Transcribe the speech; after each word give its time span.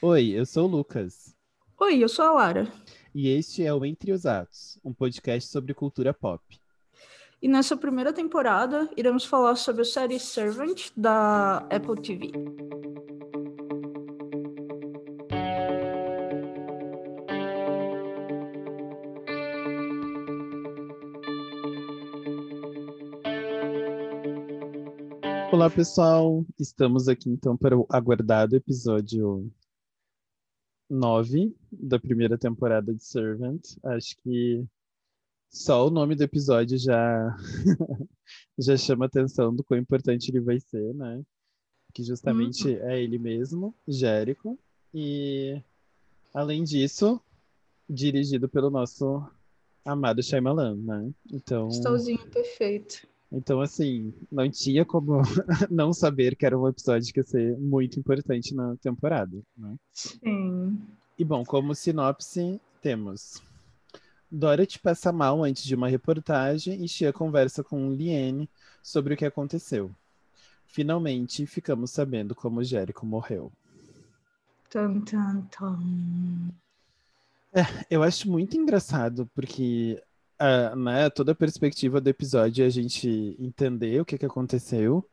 Oi, 0.00 0.28
eu 0.28 0.46
sou 0.46 0.68
o 0.68 0.70
Lucas. 0.70 1.34
Oi, 1.80 1.98
eu 1.98 2.08
sou 2.08 2.24
a 2.24 2.30
Lara. 2.30 2.72
E 3.12 3.28
este 3.30 3.64
é 3.64 3.74
o 3.74 3.84
Entre 3.84 4.12
os 4.12 4.26
Atos, 4.26 4.78
um 4.84 4.94
podcast 4.94 5.50
sobre 5.50 5.74
cultura 5.74 6.14
pop. 6.14 6.40
E 7.42 7.48
nessa 7.48 7.76
primeira 7.76 8.12
temporada, 8.12 8.88
iremos 8.96 9.24
falar 9.24 9.56
sobre 9.56 9.82
a 9.82 9.84
série 9.84 10.20
Servant 10.20 10.90
da 10.96 11.66
Apple 11.68 12.00
TV. 12.00 12.30
Olá, 25.50 25.68
pessoal. 25.68 26.44
Estamos 26.56 27.08
aqui 27.08 27.28
então 27.28 27.56
para 27.56 27.76
o 27.76 27.84
aguardado 27.90 28.54
episódio 28.54 29.50
9 30.88 31.54
da 31.70 31.98
primeira 31.98 32.38
temporada 32.38 32.94
de 32.94 33.02
Servant. 33.02 33.62
Acho 33.82 34.16
que 34.18 34.64
só 35.50 35.86
o 35.86 35.90
nome 35.90 36.14
do 36.14 36.22
episódio 36.22 36.78
já 36.78 37.36
já 38.58 38.76
chama 38.76 39.06
atenção 39.06 39.54
do 39.54 39.64
quão 39.64 39.78
importante 39.78 40.30
ele 40.30 40.40
vai 40.40 40.60
ser, 40.60 40.94
né? 40.94 41.22
Que 41.94 42.02
justamente 42.02 42.68
uhum. 42.68 42.88
é 42.88 43.02
ele 43.02 43.18
mesmo, 43.18 43.74
Jérico, 43.86 44.58
e 44.92 45.62
além 46.34 46.62
disso, 46.64 47.20
dirigido 47.88 48.48
pelo 48.48 48.70
nosso 48.70 49.26
amado 49.84 50.22
Shyamalan, 50.22 50.76
né? 50.76 51.10
Então, 51.32 51.68
Estouzinho 51.68 52.26
perfeito. 52.30 53.06
Então, 53.30 53.60
assim, 53.60 54.12
não 54.32 54.50
tinha 54.50 54.84
como 54.84 55.20
não 55.70 55.92
saber 55.92 56.34
que 56.34 56.46
era 56.46 56.58
um 56.58 56.66
episódio 56.66 57.12
que 57.12 57.20
ia 57.20 57.24
ser 57.24 57.58
muito 57.58 58.00
importante 58.00 58.54
na 58.54 58.74
temporada, 58.76 59.36
né? 59.56 59.76
Sim. 59.92 60.80
E 61.18 61.24
bom, 61.24 61.44
como 61.44 61.74
sinopse, 61.74 62.60
temos 62.80 63.42
Dorothy 64.30 64.78
passa 64.78 65.10
mal 65.10 65.42
antes 65.42 65.64
de 65.64 65.74
uma 65.74 65.88
reportagem 65.88 66.84
e 66.84 66.88
Chia 66.88 67.12
conversa 67.12 67.64
com 67.64 67.90
Liane 67.90 68.48
sobre 68.82 69.14
o 69.14 69.16
que 69.16 69.24
aconteceu. 69.24 69.90
Finalmente, 70.66 71.46
ficamos 71.46 71.90
sabendo 71.90 72.34
como 72.34 72.62
Jericho 72.62 73.06
morreu. 73.06 73.50
Tum, 74.68 75.00
tum, 75.00 75.42
tum. 75.50 76.50
É, 77.54 77.62
eu 77.90 78.02
acho 78.02 78.30
muito 78.30 78.54
engraçado, 78.56 79.28
porque 79.34 80.02
uh, 80.40 80.76
né, 80.76 81.10
toda 81.10 81.32
a 81.32 81.34
perspectiva 81.34 82.00
do 82.00 82.08
episódio 82.08 82.64
é 82.64 82.66
a 82.66 82.70
gente 82.70 83.36
entender 83.38 84.00
o 84.00 84.04
que, 84.04 84.18
que 84.18 84.26
aconteceu. 84.26 85.04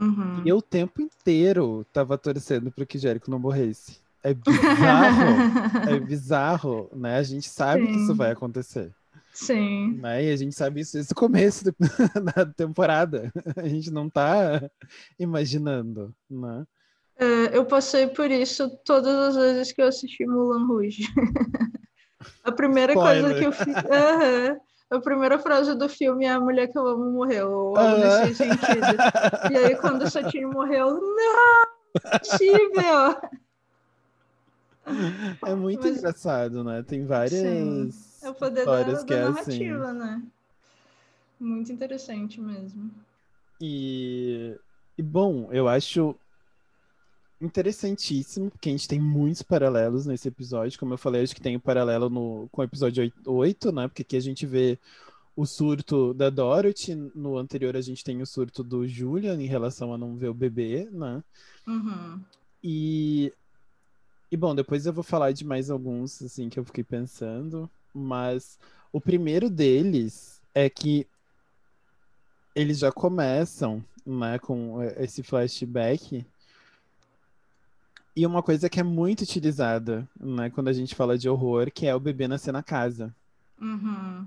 Uhum. 0.00 0.42
E 0.44 0.48
eu 0.48 0.58
o 0.58 0.62
tempo 0.62 1.02
inteiro 1.02 1.84
tava 1.92 2.16
torcendo 2.16 2.70
para 2.70 2.86
que 2.86 2.98
Jericho 2.98 3.30
não 3.30 3.38
morresse. 3.38 4.00
É 4.22 4.32
bizarro, 4.34 5.90
é 5.90 6.00
bizarro, 6.00 6.90
né? 6.94 7.16
A 7.18 7.22
gente 7.22 7.48
sabe 7.48 7.86
Sim. 7.86 7.92
que 7.92 7.98
isso 7.98 8.14
vai 8.14 8.30
acontecer. 8.30 8.92
Sim. 9.32 9.98
Né? 10.00 10.24
E 10.24 10.32
a 10.32 10.36
gente 10.36 10.54
sabe 10.54 10.80
isso 10.80 10.94
desde 10.94 11.12
o 11.12 11.16
começo 11.16 11.64
da 12.34 12.44
temporada. 12.46 13.32
A 13.56 13.68
gente 13.68 13.90
não 13.90 14.10
tá 14.10 14.68
imaginando, 15.18 16.12
né? 16.28 16.64
É, 17.16 17.56
eu 17.56 17.64
passei 17.64 18.06
por 18.06 18.30
isso 18.30 18.70
todas 18.84 19.14
as 19.14 19.36
vezes 19.36 19.72
que 19.72 19.82
eu 19.82 19.88
assisti 19.88 20.24
Mulan 20.24 20.66
Rouge. 20.66 21.04
a 22.44 22.52
primeira 22.52 22.92
Spoiler. 22.92 23.22
coisa 23.22 23.38
que 23.38 23.46
eu 23.46 23.52
fiz. 23.52 23.76
Uhum 23.76 24.67
a 24.90 25.00
primeira 25.00 25.38
frase 25.38 25.74
do 25.74 25.88
filme 25.88 26.24
é 26.24 26.30
a 26.30 26.40
mulher 26.40 26.68
que 26.68 26.78
eu 26.78 26.86
amo 26.86 27.10
morreu, 27.10 27.50
ou 27.50 27.76
algo 27.76 28.02
ah. 28.02 28.20
nesse 28.24 28.36
sentido. 28.36 28.86
E 29.52 29.56
aí, 29.56 29.76
quando 29.76 30.02
o 30.02 30.10
Satinho 30.10 30.50
morreu, 30.50 30.94
não! 30.94 32.18
Possível! 32.18 33.32
É 35.46 35.54
muito 35.54 35.86
Mas... 35.86 35.98
engraçado, 35.98 36.64
né? 36.64 36.82
Tem 36.82 37.04
várias 37.04 37.32
Sim. 37.32 37.90
é 38.22 38.30
o 38.30 38.34
poder 38.34 38.60
histórias 38.60 39.00
da, 39.00 39.04
que 39.04 39.14
da 39.14 39.20
é 39.20 39.24
narrativa, 39.24 39.88
assim. 39.90 39.98
né? 39.98 40.22
Muito 41.38 41.70
interessante 41.70 42.40
mesmo. 42.40 42.90
E, 43.60 44.56
e 44.96 45.02
bom, 45.02 45.48
eu 45.52 45.68
acho 45.68 46.16
interessantíssimo, 47.40 48.50
porque 48.50 48.68
a 48.68 48.72
gente 48.72 48.88
tem 48.88 49.00
muitos 49.00 49.42
paralelos 49.42 50.06
nesse 50.06 50.28
episódio. 50.28 50.78
Como 50.78 50.94
eu 50.94 50.98
falei, 50.98 51.22
acho 51.22 51.34
que 51.34 51.40
tem 51.40 51.54
o 51.54 51.58
um 51.58 51.60
paralelo 51.60 52.10
no, 52.10 52.48
com 52.50 52.60
o 52.60 52.64
episódio 52.64 53.12
8, 53.24 53.72
né? 53.72 53.88
Porque 53.88 54.02
aqui 54.02 54.16
a 54.16 54.20
gente 54.20 54.44
vê 54.44 54.78
o 55.36 55.46
surto 55.46 56.12
da 56.12 56.30
Dorothy, 56.30 56.96
no 57.14 57.38
anterior 57.38 57.76
a 57.76 57.80
gente 57.80 58.02
tem 58.02 58.20
o 58.20 58.26
surto 58.26 58.64
do 58.64 58.88
Julian 58.88 59.40
em 59.40 59.46
relação 59.46 59.94
a 59.94 59.98
não 59.98 60.16
ver 60.16 60.28
o 60.28 60.34
bebê, 60.34 60.88
né? 60.90 61.22
Uhum. 61.64 62.20
E, 62.62 63.32
e 64.32 64.36
bom, 64.36 64.52
depois 64.52 64.84
eu 64.84 64.92
vou 64.92 65.04
falar 65.04 65.30
de 65.30 65.44
mais 65.44 65.70
alguns, 65.70 66.20
assim, 66.22 66.48
que 66.48 66.58
eu 66.58 66.64
fiquei 66.64 66.82
pensando, 66.82 67.70
mas 67.94 68.58
o 68.92 69.00
primeiro 69.00 69.48
deles 69.48 70.42
é 70.52 70.68
que 70.68 71.06
eles 72.52 72.80
já 72.80 72.90
começam, 72.90 73.84
né, 74.04 74.40
com 74.40 74.82
esse 74.96 75.22
flashback 75.22 76.26
e 78.18 78.26
uma 78.26 78.42
coisa 78.42 78.68
que 78.68 78.80
é 78.80 78.82
muito 78.82 79.20
utilizada, 79.20 80.04
né, 80.18 80.50
quando 80.50 80.66
a 80.66 80.72
gente 80.72 80.92
fala 80.92 81.16
de 81.16 81.28
horror, 81.28 81.70
que 81.70 81.86
é 81.86 81.94
o 81.94 82.00
bebê 82.00 82.26
nascer 82.26 82.50
na 82.50 82.64
casa. 82.64 83.14
Uhum. 83.60 84.26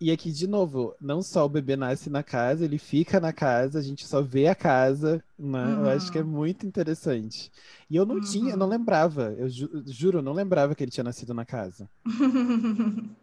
E 0.00 0.12
aqui, 0.12 0.30
de 0.30 0.46
novo, 0.46 0.94
não 1.00 1.20
só 1.20 1.44
o 1.44 1.48
bebê 1.48 1.74
nasce 1.74 2.08
na 2.08 2.22
casa, 2.22 2.64
ele 2.64 2.78
fica 2.78 3.18
na 3.18 3.32
casa, 3.32 3.80
a 3.80 3.82
gente 3.82 4.06
só 4.06 4.22
vê 4.22 4.46
a 4.46 4.54
casa, 4.54 5.20
né? 5.36 5.64
Uhum. 5.64 5.80
Eu 5.80 5.90
acho 5.90 6.12
que 6.12 6.18
é 6.18 6.22
muito 6.22 6.68
interessante. 6.68 7.50
E 7.90 7.96
eu 7.96 8.06
não 8.06 8.14
uhum. 8.14 8.20
tinha, 8.20 8.52
eu 8.52 8.56
não 8.56 8.68
lembrava, 8.68 9.34
eu 9.36 9.48
ju 9.48 9.68
juro, 9.86 10.18
eu 10.18 10.22
não 10.22 10.32
lembrava 10.32 10.72
que 10.72 10.84
ele 10.84 10.92
tinha 10.92 11.02
nascido 11.02 11.34
na 11.34 11.44
casa. 11.44 11.90
uh, 12.06 13.16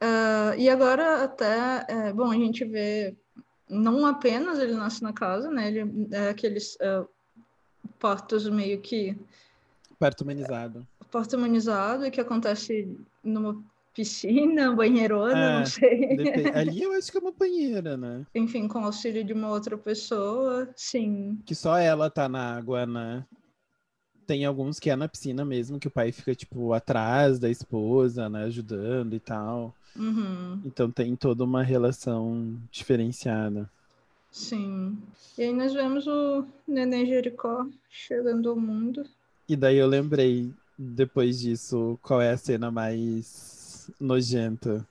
e 0.56 0.70
agora 0.70 1.22
até, 1.22 1.84
é, 1.86 2.12
bom, 2.14 2.30
a 2.30 2.34
gente 2.34 2.64
vê 2.64 3.14
não 3.68 4.06
apenas 4.06 4.58
ele 4.58 4.72
nasce 4.72 5.02
na 5.02 5.12
casa, 5.12 5.50
né? 5.50 5.68
Ele 5.68 6.08
é 6.12 6.30
aqueles 6.30 6.76
uh, 6.76 7.06
partos 8.02 8.50
meio 8.50 8.80
que. 8.80 9.16
Parto 9.96 10.22
humanizado. 10.22 10.84
Parto 11.12 11.36
humanizado, 11.36 12.10
que 12.10 12.20
acontece 12.20 12.98
numa 13.22 13.62
piscina, 13.94 14.74
banheirona, 14.74 15.38
é, 15.38 15.58
não 15.60 15.66
sei. 15.66 16.16
Depende. 16.16 16.48
Ali 16.58 16.82
eu 16.82 16.92
acho 16.94 17.12
que 17.12 17.18
é 17.18 17.20
uma 17.20 17.30
banheira, 17.30 17.96
né? 17.96 18.26
Enfim, 18.34 18.66
com 18.66 18.84
auxílio 18.84 19.22
de 19.22 19.32
uma 19.32 19.48
outra 19.50 19.78
pessoa, 19.78 20.68
sim. 20.74 21.38
Que 21.46 21.54
só 21.54 21.78
ela 21.78 22.10
tá 22.10 22.28
na 22.28 22.56
água, 22.56 22.84
né? 22.84 23.24
Tem 24.26 24.44
alguns 24.44 24.80
que 24.80 24.90
é 24.90 24.96
na 24.96 25.08
piscina 25.08 25.44
mesmo, 25.44 25.78
que 25.78 25.88
o 25.88 25.90
pai 25.90 26.10
fica, 26.10 26.34
tipo, 26.34 26.72
atrás 26.72 27.38
da 27.38 27.50
esposa, 27.50 28.28
né? 28.28 28.44
Ajudando 28.44 29.14
e 29.14 29.20
tal. 29.20 29.74
Uhum. 29.94 30.60
Então 30.64 30.90
tem 30.90 31.14
toda 31.14 31.44
uma 31.44 31.62
relação 31.62 32.56
diferenciada. 32.70 33.70
Sim. 34.32 34.98
E 35.36 35.42
aí 35.42 35.52
nós 35.52 35.74
vemos 35.74 36.06
o 36.06 36.46
Neném 36.66 37.06
Jericó 37.06 37.66
chegando 37.90 38.48
ao 38.48 38.56
mundo. 38.56 39.04
E 39.46 39.54
daí 39.54 39.76
eu 39.76 39.86
lembrei, 39.86 40.50
depois 40.78 41.38
disso, 41.38 41.98
qual 42.02 42.20
é 42.20 42.30
a 42.30 42.36
cena 42.38 42.70
mais 42.70 43.90
nojenta. 44.00 44.86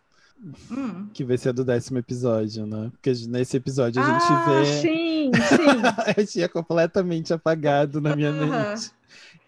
Hum. 0.72 1.07
Que 1.13 1.24
vai 1.24 1.38
ser 1.38 1.53
do 1.53 1.66
décimo 1.66 1.97
episódio, 1.97 2.66
né? 2.66 2.91
Porque 2.91 3.12
nesse 3.28 3.57
episódio 3.57 4.02
a 4.02 4.06
gente 4.06 4.31
ah, 4.31 4.46
vê. 4.46 4.66
Sim, 4.66 5.31
sim. 5.50 6.18
eu 6.18 6.28
tinha 6.28 6.50
completamente 6.50 7.34
apagado 7.34 8.00
na 8.00 8.16
minha 8.16 8.31
mente. 8.31 8.91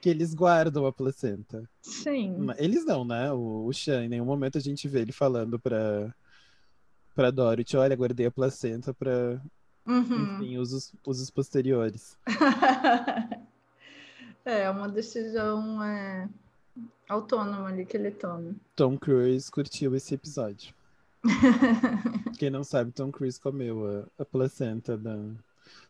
Que 0.01 0.09
eles 0.09 0.33
guardam 0.33 0.85
a 0.85 0.91
placenta. 0.91 1.67
Sim. 1.81 2.47
Eles 2.57 2.85
não, 2.85 3.05
né? 3.05 3.31
O, 3.31 3.65
o 3.65 3.73
Sean, 3.73 4.05
em 4.05 4.09
nenhum 4.09 4.25
momento 4.25 4.57
a 4.57 4.61
gente 4.61 4.87
vê 4.87 5.01
ele 5.01 5.11
falando 5.11 5.57
pra, 5.57 6.13
pra 7.15 7.31
Dorothy: 7.31 7.77
olha, 7.77 7.95
guardei 7.95 8.25
a 8.25 8.31
placenta 8.31 8.93
pra 8.93 9.41
Uhum. 9.85 10.35
Enfim, 10.38 10.57
usos, 10.57 10.94
usos 11.05 11.29
posteriores. 11.29 12.17
é, 14.45 14.69
uma 14.69 14.88
decisão 14.88 15.84
é, 15.84 16.29
autônoma 17.08 17.67
ali 17.67 17.85
que 17.85 17.97
ele 17.97 18.11
toma. 18.11 18.55
Tom 18.75 18.97
Cruise 18.97 19.52
curtiu 19.52 19.96
esse 19.96 20.16
episódio. 20.16 20.73
Quem 22.37 22.49
não 22.49 22.63
sabe, 22.63 22.91
Tom 22.91 23.11
Cruise 23.11 23.40
comeu 23.40 24.08
a, 24.17 24.22
a 24.22 24.25
placenta 24.25 24.97
da... 24.97 25.17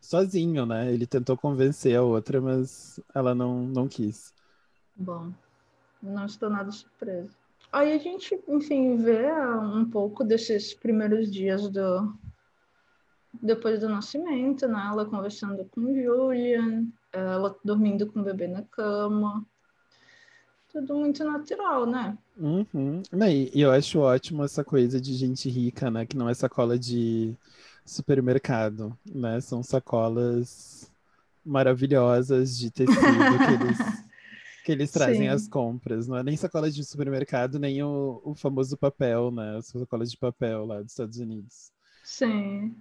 sozinho, 0.00 0.66
né? 0.66 0.92
Ele 0.92 1.06
tentou 1.06 1.36
convencer 1.36 1.96
a 1.96 2.02
outra, 2.02 2.40
mas 2.40 3.00
ela 3.14 3.34
não, 3.34 3.62
não 3.62 3.88
quis. 3.88 4.32
Bom, 4.96 5.32
não 6.02 6.26
estou 6.26 6.50
nada 6.50 6.70
surpresa. 6.70 7.30
Aí 7.72 7.92
a 7.92 7.98
gente, 7.98 8.40
enfim, 8.46 8.96
vê 8.96 9.32
um 9.32 9.84
pouco 9.84 10.22
desses 10.22 10.72
primeiros 10.72 11.28
dias 11.28 11.68
do, 11.68 12.14
depois 13.42 13.80
do 13.80 13.88
nascimento, 13.88 14.66
né? 14.66 14.88
Ela 14.90 15.04
conversando 15.04 15.64
com 15.66 15.80
o 15.80 15.94
Julian, 15.94 16.86
ela 17.12 17.56
dormindo 17.64 18.06
com 18.06 18.20
o 18.20 18.24
bebê 18.24 18.46
na 18.46 18.62
cama. 18.62 19.44
Tudo 20.68 20.96
muito 20.96 21.22
natural, 21.22 21.86
né? 21.86 22.18
Uhum. 22.36 23.02
E 23.52 23.60
eu 23.60 23.70
acho 23.70 24.00
ótimo 24.00 24.42
essa 24.42 24.64
coisa 24.64 25.00
de 25.00 25.14
gente 25.14 25.48
rica, 25.48 25.90
né? 25.90 26.04
Que 26.04 26.16
não 26.16 26.28
é 26.28 26.34
sacola 26.34 26.78
de 26.78 27.36
supermercado, 27.84 28.96
né? 29.06 29.40
São 29.40 29.62
sacolas 29.62 30.90
maravilhosas 31.44 32.56
de 32.58 32.70
tecido 32.70 32.98
que 32.98 33.52
eles, 33.52 33.78
que 34.64 34.72
eles 34.72 34.90
trazem 34.90 35.22
Sim. 35.22 35.28
às 35.28 35.46
compras. 35.46 36.08
Não 36.08 36.16
é 36.16 36.22
nem 36.22 36.36
sacolas 36.36 36.74
de 36.74 36.84
supermercado, 36.84 37.58
nem 37.58 37.82
o, 37.82 38.20
o 38.24 38.34
famoso 38.34 38.76
papel, 38.76 39.30
né? 39.30 39.58
As 39.58 39.66
sacolas 39.66 40.10
de 40.10 40.16
papel 40.16 40.64
lá 40.64 40.80
dos 40.80 40.92
Estados 40.92 41.18
Unidos. 41.18 41.70
Sim. 42.02 42.74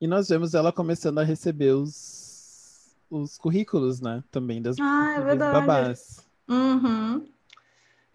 E 0.00 0.06
nós 0.06 0.28
vemos 0.28 0.54
ela 0.54 0.72
começando 0.72 1.18
a 1.18 1.22
receber 1.24 1.72
os, 1.72 2.94
os 3.10 3.38
currículos, 3.38 4.00
né? 4.00 4.22
Também 4.30 4.60
das, 4.60 4.76
Ah, 4.78 5.16
é 5.18 5.36
das 5.36 5.52
babás. 5.52 6.28
Uhum. 6.48 7.26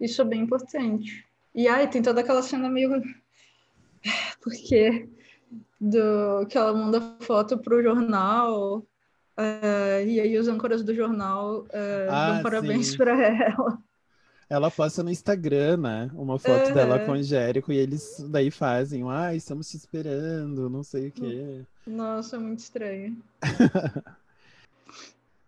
Isso 0.00 0.22
é 0.22 0.24
bem 0.24 0.42
importante. 0.42 1.26
E 1.54 1.66
aí 1.68 1.86
tem 1.88 2.02
toda 2.02 2.20
aquela 2.20 2.42
cena 2.42 2.68
meio. 2.68 3.02
Porque 4.40 5.08
do 5.80 6.46
que 6.48 6.56
ela 6.56 6.72
manda 6.72 7.00
foto 7.20 7.58
pro 7.58 7.82
jornal, 7.82 8.84
eh, 9.36 10.04
e 10.06 10.20
aí 10.20 10.38
os 10.38 10.46
âncoras 10.46 10.84
do 10.84 10.94
jornal 10.94 11.66
eh, 11.70 12.06
Ah, 12.08 12.32
dão 12.34 12.42
parabéns 12.42 12.96
para 12.96 13.12
ela. 13.20 13.78
Ela 14.52 14.70
posta 14.70 15.02
no 15.02 15.08
Instagram, 15.08 15.78
né? 15.78 16.10
Uma 16.12 16.38
foto 16.38 16.74
dela 16.74 16.96
Aham. 16.96 17.06
com 17.06 17.12
o 17.12 17.22
Jérico 17.22 17.72
e 17.72 17.78
eles 17.78 18.22
daí 18.28 18.50
fazem, 18.50 19.02
ah, 19.08 19.34
estamos 19.34 19.66
te 19.70 19.78
esperando, 19.78 20.68
não 20.68 20.82
sei 20.82 21.08
o 21.08 21.10
quê. 21.10 21.62
Nossa, 21.86 22.38
muito 22.38 22.58
estranho. 22.58 23.16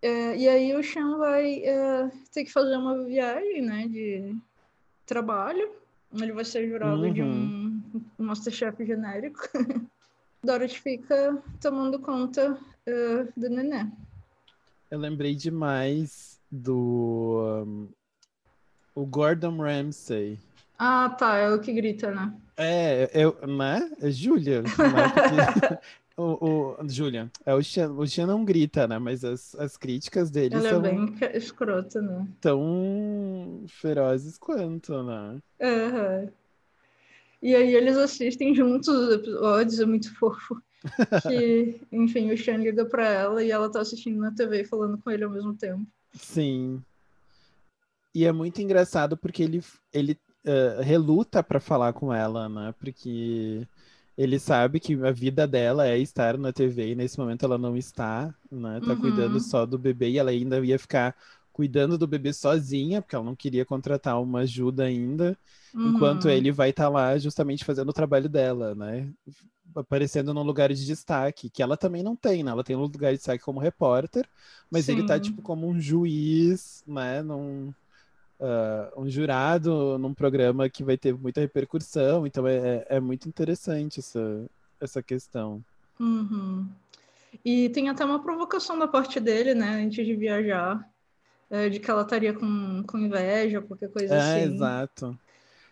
É, 0.07 0.37
e 0.37 0.47
aí 0.47 0.77
o 0.77 0.85
Sean 0.85 1.17
vai 1.17 1.65
é, 1.65 2.11
ter 2.31 2.45
que 2.45 2.53
fazer 2.53 2.77
uma 2.77 3.05
viagem, 3.05 3.63
né, 3.63 3.89
de 3.89 4.37
trabalho. 5.07 5.71
Ele 6.13 6.31
vai 6.31 6.45
ser 6.45 6.69
jurado 6.69 7.11
de 7.11 7.23
um, 7.23 7.81
Masterchef 8.19 8.85
genérico. 8.85 9.41
Dorothy 10.45 10.79
fica 10.79 11.43
tomando 11.59 11.99
conta 11.99 12.59
é, 12.85 13.27
do 13.35 13.49
nenê. 13.49 13.87
Eu 14.91 14.99
lembrei 14.99 15.35
demais 15.35 16.39
do 16.53 17.65
um, 17.67 17.89
o 18.95 19.05
Gordon 19.07 19.57
Ramsay. 19.59 20.39
Ah, 20.79 21.09
tá, 21.11 21.37
é 21.37 21.51
o 21.53 21.61
que 21.61 21.73
grita, 21.73 22.11
né? 22.13 22.33
É, 22.57 23.11
eu, 23.15 23.37
né? 23.47 23.91
É 24.01 24.11
Júlia, 24.11 24.63
né? 24.63 24.69
O, 26.17 26.77
o 26.81 26.89
Júlia, 26.89 27.29
é 27.45 27.53
o 27.53 27.61
Xan, 27.61 27.91
o 27.91 28.07
Xan 28.07 28.25
não 28.27 28.45
grita, 28.45 28.87
né? 28.87 29.01
Mas 29.01 29.25
as, 29.25 29.53
as 29.57 29.77
críticas 29.77 30.31
dele 30.31 30.55
Ela 30.55 30.69
é 30.69 30.71
são 30.71 30.81
bem 30.81 31.13
ca- 31.17 31.37
escrota, 31.37 32.01
né? 32.01 32.29
tão 32.41 33.65
ferozes 33.69 34.39
quanto, 34.39 35.03
né? 35.03 35.39
Aham. 35.61 36.29
E 37.43 37.53
aí 37.53 37.75
eles 37.75 37.97
assistem 37.97 38.55
juntos 38.55 38.87
os 38.89 39.13
episódios, 39.15 39.81
é 39.81 39.85
muito 39.85 40.15
fofo. 40.17 40.63
Que, 41.27 41.81
enfim, 41.91 42.31
o 42.31 42.39
Sean 42.39 42.59
liga 42.59 42.85
pra 42.85 43.09
ela 43.09 43.43
e 43.43 43.51
ela 43.51 43.69
tá 43.69 43.81
assistindo 43.81 44.21
na 44.21 44.31
TV 44.31 44.61
e 44.61 44.65
falando 44.65 44.99
com 44.99 45.11
ele 45.11 45.25
ao 45.25 45.31
mesmo 45.31 45.55
tempo. 45.55 45.85
Sim. 46.13 46.81
E 48.15 48.25
é 48.25 48.33
muito 48.33 48.61
engraçado 48.63 49.17
porque 49.17 49.43
ele, 49.43 49.63
ele 49.93 50.21
eh, 50.45 50.81
reluta 50.83 51.43
para 51.43 51.59
falar 51.61 51.93
com 51.93 52.13
ela, 52.13 52.49
né? 52.49 52.73
Porque 52.79 53.67
ele 54.17 54.39
sabe 54.39 54.79
que 54.81 54.95
a 55.05 55.11
vida 55.13 55.47
dela 55.49 55.87
é 55.89 55.99
estar 55.99 56.39
na 56.39 56.53
TV 56.53 56.93
e 56.93 56.95
nesse 56.95 57.19
momento 57.19 57.45
ela 57.45 57.59
não 57.59 57.77
está, 57.77 58.33
né? 58.51 58.81
Tá 58.83 58.97
Uhum. 58.97 58.97
cuidando 58.97 59.41
só 59.41 59.67
do 59.67 59.79
bebê 59.79 60.11
e 60.11 60.19
ela 60.19 60.31
ainda 60.31 60.65
ia 60.65 60.79
ficar 60.79 61.17
cuidando 61.53 61.99
do 61.99 62.07
bebê 62.07 62.33
sozinha, 62.33 63.03
porque 63.03 63.15
ela 63.17 63.25
não 63.25 63.37
queria 63.37 63.65
contratar 63.65 64.21
uma 64.23 64.41
ajuda 64.41 64.85
ainda, 64.85 65.39
enquanto 65.85 66.29
Uhum. 66.29 66.31
ele 66.31 66.51
vai 66.53 66.71
estar 66.71 66.89
lá 66.89 67.17
justamente 67.19 67.65
fazendo 67.65 67.89
o 67.91 67.93
trabalho 67.93 68.29
dela, 68.29 68.75
né? 68.75 69.13
Aparecendo 69.77 70.33
num 70.35 70.43
lugar 70.43 70.73
de 70.73 70.85
destaque, 70.87 71.51
que 71.51 71.63
ela 71.63 71.77
também 71.77 72.03
não 72.03 72.15
tem, 72.17 72.43
né? 72.45 72.51
Ela 72.53 72.63
tem 72.65 72.77
um 72.77 72.81
lugar 72.83 73.11
de 73.13 73.17
destaque 73.19 73.43
como 73.45 73.59
repórter, 73.61 74.29
mas 74.71 74.89
ele 74.89 75.03
tá 75.03 75.19
Sim. 75.19 75.21
tipo 75.21 75.43
como 75.43 75.67
um 75.69 75.81
juiz, 75.81 76.83
né? 76.87 77.23
Num, 77.23 77.75
ah, 78.45 78.93
um 78.95 79.09
jurado 79.09 79.97
num 79.99 80.13
programa 80.13 80.69
que 80.69 80.85
vai 80.85 80.99
ter 80.99 81.15
muita 81.15 81.41
repercussão, 81.41 82.27
então 82.27 82.47
é, 82.47 82.85
é 82.91 83.01
muito 83.01 83.27
interessante 83.27 84.01
essa, 84.01 84.45
essa 84.79 85.03
questão. 85.03 85.65
Uhum. 85.99 86.69
E 87.43 87.71
tem 87.71 87.89
até 87.89 88.05
uma 88.05 88.23
provocação 88.23 88.79
da 88.79 88.87
parte 88.87 89.19
dele, 89.19 89.55
né, 89.55 89.83
antes 89.83 90.05
de 90.05 90.15
viajar, 90.15 90.87
é, 91.49 91.71
de 91.71 91.81
que 91.81 91.91
ela 91.91 92.03
estaria 92.03 92.35
com, 92.35 92.83
com 92.87 92.99
inveja, 92.99 93.63
qualquer 93.63 93.89
coisa 93.89 94.15
É, 94.15 94.19
assim. 94.19 94.55
exato. 94.55 95.19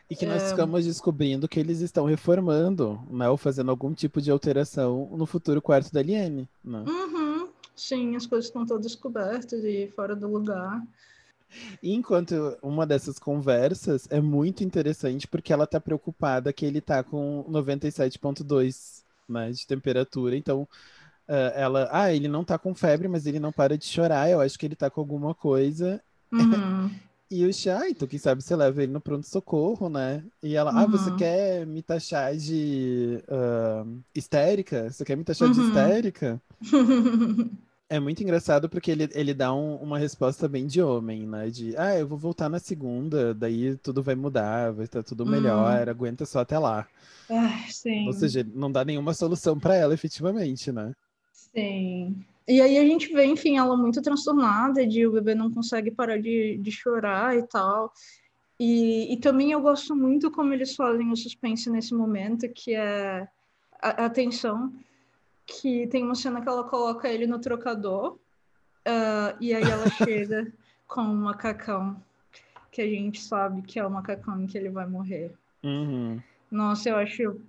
E 0.08 0.16
que 0.16 0.26
nós 0.26 0.50
ficamos 0.50 0.84
descobrindo 0.84 1.48
que 1.48 1.60
eles 1.60 1.80
estão 1.80 2.04
reformando, 2.04 3.00
né? 3.10 3.30
Ou 3.30 3.38
fazendo 3.38 3.70
algum 3.70 3.94
tipo 3.94 4.20
de 4.20 4.30
alteração 4.30 5.08
no 5.12 5.24
futuro 5.24 5.62
quarto 5.62 5.90
da 5.90 6.02
Liane, 6.02 6.46
né? 6.62 6.84
Uhum. 6.86 7.48
Sim, 7.74 8.14
as 8.14 8.26
coisas 8.26 8.46
estão 8.46 8.66
todas 8.66 8.94
cobertas 8.94 9.64
e 9.64 9.90
fora 9.96 10.14
do 10.14 10.28
lugar. 10.28 10.82
Enquanto 11.82 12.56
uma 12.62 12.86
dessas 12.86 13.18
conversas 13.18 14.06
é 14.10 14.20
muito 14.20 14.62
interessante 14.64 15.26
porque 15.26 15.52
ela 15.52 15.66
tá 15.66 15.80
preocupada 15.80 16.52
que 16.52 16.64
ele 16.66 16.80
tá 16.80 17.02
com 17.02 17.44
97.2, 17.48 19.04
né, 19.28 19.50
de 19.50 19.66
temperatura. 19.66 20.36
Então, 20.36 20.68
ah, 21.28 21.52
ela, 21.54 21.88
ah, 21.92 22.12
ele 22.14 22.28
não 22.28 22.44
tá 22.44 22.58
com 22.58 22.74
febre, 22.74 23.08
mas 23.08 23.26
ele 23.26 23.40
não 23.40 23.52
para 23.52 23.76
de 23.78 23.84
chorar. 23.86 24.30
Eu 24.30 24.40
acho 24.40 24.58
que 24.58 24.66
ele 24.66 24.76
tá 24.76 24.90
com 24.90 25.00
alguma 25.00 25.34
coisa. 25.34 26.02
Uhum. 26.32 26.90
E 27.30 27.46
o 27.46 27.52
Chá, 27.52 27.88
então 27.88 28.06
quem 28.06 28.18
sabe 28.18 28.42
você 28.42 28.54
leva 28.54 28.82
ele 28.82 28.92
no 28.92 29.00
pronto-socorro, 29.00 29.88
né? 29.88 30.22
E 30.42 30.54
ela, 30.54 30.70
ah, 30.72 30.86
você 30.86 31.08
Uhum. 31.08 31.16
quer 31.16 31.66
me 31.66 31.82
taxar 31.82 32.36
de 32.36 33.22
ah, 33.26 33.84
histérica? 34.14 34.90
Você 34.90 35.02
quer 35.02 35.16
me 35.16 35.24
taxar 35.24 35.48
de 35.48 35.58
Uhum. 35.58 35.64
histérica? 35.66 36.42
É 37.92 38.00
muito 38.00 38.22
engraçado 38.22 38.70
porque 38.70 38.90
ele, 38.90 39.06
ele 39.12 39.34
dá 39.34 39.52
um- 39.52 39.76
uma 39.76 39.98
resposta 39.98 40.48
bem 40.48 40.66
de 40.66 40.80
homem, 40.80 41.26
né? 41.26 41.50
De, 41.50 41.76
ah, 41.76 41.94
eu 41.98 42.08
vou 42.08 42.16
voltar 42.16 42.48
na 42.48 42.58
segunda, 42.58 43.34
daí 43.34 43.76
tudo 43.76 44.02
vai 44.02 44.14
mudar, 44.14 44.72
vai 44.72 44.86
estar 44.86 45.02
tudo 45.02 45.26
melhor, 45.26 45.86
aguenta 45.90 46.24
só 46.24 46.40
até 46.40 46.58
lá. 46.58 46.88
Ai, 47.28 47.68
sim. 47.68 48.06
Ou 48.06 48.14
seja, 48.14 48.46
não 48.54 48.72
dá 48.72 48.82
nenhuma 48.82 49.12
solução 49.12 49.58
pra 49.60 49.76
ela, 49.76 49.92
efetivamente, 49.92 50.72
né? 50.72 50.94
Sim. 51.34 52.24
E 52.48 52.62
aí 52.62 52.78
a 52.78 52.84
gente 52.86 53.12
vê, 53.12 53.26
enfim, 53.26 53.58
ela 53.58 53.76
muito 53.76 54.00
transtornada, 54.00 54.86
de 54.86 55.06
o 55.06 55.12
bebê 55.12 55.34
não 55.34 55.52
consegue 55.52 55.90
parar 55.90 56.18
de, 56.18 56.56
de 56.62 56.70
chorar 56.72 57.36
e 57.36 57.42
tal. 57.42 57.92
E, 58.58 59.12
e 59.12 59.16
também 59.18 59.52
eu 59.52 59.60
gosto 59.60 59.94
muito 59.94 60.30
como 60.30 60.54
eles 60.54 60.74
fazem 60.74 61.12
o 61.12 61.16
suspense 61.16 61.68
nesse 61.68 61.92
momento, 61.94 62.48
que 62.48 62.74
é 62.74 63.28
a, 63.82 64.06
a 64.06 64.08
tensão, 64.08 64.72
que 65.46 65.86
tem 65.88 66.04
uma 66.04 66.14
cena 66.14 66.40
que 66.40 66.48
ela 66.48 66.64
coloca 66.64 67.08
ele 67.08 67.26
no 67.26 67.38
trocador, 67.38 68.18
ah, 68.84 69.36
e 69.40 69.54
aí 69.54 69.62
ela 69.62 69.88
chega 69.90 70.52
com 70.86 71.02
um 71.02 71.14
macacão, 71.14 72.02
que 72.70 72.82
a 72.82 72.86
gente 72.86 73.20
sabe 73.20 73.62
que 73.62 73.78
é 73.78 73.86
o 73.86 73.90
macacão 73.90 74.40
em 74.40 74.46
que 74.46 74.56
ele 74.56 74.70
vai 74.70 74.86
morrer. 74.86 75.34
Uhum. 75.62 76.20
Nossa, 76.50 76.88
eu 76.88 76.96
acho 76.96 77.40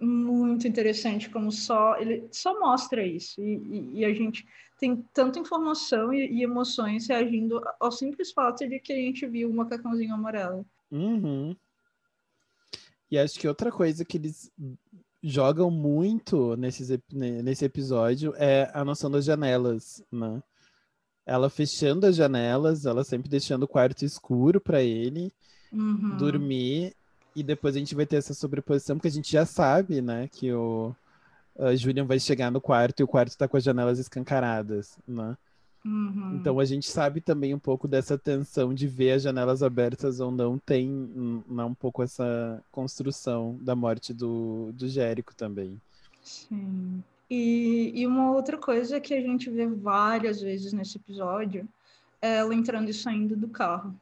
muito 0.00 0.66
interessante 0.66 1.28
como 1.28 1.52
só 1.52 1.98
ele 1.98 2.26
só 2.32 2.58
mostra 2.58 3.04
isso 3.04 3.38
e, 3.42 3.56
e- 3.56 3.90
e 3.98 4.04
a 4.04 4.14
gente 4.14 4.46
tem 4.78 5.04
tanta 5.12 5.38
informação 5.38 6.12
e, 6.12 6.26
e 6.26 6.42
emoções 6.42 7.06
reagindo 7.06 7.62
ao 7.78 7.92
simples 7.92 8.32
fato 8.32 8.66
de 8.66 8.80
que 8.80 8.94
a 8.94 8.96
gente 8.96 9.26
viu 9.26 9.50
o 9.50 9.54
macacãozinho 9.54 10.14
amarelo. 10.14 10.64
Uhum. 10.90 11.54
E 13.10 13.18
acho 13.18 13.38
que 13.38 13.46
outra 13.46 13.70
coisa 13.70 14.04
que 14.04 14.16
eles 14.16 14.50
jogam 15.22 15.70
muito 15.70 16.56
nesses, 16.56 16.88
nesse 17.12 17.64
episódio 17.64 18.34
é 18.36 18.70
a 18.72 18.84
noção 18.84 19.10
das 19.10 19.24
janelas, 19.24 20.02
né? 20.10 20.42
Ela 21.26 21.50
fechando 21.50 22.06
as 22.06 22.16
janelas, 22.16 22.86
ela 22.86 23.04
sempre 23.04 23.28
deixando 23.28 23.64
o 23.64 23.68
quarto 23.68 24.04
escuro 24.04 24.60
para 24.60 24.82
ele 24.82 25.32
Uhum. 25.72 26.16
dormir 26.16 26.96
e 27.36 27.44
depois 27.44 27.76
a 27.76 27.78
gente 27.78 27.94
vai 27.94 28.04
ter 28.04 28.16
essa 28.16 28.34
sobreposição 28.34 28.96
porque 28.96 29.06
a 29.06 29.12
gente 29.12 29.30
já 29.30 29.46
sabe, 29.46 30.02
né, 30.02 30.26
que 30.26 30.52
o 30.52 30.92
Julian 31.76 32.04
vai 32.06 32.18
chegar 32.18 32.50
no 32.50 32.60
quarto 32.60 32.98
e 33.00 33.04
o 33.04 33.06
quarto 33.06 33.36
tá 33.36 33.46
com 33.46 33.56
as 33.56 33.62
janelas 33.62 33.98
escancaradas, 34.00 34.98
né? 35.06 35.36
Uhum. 35.84 36.36
Então 36.36 36.60
a 36.60 36.64
gente 36.64 36.86
sabe 36.86 37.20
também 37.20 37.54
um 37.54 37.58
pouco 37.58 37.88
dessa 37.88 38.18
tensão 38.18 38.74
de 38.74 38.86
ver 38.86 39.12
as 39.12 39.22
janelas 39.22 39.62
abertas 39.62 40.20
ou 40.20 40.30
não, 40.30 40.58
tem 40.58 40.90
hum, 40.90 41.42
né, 41.48 41.64
um 41.64 41.74
pouco 41.74 42.02
essa 42.02 42.62
construção 42.70 43.58
da 43.62 43.74
morte 43.74 44.12
do, 44.12 44.70
do 44.72 44.88
Jérico 44.88 45.34
também. 45.34 45.80
Sim. 46.22 47.02
E, 47.30 47.92
e 47.94 48.06
uma 48.06 48.32
outra 48.32 48.58
coisa 48.58 49.00
que 49.00 49.14
a 49.14 49.20
gente 49.20 49.48
vê 49.48 49.66
várias 49.66 50.40
vezes 50.40 50.72
nesse 50.72 50.98
episódio 50.98 51.66
é 52.20 52.36
ela 52.36 52.54
entrando 52.54 52.90
e 52.90 52.94
saindo 52.94 53.36
do 53.36 53.48
carro. 53.48 53.94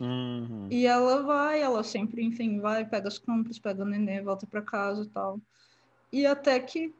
Uhum. 0.00 0.68
E 0.70 0.86
ela 0.86 1.22
vai, 1.22 1.60
ela 1.60 1.82
sempre, 1.82 2.22
enfim, 2.22 2.58
vai, 2.58 2.84
pega 2.84 3.08
as 3.08 3.18
compras, 3.18 3.58
pega 3.58 3.82
o 3.82 3.86
nenê, 3.86 4.22
volta 4.22 4.46
para 4.46 4.62
casa 4.62 5.02
e 5.02 5.08
tal. 5.08 5.40
E 6.12 6.24
até 6.24 6.58
que, 6.58 6.94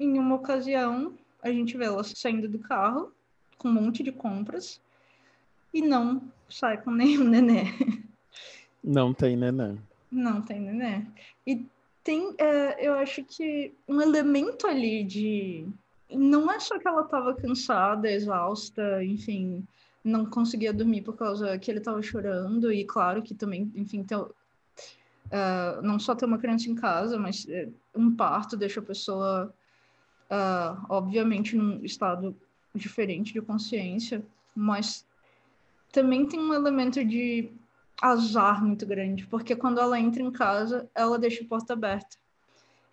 em 0.00 0.18
uma 0.18 0.36
ocasião, 0.36 1.14
a 1.42 1.50
gente 1.50 1.76
vê 1.76 1.84
ela 1.84 2.02
saindo 2.02 2.48
do 2.48 2.58
carro 2.58 3.13
com 3.58 3.68
um 3.68 3.72
monte 3.72 4.02
de 4.02 4.12
compras 4.12 4.80
e 5.72 5.82
não 5.82 6.22
sai 6.48 6.80
com 6.80 6.90
nenhum 6.90 7.24
nenê. 7.28 7.64
Não 8.82 9.12
tem 9.12 9.36
neném. 9.36 9.78
Não 10.10 10.42
tem 10.42 10.60
nenê. 10.60 11.04
E 11.46 11.66
tem, 12.02 12.34
é, 12.38 12.86
eu 12.86 12.94
acho 12.94 13.24
que 13.24 13.74
um 13.88 14.00
elemento 14.00 14.66
ali 14.66 15.02
de 15.02 15.66
não 16.10 16.50
é 16.50 16.60
só 16.60 16.78
que 16.78 16.86
ela 16.86 17.02
estava 17.02 17.34
cansada, 17.34 18.10
exausta, 18.10 19.02
enfim, 19.02 19.66
não 20.04 20.26
conseguia 20.26 20.72
dormir 20.72 21.02
por 21.02 21.16
causa 21.16 21.58
que 21.58 21.70
ele 21.70 21.78
estava 21.78 22.02
chorando, 22.02 22.70
e 22.70 22.84
claro 22.84 23.22
que 23.22 23.34
também, 23.34 23.72
enfim, 23.74 24.04
ter, 24.04 24.16
uh, 24.16 24.32
não 25.82 25.98
só 25.98 26.14
ter 26.14 26.26
uma 26.26 26.38
criança 26.38 26.68
em 26.68 26.74
casa, 26.74 27.18
mas 27.18 27.46
uh, 27.46 27.72
um 27.94 28.14
parto 28.14 28.56
deixa 28.56 28.80
a 28.80 28.82
pessoa, 28.82 29.52
uh, 30.30 30.86
obviamente, 30.90 31.56
num 31.56 31.82
estado 31.82 32.36
diferente 32.74 33.32
de 33.32 33.40
consciência, 33.40 34.24
mas 34.54 35.06
também 35.92 36.26
tem 36.26 36.40
um 36.40 36.52
elemento 36.52 37.04
de 37.04 37.50
azar 38.02 38.64
muito 38.64 38.84
grande, 38.84 39.26
porque 39.26 39.54
quando 39.54 39.80
ela 39.80 39.98
entra 39.98 40.22
em 40.22 40.30
casa, 40.30 40.88
ela 40.94 41.18
deixa 41.18 41.44
a 41.44 41.46
porta 41.46 41.72
aberta. 41.72 42.16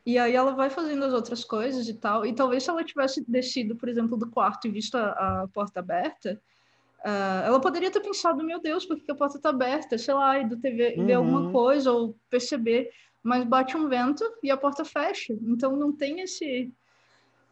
E 0.05 0.17
aí 0.17 0.33
ela 0.33 0.53
vai 0.53 0.69
fazendo 0.69 1.03
as 1.05 1.13
outras 1.13 1.43
coisas 1.43 1.87
e 1.87 1.93
tal. 1.93 2.25
E 2.25 2.33
talvez 2.33 2.63
se 2.63 2.69
ela 2.69 2.83
tivesse 2.83 3.23
descido, 3.27 3.75
por 3.75 3.87
exemplo, 3.87 4.17
do 4.17 4.29
quarto 4.29 4.67
e 4.67 4.71
visto 4.71 4.95
a, 4.95 5.43
a 5.43 5.47
porta 5.47 5.79
aberta, 5.79 6.41
uh, 6.99 7.45
ela 7.45 7.59
poderia 7.59 7.91
ter 7.91 7.99
pensado, 7.99 8.43
meu 8.43 8.59
Deus, 8.59 8.85
por 8.85 8.97
que 8.99 9.11
a 9.11 9.15
porta 9.15 9.37
está 9.37 9.49
aberta? 9.49 9.97
Sei 9.97 10.13
lá, 10.13 10.39
e 10.39 10.47
do 10.47 10.57
TV 10.57 10.95
uhum. 10.97 11.05
ver 11.05 11.13
alguma 11.13 11.51
coisa 11.51 11.91
ou 11.91 12.15
perceber. 12.29 12.91
Mas 13.23 13.43
bate 13.43 13.77
um 13.77 13.87
vento 13.87 14.23
e 14.41 14.49
a 14.49 14.57
porta 14.57 14.83
fecha. 14.83 15.37
Então 15.43 15.75
não 15.75 15.91
tem 15.91 16.21
esse 16.21 16.73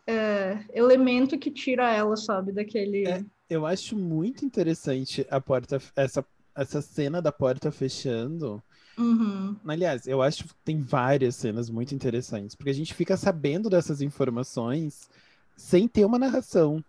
é, 0.09 0.65
elemento 0.73 1.37
que 1.37 1.51
tira 1.51 1.91
ela, 1.91 2.15
sabe, 2.17 2.51
daquele. 2.51 3.07
É, 3.07 3.23
eu 3.49 3.65
acho 3.65 3.95
muito 3.95 4.45
interessante 4.45 5.25
a 5.29 5.39
porta, 5.39 5.81
essa, 5.95 6.25
essa 6.55 6.81
cena 6.81 7.21
da 7.21 7.31
porta 7.31 7.71
fechando 7.71 8.61
Uhum. 8.99 9.55
Aliás, 9.65 10.05
eu 10.05 10.21
acho 10.21 10.43
que 10.43 10.53
tem 10.65 10.81
várias 10.81 11.37
cenas 11.37 11.69
muito 11.69 11.95
interessantes, 11.95 12.53
porque 12.53 12.69
a 12.69 12.73
gente 12.73 12.93
fica 12.93 13.15
sabendo 13.15 13.69
dessas 13.69 14.01
informações 14.01 15.09
sem 15.55 15.87
ter 15.87 16.03
uma 16.03 16.19
narração. 16.19 16.83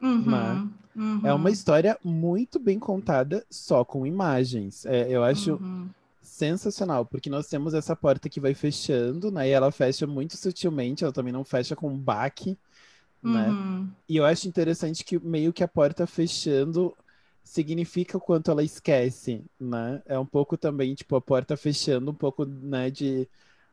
Uhum. 0.00 0.30
Né? 0.30 0.68
Uhum. 0.94 1.20
É 1.24 1.34
uma 1.34 1.50
história 1.50 1.98
muito 2.04 2.60
bem 2.60 2.78
contada, 2.78 3.44
só 3.50 3.84
com 3.84 4.06
imagens. 4.06 4.86
É, 4.86 5.10
eu 5.10 5.24
acho 5.24 5.54
uhum. 5.54 5.88
sensacional, 6.22 7.04
porque 7.04 7.28
nós 7.28 7.48
temos 7.48 7.74
essa 7.74 7.96
porta 7.96 8.28
que 8.28 8.38
vai 8.38 8.54
fechando, 8.54 9.32
né? 9.32 9.48
E 9.48 9.50
ela 9.50 9.72
fecha 9.72 10.06
muito 10.06 10.36
sutilmente, 10.36 11.02
ela 11.02 11.12
também 11.12 11.32
não 11.32 11.42
fecha 11.42 11.74
com 11.74 11.88
um 11.88 11.98
baque, 11.98 12.56
né? 13.26 13.48
Uhum. 13.48 13.88
E 14.08 14.16
eu 14.16 14.24
acho 14.24 14.48
interessante 14.48 15.04
que 15.04 15.18
meio 15.18 15.52
que 15.52 15.64
a 15.64 15.68
porta 15.68 16.06
fechando 16.06 16.94
significa 17.42 18.16
o 18.18 18.20
quanto 18.20 18.50
ela 18.50 18.62
esquece, 18.62 19.44
né? 19.58 20.02
É 20.06 20.18
um 20.18 20.26
pouco 20.26 20.56
também, 20.56 20.94
tipo, 20.94 21.14
a 21.16 21.20
porta 21.20 21.56
fechando, 21.56 22.10
um 22.10 22.14
pouco, 22.14 22.44
né, 22.44 22.90
de 22.90 23.28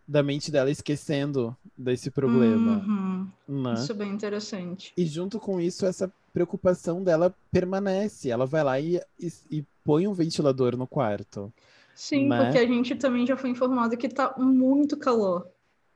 da 0.05 0.21
mente 0.21 0.51
dela 0.51 0.69
esquecendo 0.69 1.55
desse 1.77 2.11
problema. 2.11 2.83
Uhum. 2.85 3.27
Né? 3.47 3.73
Isso 3.73 3.91
é 3.91 3.95
bem 3.95 4.11
interessante. 4.11 4.91
E 4.97 5.05
junto 5.05 5.39
com 5.39 5.61
isso, 5.61 5.85
essa 5.85 6.11
preocupação 6.33 7.03
dela 7.03 7.33
permanece. 7.51 8.29
Ela 8.29 8.45
vai 8.45 8.63
lá 8.63 8.79
e, 8.79 8.99
e, 9.19 9.31
e 9.49 9.63
põe 9.83 10.07
um 10.07 10.13
ventilador 10.13 10.75
no 10.75 10.87
quarto. 10.87 11.53
Sim, 11.95 12.27
né? 12.27 12.43
porque 12.43 12.57
a 12.57 12.65
gente 12.65 12.95
também 12.95 13.25
já 13.25 13.37
foi 13.37 13.51
informado 13.51 13.95
que 13.95 14.09
tá 14.09 14.33
muito 14.37 14.97
calor. 14.97 15.47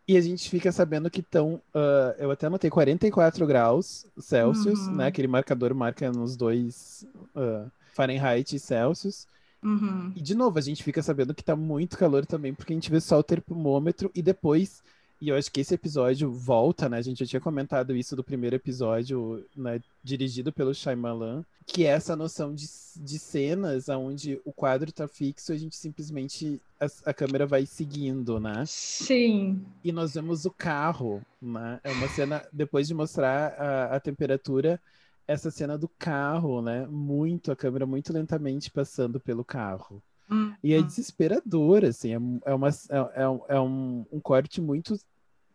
E 0.07 0.15
a 0.15 0.21
gente 0.21 0.49
fica 0.49 0.71
sabendo 0.71 1.09
que 1.11 1.19
estão, 1.19 1.55
uh, 1.75 2.15
eu 2.17 2.31
até 2.31 2.47
anotei 2.47 2.69
44 2.69 3.45
graus 3.45 4.05
Celsius, 4.17 4.87
Uhum. 4.87 4.95
né? 4.95 5.07
Aquele 5.07 5.27
marcador 5.27 5.73
marca 5.75 6.11
nos 6.11 6.37
dois 6.37 7.05
uh, 7.35 7.69
Fahrenheit 7.93 8.55
e 8.55 8.59
Celsius. 8.59 9.27
Uhum. 9.61 10.13
E 10.15 10.21
de 10.21 10.33
novo, 10.35 10.57
a 10.57 10.61
gente 10.61 10.83
fica 10.83 11.01
sabendo 11.01 11.33
que 11.33 11.43
tá 11.43 11.55
muito 11.55 11.97
calor 11.97 12.25
também, 12.25 12.53
porque 12.53 12.71
a 12.73 12.75
gente 12.75 12.89
vê 12.91 13.01
só 13.01 13.19
o 13.19 13.23
termômetro 13.23 14.09
e 14.15 14.21
depois. 14.21 14.81
E 15.19 15.29
eu 15.29 15.36
acho 15.36 15.51
que 15.51 15.62
esse 15.62 15.74
episódio 15.74 16.31
volta, 16.31 16.88
né? 16.88 16.97
A 16.97 17.01
gente 17.01 17.19
já 17.19 17.25
tinha 17.25 17.41
comentado 17.41 17.95
isso 17.95 18.15
do 18.15 18.24
primeiro 18.24 18.55
episódio, 18.55 19.43
né? 19.55 19.81
Dirigido 20.03 20.53
pelo 20.53 20.74
Shyamalan, 20.74 21.43
que 21.65 21.86
é 21.86 21.89
essa 21.89 22.15
noção 22.15 22.53
de, 22.53 22.65
de 22.95 23.19
cenas 23.19 23.89
onde 23.89 24.39
o 24.45 24.53
quadro 24.53 24.91
tá 24.91 25.07
fixo 25.07 25.51
e 25.51 25.55
a 25.55 25.59
gente 25.59 25.75
simplesmente. 25.75 26.62
A, 26.79 27.09
a 27.09 27.13
câmera 27.13 27.47
vai 27.47 27.65
seguindo, 27.65 28.39
né? 28.39 28.63
Sim. 28.67 29.65
E 29.83 29.91
nós 29.91 30.13
vemos 30.13 30.45
o 30.45 30.51
carro, 30.51 31.21
né? 31.41 31.79
É 31.83 31.91
uma 31.91 32.07
cena, 32.09 32.45
depois 32.53 32.88
de 32.88 32.93
mostrar 32.93 33.53
a, 33.59 33.95
a 33.95 34.00
temperatura, 34.00 34.79
essa 35.27 35.50
cena 35.50 35.77
do 35.77 35.88
carro, 35.88 36.62
né? 36.62 36.86
Muito, 36.86 37.51
a 37.51 37.55
câmera 37.55 37.88
muito 37.88 38.13
lentamente 38.13 38.69
passando 38.69 39.19
pelo 39.19 39.43
carro. 39.43 40.01
Hum, 40.29 40.53
E 40.63 40.74
é 40.74 40.79
hum. 40.79 40.84
desesperador, 40.84 41.86
assim, 41.86 42.10
é, 42.13 42.50
é, 42.51 42.53
uma, 42.53 42.69
é, 42.69 43.22
é 43.24 43.29
um- 43.29 43.41
é 43.48 43.60
um, 43.60 44.05
um 44.12 44.19
corte 44.19 44.60
muito 44.62 45.00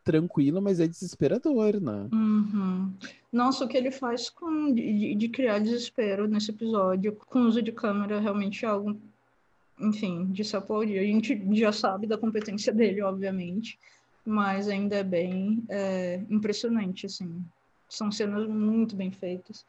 tranquilo, 0.05 0.61
mas 0.61 0.81
é 0.81 0.87
desesperador, 0.87 1.81
né? 1.81 2.09
Uhum. 2.13 2.93
Nossa, 3.33 3.65
o 3.65 3.69
que 3.69 3.77
ele 3.77 3.91
faz 3.91 4.29
com 4.29 4.73
de, 4.75 5.15
de 5.15 5.29
criar 5.29 5.59
desespero 5.61 6.27
nesse 6.27 6.51
episódio, 6.51 7.13
com 7.27 7.41
o 7.41 7.47
uso 7.47 7.63
de 7.63 7.71
câmera, 7.73 8.19
realmente 8.21 8.65
é 8.65 8.69
algo, 8.69 8.99
enfim, 9.79 10.27
de 10.27 10.45
se 10.45 10.57
aplaudir. 10.57 10.99
A 10.99 11.05
gente 11.05 11.41
já 11.55 11.73
sabe 11.73 12.07
da 12.07 12.19
competência 12.19 12.73
dele, 12.73 13.01
obviamente, 13.03 13.79
mas 14.25 14.69
ainda 14.69 14.97
é 14.97 15.05
bem 15.05 15.63
é, 15.69 16.21
impressionante, 16.29 17.07
assim. 17.07 17.45
São 17.89 18.11
cenas 18.11 18.47
muito 18.49 18.97
bem 18.97 19.11
feitas. 19.11 19.65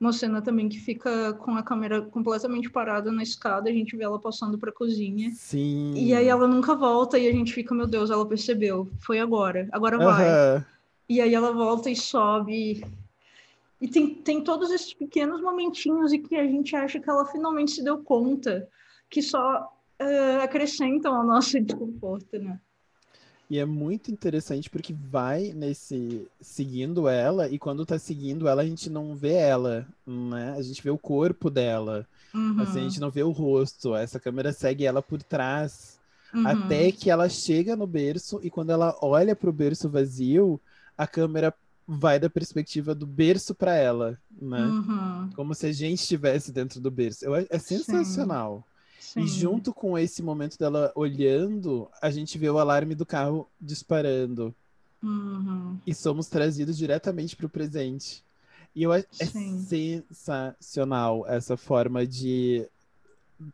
Uma 0.00 0.12
cena 0.12 0.42
também 0.42 0.68
que 0.68 0.78
fica 0.78 1.32
com 1.34 1.52
a 1.52 1.62
câmera 1.62 2.02
completamente 2.02 2.68
parada 2.68 3.12
na 3.12 3.22
escada, 3.22 3.70
a 3.70 3.72
gente 3.72 3.96
vê 3.96 4.04
ela 4.04 4.18
passando 4.18 4.58
para 4.58 4.70
a 4.70 4.74
cozinha. 4.74 5.30
Sim. 5.34 5.94
E 5.94 6.12
aí 6.12 6.26
ela 6.26 6.48
nunca 6.48 6.74
volta 6.74 7.18
e 7.18 7.28
a 7.28 7.32
gente 7.32 7.52
fica, 7.52 7.74
meu 7.74 7.86
Deus, 7.86 8.10
ela 8.10 8.26
percebeu. 8.26 8.88
Foi 8.98 9.18
agora, 9.20 9.68
agora 9.72 9.96
vai. 9.96 10.28
Aham. 10.28 10.66
E 11.08 11.20
aí 11.20 11.34
ela 11.34 11.52
volta 11.52 11.90
e 11.90 11.96
sobe. 11.96 12.84
E 13.80 13.88
tem, 13.88 14.14
tem 14.14 14.42
todos 14.42 14.70
esses 14.70 14.94
pequenos 14.94 15.40
momentinhos 15.40 16.12
e 16.12 16.18
que 16.18 16.36
a 16.36 16.46
gente 16.46 16.74
acha 16.74 16.98
que 16.98 17.08
ela 17.08 17.26
finalmente 17.26 17.72
se 17.72 17.84
deu 17.84 17.98
conta, 17.98 18.68
que 19.10 19.20
só 19.20 19.70
eh, 19.98 20.38
acrescentam 20.42 21.14
ao 21.14 21.24
nosso 21.24 21.60
desconforto, 21.60 22.38
né? 22.38 22.58
E 23.50 23.58
é 23.58 23.64
muito 23.64 24.10
interessante 24.10 24.70
porque 24.70 24.94
vai 24.94 25.52
nesse 25.52 26.26
seguindo 26.40 27.08
ela 27.08 27.48
e 27.48 27.58
quando 27.58 27.84
tá 27.84 27.98
seguindo 27.98 28.48
ela 28.48 28.62
a 28.62 28.66
gente 28.66 28.88
não 28.88 29.14
vê 29.14 29.34
ela, 29.34 29.86
né? 30.06 30.54
A 30.56 30.62
gente 30.62 30.82
vê 30.82 30.90
o 30.90 30.98
corpo 30.98 31.50
dela, 31.50 32.06
Uhum, 32.34 32.60
assim, 32.60 32.80
a 32.80 32.82
gente 32.82 33.00
não 33.00 33.10
vê 33.10 33.22
o 33.22 33.30
rosto. 33.30 33.94
Essa 33.94 34.18
câmera 34.18 34.52
segue 34.52 34.84
ela 34.84 35.00
por 35.00 35.22
trás 35.22 36.00
uhum. 36.34 36.46
até 36.46 36.90
que 36.90 37.10
ela 37.10 37.28
chega 37.28 37.76
no 37.76 37.86
berço 37.86 38.40
e 38.42 38.50
quando 38.50 38.70
ela 38.70 38.96
olha 39.00 39.36
pro 39.36 39.52
berço 39.52 39.88
vazio, 39.88 40.60
a 40.98 41.06
câmera 41.06 41.54
vai 41.86 42.18
da 42.18 42.30
perspectiva 42.30 42.94
do 42.94 43.06
berço 43.06 43.54
para 43.54 43.74
ela, 43.76 44.18
né? 44.40 44.62
Uhum, 44.62 45.30
Como 45.36 45.54
se 45.54 45.66
a 45.66 45.72
gente 45.72 46.00
estivesse 46.00 46.50
dentro 46.50 46.80
do 46.80 46.90
berço. 46.90 47.24
Eu, 47.24 47.34
é 47.34 47.58
sensacional. 47.58 48.66
sim. 48.66 48.73
E 49.16 49.26
junto 49.26 49.72
com 49.72 49.96
esse 49.98 50.22
momento 50.22 50.58
dela 50.58 50.92
olhando, 50.94 51.88
a 52.02 52.10
gente 52.10 52.36
vê 52.36 52.48
o 52.50 52.58
alarme 52.58 52.94
do 52.94 53.06
carro 53.06 53.48
disparando. 53.60 54.54
Uhum, 55.02 55.78
E 55.86 55.94
somos 55.94 56.28
trazidos 56.28 56.76
diretamente 56.76 57.36
para 57.36 57.46
o 57.46 57.50
presente. 57.50 58.24
E 58.74 58.82
eu 58.82 58.92
acho 58.92 59.06
é 59.20 59.26
Sim. 59.26 59.58
sensacional 59.58 61.26
essa 61.28 61.56
forma 61.56 62.06
de. 62.06 62.66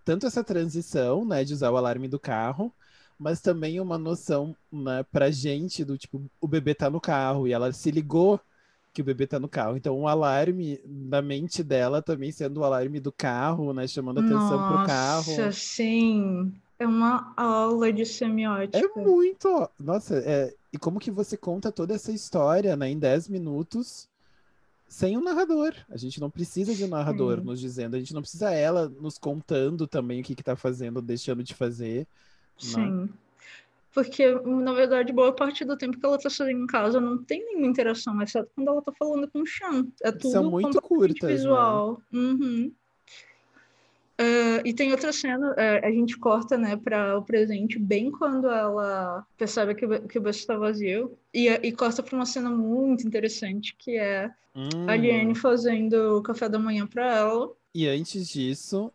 Tanto 0.04 0.26
essa 0.26 0.44
transição, 0.44 1.24
né, 1.24 1.44
de 1.44 1.52
usar 1.52 1.70
o 1.70 1.76
alarme 1.76 2.06
do 2.06 2.18
carro, 2.18 2.72
mas 3.18 3.40
também 3.40 3.80
uma 3.80 3.98
noção, 3.98 4.54
né, 4.72 5.04
pra 5.10 5.30
gente 5.30 5.84
do 5.84 5.98
tipo, 5.98 6.22
o 6.40 6.46
bebê 6.48 6.74
tá 6.74 6.88
no 6.88 7.00
carro 7.00 7.48
e 7.48 7.52
ela 7.52 7.72
se 7.72 7.90
ligou 7.90 8.40
que 8.92 9.02
o 9.02 9.04
bebê 9.04 9.26
tá 9.26 9.38
no 9.38 9.48
carro. 9.48 9.76
Então, 9.76 9.98
o 10.00 10.08
alarme 10.08 10.80
da 10.84 11.22
mente 11.22 11.62
dela 11.62 12.02
também 12.02 12.32
sendo 12.32 12.60
o 12.60 12.64
alarme 12.64 12.98
do 13.00 13.12
carro, 13.12 13.72
né, 13.72 13.86
chamando 13.86 14.20
atenção 14.20 14.68
pro 14.68 14.86
carro. 14.86 15.30
Nossa, 15.30 15.52
sim. 15.52 16.52
É 16.78 16.86
uma 16.86 17.32
aula 17.36 17.92
de 17.92 18.06
semiótica. 18.06 18.78
É 18.78 19.00
muito. 19.00 19.68
Nossa, 19.78 20.16
é... 20.18 20.54
e 20.72 20.78
como 20.78 20.98
que 20.98 21.10
você 21.10 21.36
conta 21.36 21.70
toda 21.70 21.94
essa 21.94 22.10
história, 22.10 22.74
né, 22.74 22.88
em 22.88 22.98
10 22.98 23.28
minutos 23.28 24.08
sem 24.88 25.16
um 25.16 25.22
narrador? 25.22 25.74
A 25.88 25.96
gente 25.96 26.20
não 26.20 26.30
precisa 26.30 26.74
de 26.74 26.84
um 26.84 26.88
narrador 26.88 27.38
Sim. 27.38 27.44
nos 27.44 27.60
dizendo, 27.60 27.94
a 27.94 27.98
gente 27.98 28.14
não 28.14 28.22
precisa 28.22 28.50
ela 28.50 28.88
nos 28.88 29.18
contando 29.18 29.86
também 29.86 30.20
o 30.20 30.24
que 30.24 30.34
que 30.34 30.42
tá 30.42 30.56
fazendo, 30.56 31.00
deixando 31.00 31.44
de 31.44 31.54
fazer. 31.54 31.98
né? 31.98 32.06
Sim. 32.58 33.08
Porque, 33.92 34.32
na 34.44 34.72
verdade, 34.72 35.12
boa 35.12 35.32
parte 35.32 35.64
do 35.64 35.76
tempo 35.76 35.98
que 35.98 36.06
ela 36.06 36.18
tá 36.18 36.30
sozinha 36.30 36.56
em 36.56 36.66
casa 36.66 37.00
não 37.00 37.18
tem 37.18 37.44
nenhuma 37.44 37.66
interação, 37.66 38.20
exceto 38.22 38.50
quando 38.54 38.68
ela 38.68 38.82
tá 38.82 38.92
falando 38.92 39.28
com 39.28 39.40
o 39.40 39.46
Chan. 39.46 39.86
É 40.02 40.12
tudo 40.12 40.30
São 40.30 40.50
muito 40.50 40.80
curtas, 40.80 41.28
né? 41.28 41.36
visual. 41.36 42.00
Uhum. 42.12 42.72
É, 44.16 44.68
e 44.68 44.74
tem 44.74 44.92
outra 44.92 45.12
cena, 45.12 45.54
é, 45.56 45.86
a 45.86 45.90
gente 45.90 46.18
corta, 46.18 46.58
né, 46.58 46.76
para 46.76 47.16
o 47.16 47.22
presente 47.22 47.78
bem 47.78 48.10
quando 48.10 48.48
ela 48.48 49.26
percebe 49.38 49.74
que, 49.74 49.86
o 49.86 50.06
que 50.06 50.18
o 50.18 50.20
berço 50.20 50.40
está 50.40 50.58
vazio 50.58 51.16
e, 51.32 51.48
e 51.48 51.72
corta 51.72 52.02
para 52.02 52.14
uma 52.14 52.26
cena 52.26 52.50
muito 52.50 53.06
interessante 53.06 53.74
que 53.78 53.96
é 53.96 54.30
Hum. 54.54 54.88
a 54.88 54.96
Liane 54.96 55.34
fazendo 55.34 56.18
o 56.18 56.22
café 56.22 56.48
da 56.48 56.58
manhã 56.58 56.86
para 56.86 57.14
ela. 57.14 57.52
E 57.74 57.86
antes 57.86 58.28
disso, 58.28 58.92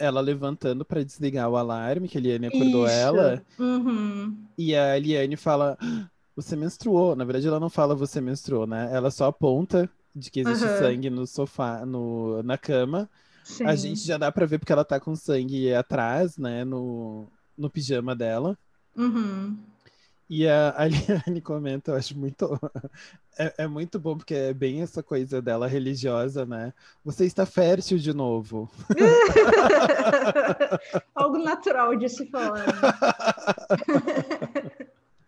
ela 0.00 0.20
levantando 0.20 0.84
pra 0.84 1.02
desligar 1.04 1.48
o 1.48 1.56
alarme, 1.56 2.08
que 2.08 2.18
a 2.18 2.20
Liane 2.20 2.46
acordou 2.46 2.84
Isso. 2.86 2.94
ela, 2.94 3.42
Uhum. 3.58 4.36
e 4.58 4.74
a 4.74 4.98
Liane 4.98 5.36
fala: 5.36 5.76
"Ah, 5.80 6.08
você 6.34 6.56
menstruou. 6.56 7.14
Na 7.14 7.24
verdade, 7.24 7.46
ela 7.46 7.60
não 7.60 7.70
fala 7.70 7.94
você 7.94 8.20
menstruou, 8.20 8.66
né? 8.66 8.88
Ela 8.92 9.10
só 9.10 9.26
aponta 9.26 9.88
de 10.14 10.30
que 10.30 10.40
existe 10.40 10.64
Aham. 10.64 10.78
sangue 10.78 11.10
no 11.10 11.26
sofá, 11.26 11.84
no, 11.86 12.42
na 12.42 12.56
cama. 12.58 13.08
Sim. 13.44 13.64
A 13.64 13.76
gente 13.76 14.00
já 14.06 14.16
dá 14.16 14.32
pra 14.32 14.46
ver 14.46 14.58
porque 14.58 14.72
ela 14.72 14.84
tá 14.84 14.98
com 14.98 15.14
sangue 15.14 15.72
atrás, 15.74 16.36
né? 16.36 16.64
No, 16.64 17.26
no 17.56 17.68
pijama 17.70 18.14
dela. 18.16 18.56
Uhum. 18.96 19.56
E 20.32 20.46
a 20.46 20.72
a 20.76 20.86
Liane 20.86 21.40
comenta, 21.42 21.90
eu 21.90 21.96
acho 21.96 22.16
muito. 22.16 22.46
É, 23.38 23.64
é 23.64 23.66
muito 23.66 23.98
bom, 23.98 24.18
porque 24.18 24.34
é 24.34 24.52
bem 24.52 24.82
essa 24.82 25.02
coisa 25.02 25.40
dela 25.40 25.66
religiosa, 25.66 26.44
né? 26.44 26.74
Você 27.02 27.24
está 27.24 27.46
fértil 27.46 27.96
de 27.96 28.12
novo. 28.12 28.70
Algo 31.14 31.38
natural 31.38 31.96
de 31.96 32.06
se 32.08 32.26
falar. 32.26 32.66
né? 32.66 32.72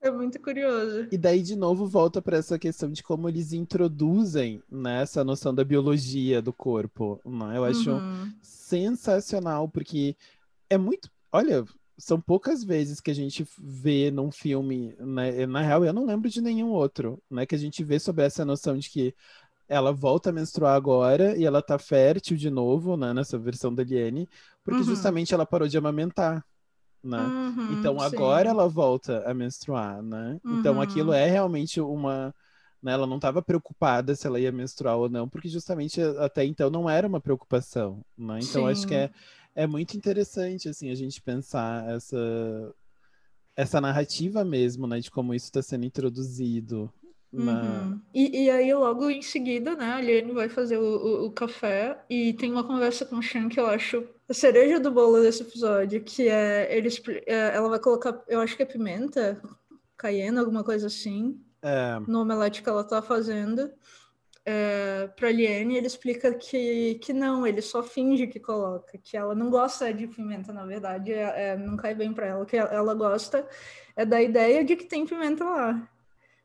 é 0.02 0.11
muito 0.11 0.38
curioso. 0.40 1.06
E 1.11 1.16
daí, 1.16 1.40
de 1.42 1.56
novo, 1.56 1.87
volta 1.87 2.21
para 2.21 2.37
essa 2.37 2.59
questão 2.59 2.90
de 2.90 3.02
como 3.02 3.28
eles 3.30 3.52
introduzem 3.54 4.62
né, 4.71 5.00
essa 5.02 5.25
noção 5.25 5.54
da 5.54 5.64
biologia 5.64 6.42
do 6.42 6.52
corpo. 6.52 7.18
Né? 7.25 7.56
Eu 7.56 7.64
acho 7.64 7.92
Uhum. 7.92 8.32
sensacional, 8.42 9.68
porque 9.68 10.14
é 10.68 10.76
muito. 10.76 11.09
Olha, 11.30 11.64
são 11.99 12.21
poucas 12.21 12.65
vezes 12.65 13.01
que 13.01 13.11
a 13.11 13.15
gente 13.15 13.47
vê 13.59 14.11
num 14.11 14.31
filme, 14.33 14.95
né? 14.99 15.47
Na 15.47 15.61
real, 15.63 15.85
eu 15.85 15.93
não 15.93 16.07
lembro 16.07 16.29
de 16.31 16.41
nenhum 16.41 16.71
outro, 16.71 17.23
né? 17.31 17.47
Que 17.47 17.55
a 17.55 17.59
gente 17.59 17.85
vê 17.85 17.99
sobre 17.99 18.25
essa 18.25 18.45
noção 18.45 18.77
de 18.79 18.91
que 18.91 19.15
ela 19.69 19.93
volta 19.93 20.31
a 20.31 20.33
menstruar 20.33 20.75
agora 20.77 21.37
e 21.37 21.45
ela 21.45 21.63
tá 21.63 21.79
fértil 21.79 22.37
de 22.37 22.51
novo, 22.51 22.97
né? 22.97 23.13
Nessa 23.15 23.39
versão 23.39 23.75
da 23.75 23.85
Liane, 23.85 24.29
porque 24.65 24.83
Uhum. 24.83 24.87
justamente 24.87 25.35
ela 25.35 25.47
parou 25.47 25.69
de 25.69 25.79
amamentar, 25.79 26.45
né? 27.03 27.33
Uhum, 27.37 27.69
Então 27.69 28.01
sim. 28.01 28.17
agora 28.17 28.49
ela 28.51 28.69
volta 28.69 29.23
a 29.29 29.35
menstruar, 29.35 30.03
né? 30.03 30.41
Então 30.51 30.75
Uhum. 30.75 30.83
aquilo 30.83 31.13
é 31.13 31.27
realmente 31.27 31.81
uma. 31.81 32.35
Né, 32.83 32.93
ela 32.93 33.07
não 33.07 33.17
estava 33.17 33.41
preocupada 33.41 34.15
se 34.17 34.27
ela 34.27 34.41
ia 34.41 34.51
menstruar 34.51 34.97
ou 34.99 35.09
não, 35.09 35.29
porque 35.29 35.49
justamente 35.49 36.01
até 36.19 36.45
então 36.45 36.69
não 36.69 36.91
era 36.91 37.07
uma 37.07 37.21
preocupação, 37.21 38.05
né? 38.19 38.43
Então 38.43 38.67
acho 38.67 38.85
que 38.87 38.93
Sim. 38.93 38.97
é, 38.97 39.11
é 39.54 39.66
muito 39.66 39.97
interessante 39.97 40.68
assim 40.68 40.90
a 40.90 40.94
gente 40.94 41.21
pensar 41.23 41.88
essa 41.90 42.75
essa 43.56 43.80
narrativa 43.80 44.44
mesmo, 44.44 44.87
né, 44.87 45.00
de 45.00 45.11
como 45.11 45.35
isso 45.35 45.47
está 45.47 45.62
sendo 45.62 45.85
introduzido 45.85 46.92
na 47.32 47.90
Uhum. 47.92 48.00
E, 48.14 48.44
e 48.44 48.50
aí, 48.50 48.75
logo 48.75 49.09
em 49.11 49.23
seguida, 49.23 49.75
né, 49.75 49.92
a 49.92 50.00
Liane 50.00 50.32
vai 50.32 50.49
fazer 50.49 50.76
o, 50.78 50.82
o- 50.82 51.26
o 51.26 51.30
café 51.32 51.99
e 52.09 52.35
tem 52.35 52.50
uma 52.52 52.64
conversa 52.66 53.06
com 53.06 53.16
o 53.16 53.23
Sean 53.23 53.49
que 53.49 53.59
eu 53.59 53.66
acho 53.66 54.06
a 54.28 54.35
cereja 54.35 54.78
do 54.78 54.90
bolo 54.90 55.21
desse 55.23 55.42
episódio, 55.42 56.02
que 56.02 56.28
é, 56.28 56.76
ele, 56.76 56.88
é, 57.26 57.54
ela 57.56 57.68
vai 57.71 57.78
colocar, 57.78 58.23
eu 58.28 58.40
acho 58.40 58.56
que 58.56 58.62
é 58.62 58.66
pimenta, 58.66 59.40
cayenne, 59.97 60.38
alguma 60.38 60.62
coisa 60.62 60.87
assim, 60.88 61.40
é, 61.62 61.99
no 62.06 62.21
omelete 62.21 62.62
que 62.62 62.68
ela 62.68 62.85
tá 62.85 63.00
fazendo. 63.02 63.71
É, 64.45 65.07
pra 65.15 65.31
Liane, 65.31 65.77
ele 65.77 65.87
explica 65.87 66.35
que, 66.35 66.97
que 66.97 67.13
não, 67.13 67.47
ele 67.47 67.63
só 67.63 67.81
finge 67.83 68.27
que 68.27 68.41
coloca, 68.41 68.99
que 68.99 69.17
ela 69.17 69.37
não 69.37 69.51
gosta 69.51 69.93
de 69.95 70.09
pimenta, 70.09 70.53
na 70.53 70.67
verdade, 70.67 71.13
é, 71.13 71.51
é, 71.51 71.57
não 71.57 71.77
cai 71.77 71.95
bem 71.95 72.13
pra 72.13 72.27
ela. 72.27 72.43
O 72.43 72.47
que 72.47 72.57
ela 72.57 72.93
gosta 72.95 73.47
é 73.95 74.05
da 74.05 74.21
ideia 74.21 74.65
de 74.65 74.75
que 74.75 74.85
tem 74.85 75.07
pimenta 75.07 75.45
lá. 75.45 75.89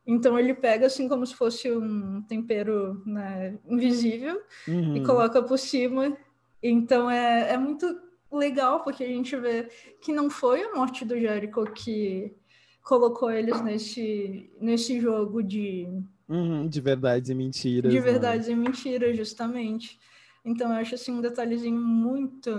Então 0.06 0.38
ele 0.38 0.54
pega 0.54 0.86
assim 0.86 1.08
como 1.08 1.26
se 1.26 1.34
fosse 1.34 1.70
um 1.70 2.22
tempero 2.22 3.02
né, 3.04 3.58
invisível 3.66 4.40
uhum, 4.66 4.96
e 4.96 5.04
coloca 5.04 5.42
por 5.42 5.58
cima. 5.58 6.16
Então 6.62 7.10
é, 7.10 7.52
é 7.52 7.58
muito 7.58 7.86
legal 8.32 8.82
porque 8.82 9.04
a 9.04 9.08
gente 9.08 9.36
vê 9.36 9.68
que 10.00 10.12
não 10.12 10.30
foi 10.30 10.62
a 10.62 10.74
morte 10.74 11.04
do 11.04 11.18
Jericho 11.18 11.64
que 11.74 12.34
colocou 12.82 13.30
eles 13.30 13.60
nesse, 13.60 14.50
nesse 14.58 14.98
jogo 14.98 15.42
de, 15.42 15.86
uhum, 16.28 16.68
de 16.68 16.80
verdades 16.80 17.30
e 17.30 17.34
mentiras, 17.34 17.92
de 17.92 17.98
né? 17.98 18.04
verdades 18.04 18.48
e 18.48 18.54
mentiras, 18.54 19.16
justamente. 19.16 19.98
Então 20.44 20.70
eu 20.72 20.78
acho 20.78 20.94
assim 20.94 21.12
um 21.12 21.20
detalhezinho 21.20 21.80
muito, 21.80 22.50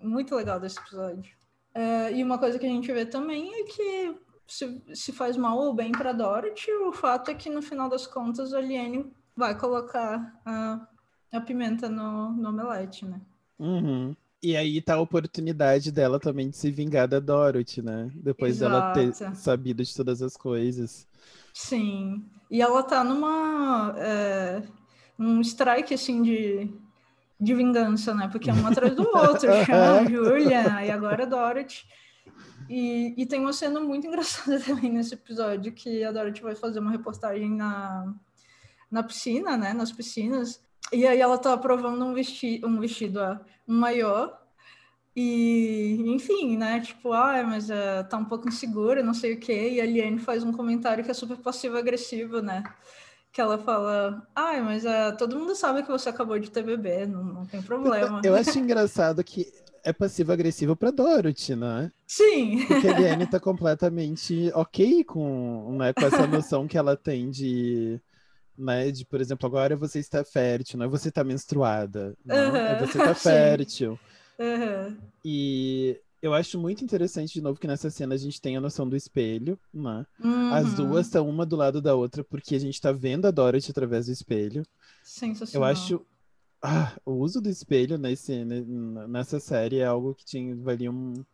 muito 0.00 0.34
legal 0.34 0.58
desse 0.58 0.78
episódio. 0.78 1.32
É, 1.74 2.12
e 2.12 2.22
uma 2.22 2.38
coisa 2.38 2.58
que 2.58 2.66
a 2.66 2.68
gente 2.68 2.92
vê 2.92 3.06
também 3.06 3.52
é 3.60 3.64
que 3.64 4.14
se, 4.46 4.82
se 4.94 5.12
faz 5.12 5.36
mal 5.36 5.56
ou 5.58 5.74
bem 5.74 5.92
para 5.92 6.12
Dorothy, 6.12 6.70
o 6.72 6.92
fato 6.92 7.30
é 7.30 7.34
que 7.34 7.48
no 7.48 7.62
final 7.62 7.88
das 7.88 8.06
contas 8.06 8.52
a 8.52 8.60
Liane 8.60 9.10
vai 9.34 9.58
colocar 9.58 10.40
a, 10.44 10.86
a 11.32 11.40
pimenta 11.40 11.88
no, 11.88 12.32
no 12.32 12.50
omelete, 12.50 13.06
né? 13.06 13.20
Uhum. 13.58 14.14
E 14.42 14.56
aí 14.56 14.82
tá 14.82 14.94
a 14.94 15.00
oportunidade 15.00 15.92
dela 15.92 16.18
também 16.18 16.50
de 16.50 16.56
se 16.56 16.70
vingar 16.70 17.06
da 17.06 17.20
Dorothy, 17.20 17.80
né? 17.80 18.10
Depois 18.14 18.58
dela 18.58 18.92
ter 18.92 19.08
Exato. 19.08 19.36
sabido 19.36 19.84
de 19.84 19.94
todas 19.94 20.20
as 20.20 20.36
coisas. 20.36 21.06
Sim. 21.52 22.24
E 22.50 22.60
ela 22.60 22.82
tá 22.82 23.02
numa. 23.04 23.94
É, 23.96 24.62
um 25.18 25.40
strike 25.40 25.94
assim 25.94 26.22
de, 26.22 26.70
de 27.40 27.54
vingança, 27.54 28.14
né? 28.14 28.28
Porque 28.28 28.50
é 28.50 28.54
um 28.54 28.66
atrás 28.66 28.94
do 28.94 29.02
outro, 29.02 29.48
Sean, 29.64 30.08
Julia, 30.08 30.84
e 30.84 30.90
agora 30.90 31.26
Dorothy. 31.26 31.84
E, 32.68 33.14
e 33.16 33.26
tem 33.26 33.40
uma 33.40 33.52
cena 33.52 33.80
muito 33.80 34.06
engraçada 34.08 34.58
também 34.60 34.90
nesse 34.90 35.14
episódio, 35.14 35.72
que 35.72 36.04
a 36.04 36.12
Dorothy 36.12 36.42
vai 36.42 36.54
fazer 36.54 36.80
uma 36.80 36.90
reportagem 36.90 37.50
na, 37.50 38.14
na 38.90 39.02
piscina, 39.02 39.56
né? 39.56 39.72
Nas 39.72 39.92
piscinas. 39.92 40.62
E 40.92 41.06
aí 41.06 41.20
ela 41.20 41.38
tá 41.38 41.56
provando 41.56 42.04
um 42.04 42.12
vestido, 42.12 42.66
um 42.66 42.80
vestido, 42.80 43.20
um 43.66 43.78
maior. 43.78 44.41
E, 45.14 45.96
enfim, 46.08 46.56
né? 46.56 46.80
Tipo, 46.80 47.12
ah, 47.12 47.42
mas 47.44 47.68
eh, 47.70 48.02
tá 48.04 48.16
um 48.18 48.24
pouco 48.24 48.48
insegura, 48.48 49.02
não 49.02 49.14
sei 49.14 49.34
o 49.34 49.40
quê. 49.40 49.70
E 49.72 49.80
a 49.80 49.86
Liane 49.86 50.18
faz 50.18 50.42
um 50.44 50.52
comentário 50.52 51.04
que 51.04 51.10
é 51.10 51.14
super 51.14 51.36
passivo-agressivo, 51.38 52.40
né? 52.42 52.62
Que 53.32 53.40
ela 53.40 53.58
fala, 53.58 54.26
ai, 54.34 54.62
mas 54.62 54.84
eh, 54.86 55.12
todo 55.12 55.38
mundo 55.38 55.54
sabe 55.56 55.82
que 55.82 55.90
você 55.90 56.08
acabou 56.10 56.38
de 56.38 56.50
ter 56.50 56.62
bebê, 56.64 57.06
não, 57.06 57.24
não 57.24 57.46
tem 57.46 57.62
problema. 57.62 58.22
Eu 58.22 58.34
acho 58.34 58.58
engraçado 58.58 59.22
que 59.24 59.46
é 59.84 59.92
passivo-agressivo 59.92 60.76
pra 60.76 60.90
Dorothy, 60.90 61.56
né? 61.56 61.92
Sim, 62.06 62.58
Porque 62.66 62.88
a 62.88 62.92
Liane 62.92 63.26
tá 63.26 63.40
completamente 63.40 64.50
ok 64.54 65.04
com, 65.04 65.76
né, 65.78 65.92
com 65.94 66.04
essa 66.06 66.26
noção 66.26 66.68
que 66.68 66.78
ela 66.78 66.96
tem 66.96 67.30
de, 67.30 68.00
né, 68.58 68.90
de, 68.92 69.06
por 69.06 69.20
exemplo, 69.20 69.46
agora 69.46 69.76
você 69.76 70.00
está 70.00 70.24
fértil, 70.24 70.78
não 70.78 70.86
é 70.86 70.88
você 70.88 71.08
está 71.10 71.24
menstruada, 71.24 72.16
não, 72.24 72.60
Aham, 72.60 72.76
você 72.76 72.98
está 72.98 73.14
sim. 73.16 73.58
Aham. 74.42 74.98
E 75.24 76.00
eu 76.20 76.34
acho 76.34 76.58
muito 76.58 76.82
interessante, 76.84 77.32
de 77.32 77.40
novo, 77.40 77.58
que 77.60 77.66
nessa 77.66 77.90
cena 77.90 78.14
a 78.14 78.18
gente 78.18 78.40
tem 78.40 78.56
a 78.56 78.60
noção 78.60 78.88
do 78.88 78.96
espelho, 78.96 79.58
né? 79.72 80.04
As 80.52 80.70
Uhum. 80.70 80.88
duas 80.88 81.06
estão 81.06 81.28
uma 81.28 81.46
do 81.46 81.56
lado 81.56 81.80
da 81.80 81.94
outra, 81.94 82.24
porque 82.24 82.54
a 82.54 82.58
gente 82.58 82.80
tá 82.80 82.90
vendo 82.92 83.26
a 83.26 83.30
Dorothy 83.30 83.70
através 83.70 84.06
do 84.06 84.12
espelho. 84.12 84.62
Eu 84.62 84.66
Sensacional. 85.02 85.68
acho. 85.70 86.06
Ah, 86.60 86.96
o 87.04 87.12
uso 87.14 87.40
do 87.40 87.48
espelho 87.48 87.98
nesse, 87.98 88.44
ne- 88.44 88.60
nessa 89.08 89.40
série 89.40 89.78
é 89.78 89.84
algo 89.84 90.14
que 90.14 90.24
tinha, 90.24 90.54
valia 90.56 90.90
um- 90.92 91.24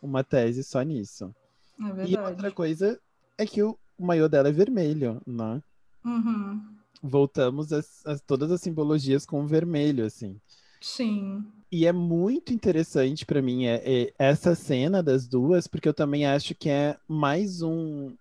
uma 0.00 0.24
tese 0.24 0.64
só 0.64 0.82
nisso. 0.82 1.32
É 1.80 1.84
E 1.84 1.92
verdade. 1.92 2.30
outra 2.30 2.50
coisa 2.50 3.00
é 3.38 3.46
que 3.46 3.62
o 3.62 3.78
maiô 3.98 4.28
dela 4.28 4.48
é 4.48 4.52
vermelho, 4.52 5.20
né? 5.26 5.62
Uhum. 6.04 6.76
Voltamos 7.00 7.72
a, 7.72 7.80
a 8.06 8.18
todas 8.18 8.50
as 8.50 8.60
simbologias 8.60 9.24
com 9.24 9.42
o 9.42 9.46
vermelho, 9.46 10.04
assim. 10.04 10.40
Sim. 10.82 11.44
E 11.70 11.86
é 11.86 11.92
muito 11.92 12.52
interessante 12.52 13.24
pra 13.24 13.40
mim 13.40 13.64
é, 13.64 13.82
é 13.84 14.14
essa 14.18 14.54
cena 14.54 15.02
das 15.02 15.26
duas, 15.26 15.66
porque 15.66 15.88
eu 15.88 15.94
também 15.94 16.26
acho 16.26 16.54
que 16.54 16.68
é 16.68 16.98
mais 17.08 17.62
um, 17.62 18.14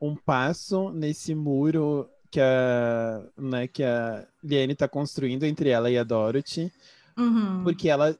um 0.00 0.14
passo 0.14 0.90
nesse 0.90 1.34
muro 1.34 2.08
que 2.30 2.40
a, 2.40 3.24
né, 3.36 3.66
que 3.66 3.82
a 3.82 4.24
Liane 4.42 4.76
tá 4.76 4.86
construindo 4.86 5.42
entre 5.44 5.70
ela 5.70 5.90
e 5.90 5.98
a 5.98 6.04
Dorothy, 6.04 6.72
Uhum. 7.18 7.64
porque 7.64 7.88
ela 7.88 8.16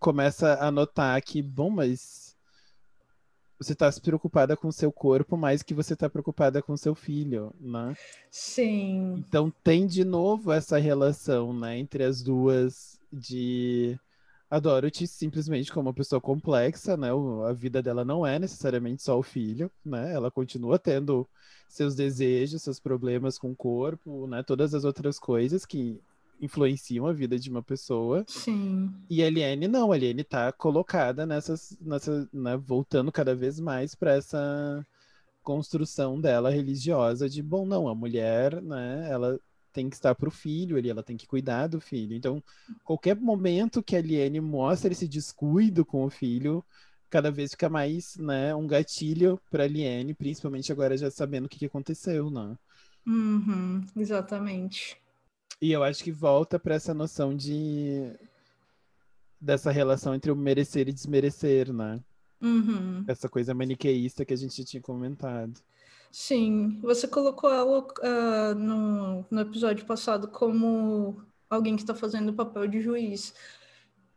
começa 0.00 0.54
a 0.54 0.70
notar 0.70 1.20
que, 1.20 1.42
bom, 1.42 1.68
mas 1.68 2.25
você 3.58 3.74
tá 3.74 3.90
se 3.90 4.00
preocupada 4.00 4.56
com 4.56 4.68
o 4.68 4.72
seu 4.72 4.92
corpo 4.92 5.36
mais 5.36 5.62
que 5.62 5.74
você 5.74 5.96
tá 5.96 6.08
preocupada 6.08 6.62
com 6.62 6.76
seu 6.76 6.94
filho, 6.94 7.54
né? 7.60 7.94
Sim. 8.30 9.14
Então 9.18 9.52
tem 9.62 9.86
de 9.86 10.04
novo 10.04 10.52
essa 10.52 10.78
relação, 10.78 11.52
né, 11.52 11.78
entre 11.78 12.04
as 12.04 12.22
duas 12.22 12.98
de 13.12 13.98
a 14.48 14.60
Dorothy 14.60 15.06
simplesmente 15.06 15.72
como 15.72 15.88
uma 15.88 15.94
pessoa 15.94 16.20
complexa, 16.20 16.96
né? 16.96 17.08
A 17.48 17.52
vida 17.52 17.82
dela 17.82 18.04
não 18.04 18.24
é 18.24 18.38
necessariamente 18.38 19.02
só 19.02 19.18
o 19.18 19.22
filho, 19.22 19.70
né? 19.84 20.12
Ela 20.14 20.30
continua 20.30 20.78
tendo 20.78 21.28
seus 21.68 21.96
desejos, 21.96 22.62
seus 22.62 22.78
problemas 22.78 23.38
com 23.38 23.50
o 23.50 23.56
corpo, 23.56 24.26
né? 24.28 24.42
Todas 24.44 24.72
as 24.72 24.84
outras 24.84 25.18
coisas 25.18 25.66
que 25.66 26.00
influenciam 26.40 27.06
a 27.06 27.12
vida 27.12 27.38
de 27.38 27.50
uma 27.50 27.62
pessoa. 27.62 28.24
Sim. 28.26 28.92
E 29.08 29.22
a 29.22 29.26
Eliane 29.26 29.68
não, 29.68 29.92
a 29.92 29.96
Eliane 29.96 30.24
tá 30.24 30.52
colocada 30.52 31.24
nessas, 31.24 31.76
nessa, 31.80 32.28
né, 32.32 32.56
voltando 32.56 33.12
cada 33.12 33.34
vez 33.34 33.60
mais 33.60 33.94
para 33.94 34.14
essa 34.14 34.84
construção 35.42 36.20
dela 36.20 36.50
religiosa 36.50 37.28
de, 37.28 37.42
bom, 37.42 37.64
não, 37.64 37.88
a 37.88 37.94
mulher, 37.94 38.60
né, 38.60 39.06
ela 39.08 39.38
tem 39.72 39.88
que 39.88 39.94
estar 39.94 40.14
pro 40.14 40.30
filho 40.30 40.76
ali, 40.76 40.88
ela 40.90 41.02
tem 41.02 41.16
que 41.16 41.26
cuidar 41.26 41.68
do 41.68 41.80
filho. 41.80 42.16
Então, 42.16 42.42
qualquer 42.82 43.14
momento 43.14 43.82
que 43.82 43.94
a 43.94 43.98
Eliane 43.98 44.40
mostra 44.40 44.90
esse 44.90 45.06
descuido 45.06 45.84
com 45.84 46.04
o 46.04 46.10
filho, 46.10 46.64
cada 47.08 47.30
vez 47.30 47.52
fica 47.52 47.68
mais, 47.68 48.16
né, 48.16 48.54
um 48.54 48.66
gatilho 48.66 49.40
para 49.50 49.66
Liane, 49.66 50.14
principalmente 50.14 50.72
agora 50.72 50.96
já 50.96 51.10
sabendo 51.10 51.46
o 51.46 51.48
que, 51.48 51.58
que 51.58 51.66
aconteceu, 51.66 52.30
né? 52.30 52.56
Uhum, 53.06 53.82
exatamente. 53.94 55.00
E 55.60 55.72
eu 55.72 55.82
acho 55.82 56.04
que 56.04 56.12
volta 56.12 56.58
para 56.58 56.74
essa 56.74 56.92
noção 56.92 57.34
de 57.34 58.12
dessa 59.40 59.70
relação 59.70 60.14
entre 60.14 60.30
o 60.30 60.36
merecer 60.36 60.88
e 60.88 60.92
desmerecer, 60.92 61.72
né? 61.72 62.00
Uhum. 62.40 63.04
Essa 63.06 63.28
coisa 63.28 63.54
maniqueísta 63.54 64.24
que 64.24 64.34
a 64.34 64.36
gente 64.36 64.64
tinha 64.64 64.82
comentado. 64.82 65.60
Sim, 66.10 66.78
você 66.82 67.06
colocou 67.06 67.50
ela 67.50 67.80
uh, 67.80 68.54
no, 68.54 69.24
no 69.30 69.40
episódio 69.40 69.84
passado 69.86 70.28
como 70.28 71.22
alguém 71.48 71.76
que 71.76 71.82
está 71.82 71.94
fazendo 71.94 72.30
o 72.30 72.34
papel 72.34 72.66
de 72.66 72.80
juiz. 72.80 73.34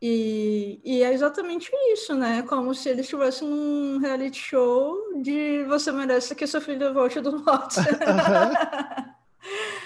E, 0.02 0.80
e, 0.82 1.02
é 1.02 1.12
exatamente 1.12 1.70
isso, 1.92 2.14
né? 2.14 2.42
Como 2.42 2.74
se 2.74 2.88
eles 2.88 3.04
estivessem 3.04 3.46
num 3.46 3.98
reality 3.98 4.38
show 4.38 5.20
de 5.20 5.62
você 5.64 5.92
merece 5.92 6.34
que 6.34 6.46
seu 6.46 6.60
filho 6.60 6.94
volte 6.94 7.20
do 7.20 7.32
norte. 7.32 7.80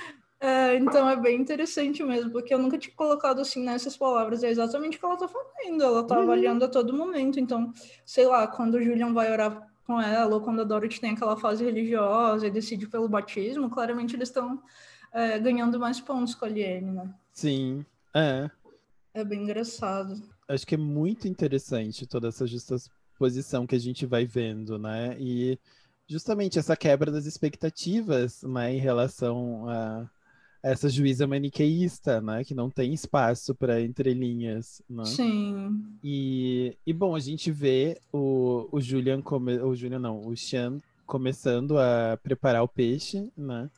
é, 0.44 0.76
então 0.76 1.08
é 1.08 1.16
bem 1.16 1.40
interessante 1.40 2.04
mesmo, 2.04 2.30
porque 2.30 2.52
eu 2.52 2.58
nunca 2.58 2.76
tinha 2.76 2.94
colocado 2.94 3.40
assim 3.40 3.64
nessas 3.64 3.96
palavras. 3.96 4.44
É 4.44 4.50
exatamente 4.50 4.98
o 4.98 5.00
que 5.00 5.06
ela 5.06 5.14
está 5.14 5.26
fazendo. 5.26 5.82
Ela 5.82 6.02
está 6.02 6.16
uhum. 6.16 6.22
avaliando 6.22 6.66
a 6.66 6.68
todo 6.68 6.92
momento. 6.92 7.40
Então, 7.40 7.72
sei 8.04 8.26
lá, 8.26 8.46
quando 8.46 8.74
o 8.74 8.82
Julian 8.82 9.14
vai 9.14 9.32
orar 9.32 9.66
com 9.86 9.98
ela, 9.98 10.34
ou 10.34 10.42
quando 10.42 10.60
a 10.60 10.64
Dorothy 10.64 11.00
tem 11.00 11.12
aquela 11.12 11.34
fase 11.38 11.64
religiosa 11.64 12.46
e 12.46 12.50
decide 12.50 12.86
pelo 12.86 13.08
batismo, 13.08 13.70
claramente 13.70 14.14
eles 14.14 14.28
estão 14.28 14.62
é, 15.14 15.38
ganhando 15.38 15.80
mais 15.80 15.98
pontos 15.98 16.34
com 16.34 16.44
a 16.44 16.48
Liene, 16.48 16.90
né? 16.90 17.14
Sim, 17.32 17.82
é. 18.12 18.50
É 19.14 19.24
bem 19.24 19.44
engraçado. 19.44 20.22
Acho 20.46 20.66
que 20.66 20.74
é 20.74 20.78
muito 20.78 21.26
interessante 21.26 22.06
toda 22.06 22.28
essa 22.28 22.46
justaposição 22.46 23.66
que 23.66 23.76
a 23.76 23.80
gente 23.80 24.04
vai 24.04 24.26
vendo, 24.26 24.78
né? 24.78 25.16
E 25.18 25.58
justamente 26.06 26.58
essa 26.58 26.76
quebra 26.76 27.10
das 27.10 27.24
expectativas, 27.24 28.42
né, 28.42 28.74
em 28.74 28.78
relação 28.78 29.66
a 29.70 30.10
essa 30.64 30.88
juíza 30.88 31.26
maniqueísta, 31.26 32.22
né, 32.22 32.42
que 32.42 32.54
não 32.54 32.70
tem 32.70 32.94
espaço 32.94 33.54
para 33.54 33.82
entrelinhas, 33.82 34.80
né? 34.88 35.04
Sim. 35.04 35.84
E, 36.02 36.74
e 36.86 36.92
bom, 36.94 37.14
a 37.14 37.20
gente 37.20 37.50
vê 37.50 38.00
o, 38.10 38.66
o 38.72 38.80
Julian, 38.80 39.20
come, 39.20 39.58
o 39.58 39.74
Julian 39.74 39.98
não, 39.98 40.26
o 40.26 40.34
Sean 40.34 40.80
começando 41.04 41.78
a 41.78 42.18
preparar 42.22 42.62
o 42.62 42.68
peixe, 42.68 43.30
né? 43.36 43.68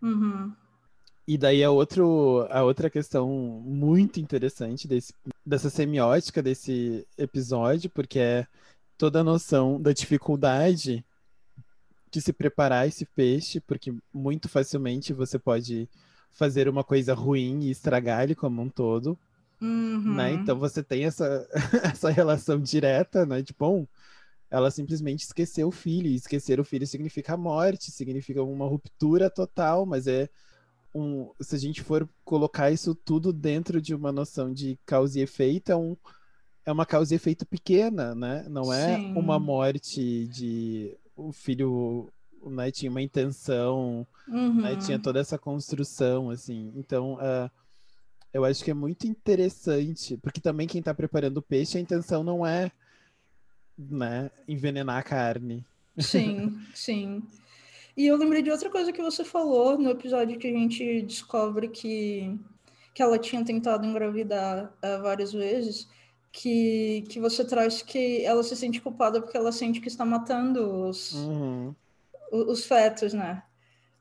Uhum. 0.00 0.50
E 1.28 1.36
daí 1.36 1.62
a, 1.62 1.70
outro, 1.70 2.46
a 2.48 2.62
outra 2.62 2.88
questão 2.88 3.28
muito 3.62 4.18
interessante 4.18 4.88
desse, 4.88 5.12
dessa 5.44 5.68
semiótica 5.68 6.42
desse 6.42 7.06
episódio, 7.18 7.90
porque 7.90 8.18
é 8.18 8.46
toda 8.96 9.20
a 9.20 9.24
noção 9.24 9.78
da 9.78 9.92
dificuldade 9.92 11.04
de 12.10 12.20
se 12.22 12.32
preparar 12.32 12.88
esse 12.88 13.04
peixe, 13.04 13.60
porque 13.60 13.92
muito 14.14 14.48
facilmente 14.48 15.12
você 15.12 15.38
pode 15.38 15.86
fazer 16.32 16.68
uma 16.68 16.82
coisa 16.82 17.14
ruim 17.14 17.60
e 17.60 17.70
estragar 17.70 18.22
ele 18.22 18.34
como 18.34 18.62
um 18.62 18.68
todo. 18.68 19.18
Uhum. 19.60 20.14
Né? 20.16 20.32
Então 20.32 20.58
você 20.58 20.82
tem 20.82 21.04
essa, 21.04 21.46
essa 21.84 22.10
relação 22.10 22.58
direta, 22.58 23.24
né? 23.24 23.42
De 23.42 23.54
bom, 23.56 23.86
ela 24.50 24.70
simplesmente 24.70 25.20
esqueceu 25.20 25.68
o 25.68 25.72
filho. 25.72 26.08
E 26.08 26.16
esquecer 26.16 26.58
o 26.58 26.64
filho 26.64 26.86
significa 26.86 27.36
morte, 27.36 27.90
significa 27.92 28.42
uma 28.42 28.66
ruptura 28.66 29.30
total, 29.30 29.86
mas 29.86 30.06
é 30.06 30.28
um, 30.94 31.30
se 31.40 31.54
a 31.54 31.58
gente 31.58 31.80
for 31.80 32.08
colocar 32.24 32.70
isso 32.70 32.94
tudo 32.94 33.32
dentro 33.32 33.80
de 33.80 33.94
uma 33.94 34.12
noção 34.12 34.52
de 34.52 34.78
causa 34.84 35.18
e 35.18 35.22
efeito, 35.22 35.72
é, 35.72 35.76
um, 35.76 35.96
é 36.66 36.72
uma 36.72 36.84
causa 36.84 37.14
e 37.14 37.16
efeito 37.16 37.46
pequena, 37.46 38.14
né? 38.14 38.44
Não 38.48 38.72
é 38.72 38.96
Sim. 38.96 39.14
uma 39.16 39.38
morte 39.38 40.26
de 40.28 40.96
o 41.16 41.32
filho 41.32 42.12
né, 42.50 42.70
tinha 42.70 42.90
uma 42.90 43.02
intenção, 43.02 44.06
né, 44.26 44.38
uhum. 44.38 44.60
né, 44.62 44.76
tinha 44.76 44.98
toda 44.98 45.20
essa 45.20 45.38
construção, 45.38 46.30
assim. 46.30 46.72
Então, 46.76 47.14
uh, 47.14 47.50
eu 48.32 48.44
acho 48.44 48.64
que 48.64 48.70
é 48.70 48.74
muito 48.74 49.06
interessante, 49.06 50.16
porque 50.16 50.40
também 50.40 50.66
quem 50.66 50.78
está 50.78 50.94
preparando 50.94 51.38
o 51.38 51.42
peixe, 51.42 51.78
a 51.78 51.80
intenção 51.80 52.24
não 52.24 52.46
é 52.46 52.72
né, 53.78 54.30
envenenar 54.48 54.98
a 54.98 55.02
carne. 55.02 55.64
Sim, 55.98 56.58
sim. 56.74 57.22
E 57.96 58.06
eu 58.06 58.16
lembrei 58.16 58.42
de 58.42 58.50
outra 58.50 58.70
coisa 58.70 58.92
que 58.92 59.02
você 59.02 59.22
falou 59.24 59.76
no 59.76 59.90
episódio 59.90 60.38
que 60.38 60.46
a 60.46 60.50
gente 60.52 61.02
descobre 61.02 61.68
que, 61.68 62.38
que 62.94 63.02
ela 63.02 63.18
tinha 63.18 63.44
tentado 63.44 63.86
engravidar 63.86 64.72
uh, 64.82 65.02
várias 65.02 65.32
vezes, 65.32 65.86
que, 66.32 67.04
que 67.10 67.20
você 67.20 67.44
traz 67.44 67.82
que 67.82 68.24
ela 68.24 68.42
se 68.42 68.56
sente 68.56 68.80
culpada 68.80 69.20
porque 69.20 69.36
ela 69.36 69.52
sente 69.52 69.80
que 69.80 69.88
está 69.88 70.06
matando 70.06 70.86
os, 70.88 71.12
uhum. 71.12 71.74
Os, 72.32 72.48
os, 72.48 72.64
fetos, 72.64 73.12
né? 73.12 73.42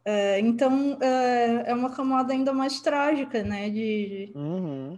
Uh, 0.08 0.40
então 0.40 0.94
uh, 0.94 1.64
é 1.66 1.74
uma 1.76 1.92
camada 1.92 2.34
ainda 2.34 2.54
mais 2.54 2.82
trágica, 2.82 3.44
né? 3.44 3.70
De, 3.70 4.32
uhum. 4.34 4.98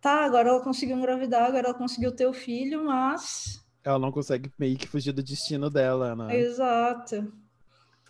tá, 0.00 0.24
agora 0.24 0.50
ela 0.50 0.60
conseguiu 0.60 0.96
engravidar, 0.96 1.46
agora 1.46 1.68
ela 1.68 1.74
conseguiu 1.74 2.12
ter 2.12 2.26
o 2.26 2.32
filho, 2.32 2.84
mas 2.84 3.60
ela 3.82 3.98
não 3.98 4.12
consegue 4.12 4.52
meio 4.58 4.76
que 4.76 4.86
fugir 4.86 5.12
do 5.12 5.22
destino 5.22 5.70
dela, 5.70 6.14
né? 6.14 6.36
Exato. 6.36 7.32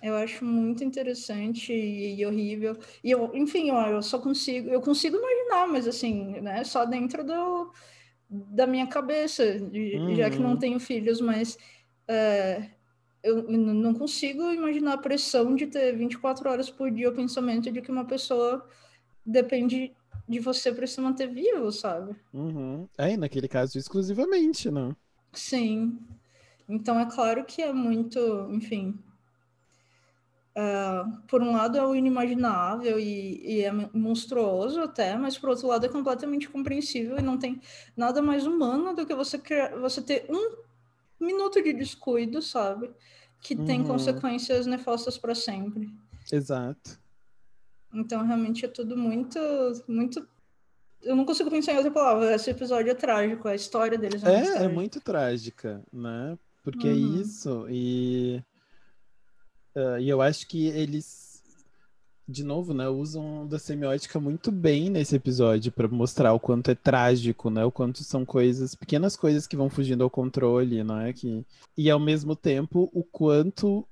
Eu 0.03 0.17
acho 0.17 0.45
muito 0.45 0.83
interessante 0.83 1.73
e, 1.73 2.25
horrível. 2.25 2.77
E 3.05 3.11
eu, 3.11 3.31
enfim, 3.35 3.71
ó, 3.71 3.87
eu 3.87 4.03
só 4.03 4.19
consigo, 4.19 4.69
eu 4.71 4.81
consigo 4.81 5.17
imaginar, 5.17 5.69
mas 5.69 5.87
assim, 5.87 6.41
né, 6.41 6.65
só 6.65 6.87
dentro 6.87 7.23
do, 7.23 7.71
da 8.29 8.67
minha 8.67 8.87
cabeça, 8.87 9.59
de, 9.59 9.97
uhum. 9.97 10.17
já 10.17 10.31
que 10.31 10.39
não 10.39 10.53
uhum. 10.53 10.59
tenho 10.59 10.81
filhos, 10.81 11.21
mas 11.21 11.59
é, 12.09 12.71
eu 13.23 13.43
não 13.43 13.95
consigo 13.95 14.53
imaginar 14.53 14.95
a 14.95 14.99
pressão 14.99 15.55
de 15.55 15.67
ter 15.67 15.97
24 15.97 16.49
horas 16.49 16.71
por 16.71 16.91
dia 16.91 17.09
o 17.09 17.15
pensamento 17.15 17.71
de 17.71 17.81
que 17.81 17.91
uma 17.91 18.05
pessoa 18.05 18.67
depende 19.25 19.93
de 20.29 20.39
você 20.39 20.73
para 20.73 20.87
se 20.87 21.01
manter 21.01 21.29
vivo, 21.29 21.71
sabe? 21.73 22.15
Uhum. 22.33 22.89
É, 22.97 23.17
naquele 23.17 23.49
caso, 23.49 23.79
exclusivamente, 23.79 24.71
não? 24.71 24.97
Sim. 25.33 25.99
Então 26.69 26.99
é 26.99 27.07
claro 27.07 27.45
que 27.45 27.63
é 27.63 27.73
muito, 27.73 28.19
enfim, 28.51 28.99
Uh, 30.51 31.23
por 31.29 31.41
um 31.43 31.53
lado 31.53 31.79
é 31.79 31.87
o 31.87 31.95
inimaginável 31.95 32.99
e, 32.99 33.41
e, 33.41 33.63
é 33.63 33.71
monstruoso 33.95 34.81
até, 34.81 35.17
mas 35.17 35.39
por 35.39 35.49
outro 35.49 35.69
lado 35.69 35.87
é 35.87 35.89
completamente 35.89 36.51
compreensível 36.51 37.17
e 37.17 37.23
não 37.23 37.39
tem 37.39 37.61
nada 37.97 38.21
mais 38.21 38.45
humano 38.45 38.93
do 38.93 39.07
que 39.07 39.15
você 39.15 39.39
criar, 39.39 39.77
você 39.79 40.03
ter 40.03 40.27
um 40.29 40.57
minuto 41.21 41.63
de 41.63 41.73
descuido, 41.73 42.41
sabe? 42.43 42.91
Que 43.41 43.55
uhum. 43.55 43.65
tem 43.65 43.85
consequências 43.85 44.67
nefastas 44.67 45.19
para 45.19 45.35
sempre. 45.35 45.89
Exato. 46.31 46.99
Então 47.93 48.25
realmente 48.25 48.65
é 48.65 48.69
tudo 48.69 48.97
muito, 48.97 49.39
muito. 49.89 50.27
Eu 51.03 51.17
não 51.17 51.25
consigo 51.25 51.51
pensar 51.51 51.73
em 51.73 51.77
outra 51.77 51.91
palavra. 51.91 52.35
Esse 52.35 52.51
episódio 52.51 52.91
é 52.91 52.95
trágico, 52.95 53.49
a 53.49 53.55
história 53.55 53.97
deles 53.97 54.23
é, 54.23 54.35
é, 54.35 54.65
é 54.65 54.69
muito 54.69 55.01
trágica, 55.01 55.83
né? 55.93 56.39
Porque 56.63 56.87
é 56.87 56.93
uhum. 56.93 57.19
é 57.19 57.23
isso 57.23 57.67
e 57.69 58.45
Uh, 59.75 59.99
e 60.01 60.09
eu 60.09 60.21
acho 60.21 60.49
que 60.49 60.67
eles, 60.69 61.30
de 62.31 62.45
novo, 62.45 62.73
né, 62.73 62.89
usam 62.89 63.47
da 63.47 63.59
semiótica 63.59 64.21
muito 64.21 64.53
bem 64.53 64.89
nesse 64.89 65.17
episódio 65.17 65.73
para 65.73 65.89
mostrar 65.89 66.33
o 66.33 66.41
quanto 66.41 66.71
é 66.71 66.75
trágico, 66.75 67.51
né, 67.51 67.65
o 67.65 67.73
quanto 67.73 68.05
são 68.05 68.25
coisas, 68.25 68.75
pequenas 68.75 69.17
coisas 69.17 69.47
que 69.47 69.57
vão 69.57 69.69
fugindo 69.69 70.05
ao 70.05 70.11
controle, 70.11 70.85
não 70.85 71.01
é 71.01 71.13
que 71.13 71.45
e 71.77 71.91
ao 71.91 71.99
mesmo 71.99 72.37
tempo 72.37 72.89
o 72.93 73.03
quanto 73.03 73.87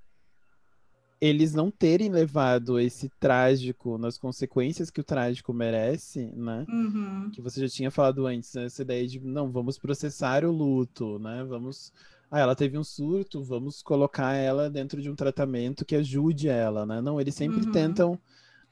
eles 1.20 1.52
não 1.52 1.70
terem 1.70 2.10
levado 2.10 2.78
esse 2.78 3.08
trágico 3.18 3.98
nas 3.98 4.16
consequências 4.16 4.88
que 4.88 5.00
o 5.00 5.04
trágico 5.04 5.52
merece, 5.52 6.32
né? 6.36 6.64
Uhum. 6.68 7.30
Que 7.32 7.42
você 7.42 7.60
já 7.60 7.68
tinha 7.68 7.90
falado 7.90 8.24
antes, 8.24 8.54
né? 8.54 8.66
essa 8.66 8.82
ideia 8.82 9.06
de 9.06 9.18
não, 9.18 9.50
vamos 9.50 9.78
processar 9.78 10.44
o 10.44 10.52
luto, 10.52 11.18
né? 11.18 11.44
Vamos 11.44 11.92
ah, 12.30 12.38
ela 12.38 12.54
teve 12.54 12.76
um 12.76 12.84
surto, 12.84 13.42
vamos 13.42 13.82
colocar 13.82 14.34
ela 14.34 14.68
dentro 14.68 15.00
de 15.00 15.10
um 15.10 15.14
tratamento 15.14 15.84
que 15.84 15.96
ajude 15.96 16.48
ela, 16.48 16.84
né? 16.84 17.00
Não, 17.00 17.20
eles 17.20 17.34
sempre 17.34 17.64
uhum. 17.64 17.72
tentam 17.72 18.18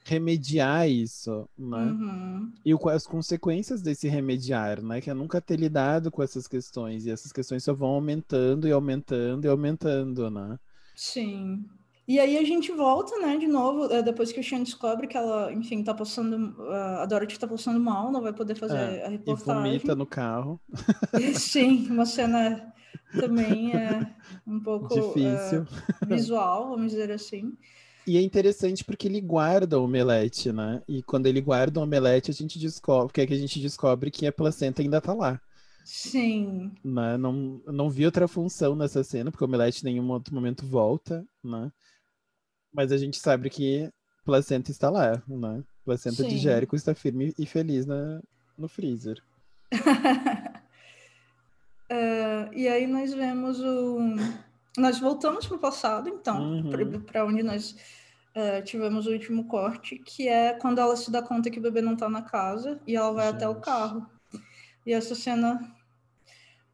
remediar 0.05 0.89
isso, 0.89 1.49
né? 1.59 1.79
Uhum. 1.79 2.53
E 2.65 2.75
o, 2.75 2.89
as 2.89 3.07
consequências 3.07 3.83
desse 3.83 4.09
remediar, 4.09 4.83
né? 4.83 5.01
Que 5.01 5.11
é 5.11 5.15
nunca 5.15 5.41
ter 5.41 5.59
lidado 5.59 6.11
com 6.11 6.23
essas 6.23 6.47
questões. 6.47 7.07
E 7.07 7.11
essas 7.11 7.33
questões 7.33 7.65
só 7.65 7.73
vão 7.73 7.89
aumentando 7.89 8.69
e 8.69 8.73
aumentando 8.73 9.47
e 9.47 9.49
aumentando, 9.49 10.31
né? 10.31 10.59
Sim. 10.95 11.65
E 12.07 12.21
aí 12.21 12.39
a 12.39 12.45
gente 12.45 12.71
volta, 12.71 13.19
né, 13.19 13.37
de 13.37 13.49
novo, 13.49 13.93
é, 13.93 14.01
depois 14.01 14.31
que 14.31 14.39
o 14.39 14.45
Sean 14.45 14.63
descobre 14.63 15.09
que 15.09 15.17
ela, 15.17 15.53
enfim, 15.53 15.83
tá 15.83 15.93
passando, 15.93 16.55
a 16.71 17.05
Dorothy 17.05 17.37
tá 17.37 17.49
passando 17.49 17.81
mal, 17.81 18.13
não 18.13 18.23
vai 18.23 18.33
poder 18.33 18.55
fazer 18.55 18.77
é, 18.77 19.07
a 19.07 19.09
reportagem. 19.09 19.73
E 19.75 19.79
vomita 19.79 19.97
no 19.97 20.07
carro. 20.07 20.61
Sim, 21.35 21.89
uma 21.91 22.07
cena 22.07 22.73
também 23.13 23.75
é 23.75 24.15
um 24.47 24.61
pouco 24.61 24.95
é, 25.19 26.07
visual, 26.07 26.71
vamos 26.71 26.93
dizer 26.93 27.11
assim. 27.11 27.57
E 28.07 28.17
é 28.17 28.23
interessante 28.23 28.85
porque 28.85 29.09
ele 29.09 29.21
guarda 29.21 29.79
o 29.79 29.85
omelete, 29.85 30.53
né? 30.53 30.81
E 30.87 31.03
quando 31.03 31.27
ele 31.27 31.41
guarda 31.41 31.81
o 31.81 31.83
omelete, 31.83 32.31
a 32.31 32.35
gente 32.35 32.59
descobre, 32.59 33.13
que 33.13 33.21
é 33.21 33.27
que 33.27 33.35
a 33.35 33.39
gente 33.39 33.59
descobre 33.61 34.11
que 34.11 34.27
a 34.27 34.33
placenta 34.33 34.81
ainda 34.81 35.01
tá 35.01 35.13
lá. 35.13 35.41
Sim. 35.87 36.73
Né? 36.85 37.17
Não, 37.17 37.63
não 37.65 37.89
vi 37.89 38.05
outra 38.05 38.27
função 38.27 38.75
nessa 38.75 39.05
cena, 39.05 39.31
porque 39.31 39.45
o 39.45 39.47
Omelete 39.47 39.83
em 39.83 39.93
nenhum 39.93 40.11
outro 40.11 40.35
momento 40.35 40.67
volta, 40.67 41.25
né? 41.45 41.71
Mas 42.73 42.91
a 42.91 42.97
gente 42.97 43.19
sabe 43.19 43.49
que 43.49 43.89
Placenta 44.25 44.73
está 44.73 44.91
lá, 44.91 45.23
né? 45.29 45.63
Placenta 45.85 46.25
Sim. 46.25 46.29
de 46.29 46.39
Jérico 46.39 46.75
está 46.75 46.93
firme 46.93 47.33
e 47.39 47.47
feliz 47.47 47.87
na, 47.87 48.21
no 48.59 48.69
freezer. 48.69 49.23
uh, 51.91 52.53
e 52.53 52.69
aí 52.69 52.87
nós 52.87 53.13
vemos 53.13 53.61
o. 53.61 53.99
Nós 54.77 54.99
voltamos 55.01 55.47
para 55.47 55.57
o 55.57 55.61
passado, 55.61 56.09
então, 56.09 56.39
uhum. 56.39 57.01
para 57.01 57.25
onde 57.25 57.43
nós 57.43 57.75
uh, 58.37 58.63
tivemos 58.63 59.07
o 59.07 59.11
último 59.11 59.47
corte, 59.47 59.99
que 59.99 60.29
é 60.29 60.53
quando 60.53 60.79
ela 60.81 60.95
se 60.97 61.11
dá 61.11 61.23
conta 61.23 61.51
que 61.51 61.59
o 61.59 61.63
bebê 61.63 61.81
não 61.81 61.95
está 61.95 62.09
na 62.09 62.21
casa 62.21 62.79
e 62.87 62.95
ela 62.95 63.11
vai 63.13 63.27
Gente. 63.27 63.37
até 63.37 63.49
o 63.49 63.55
carro. 63.55 64.07
E 64.85 64.93
essa 64.93 65.15
cena, 65.15 65.75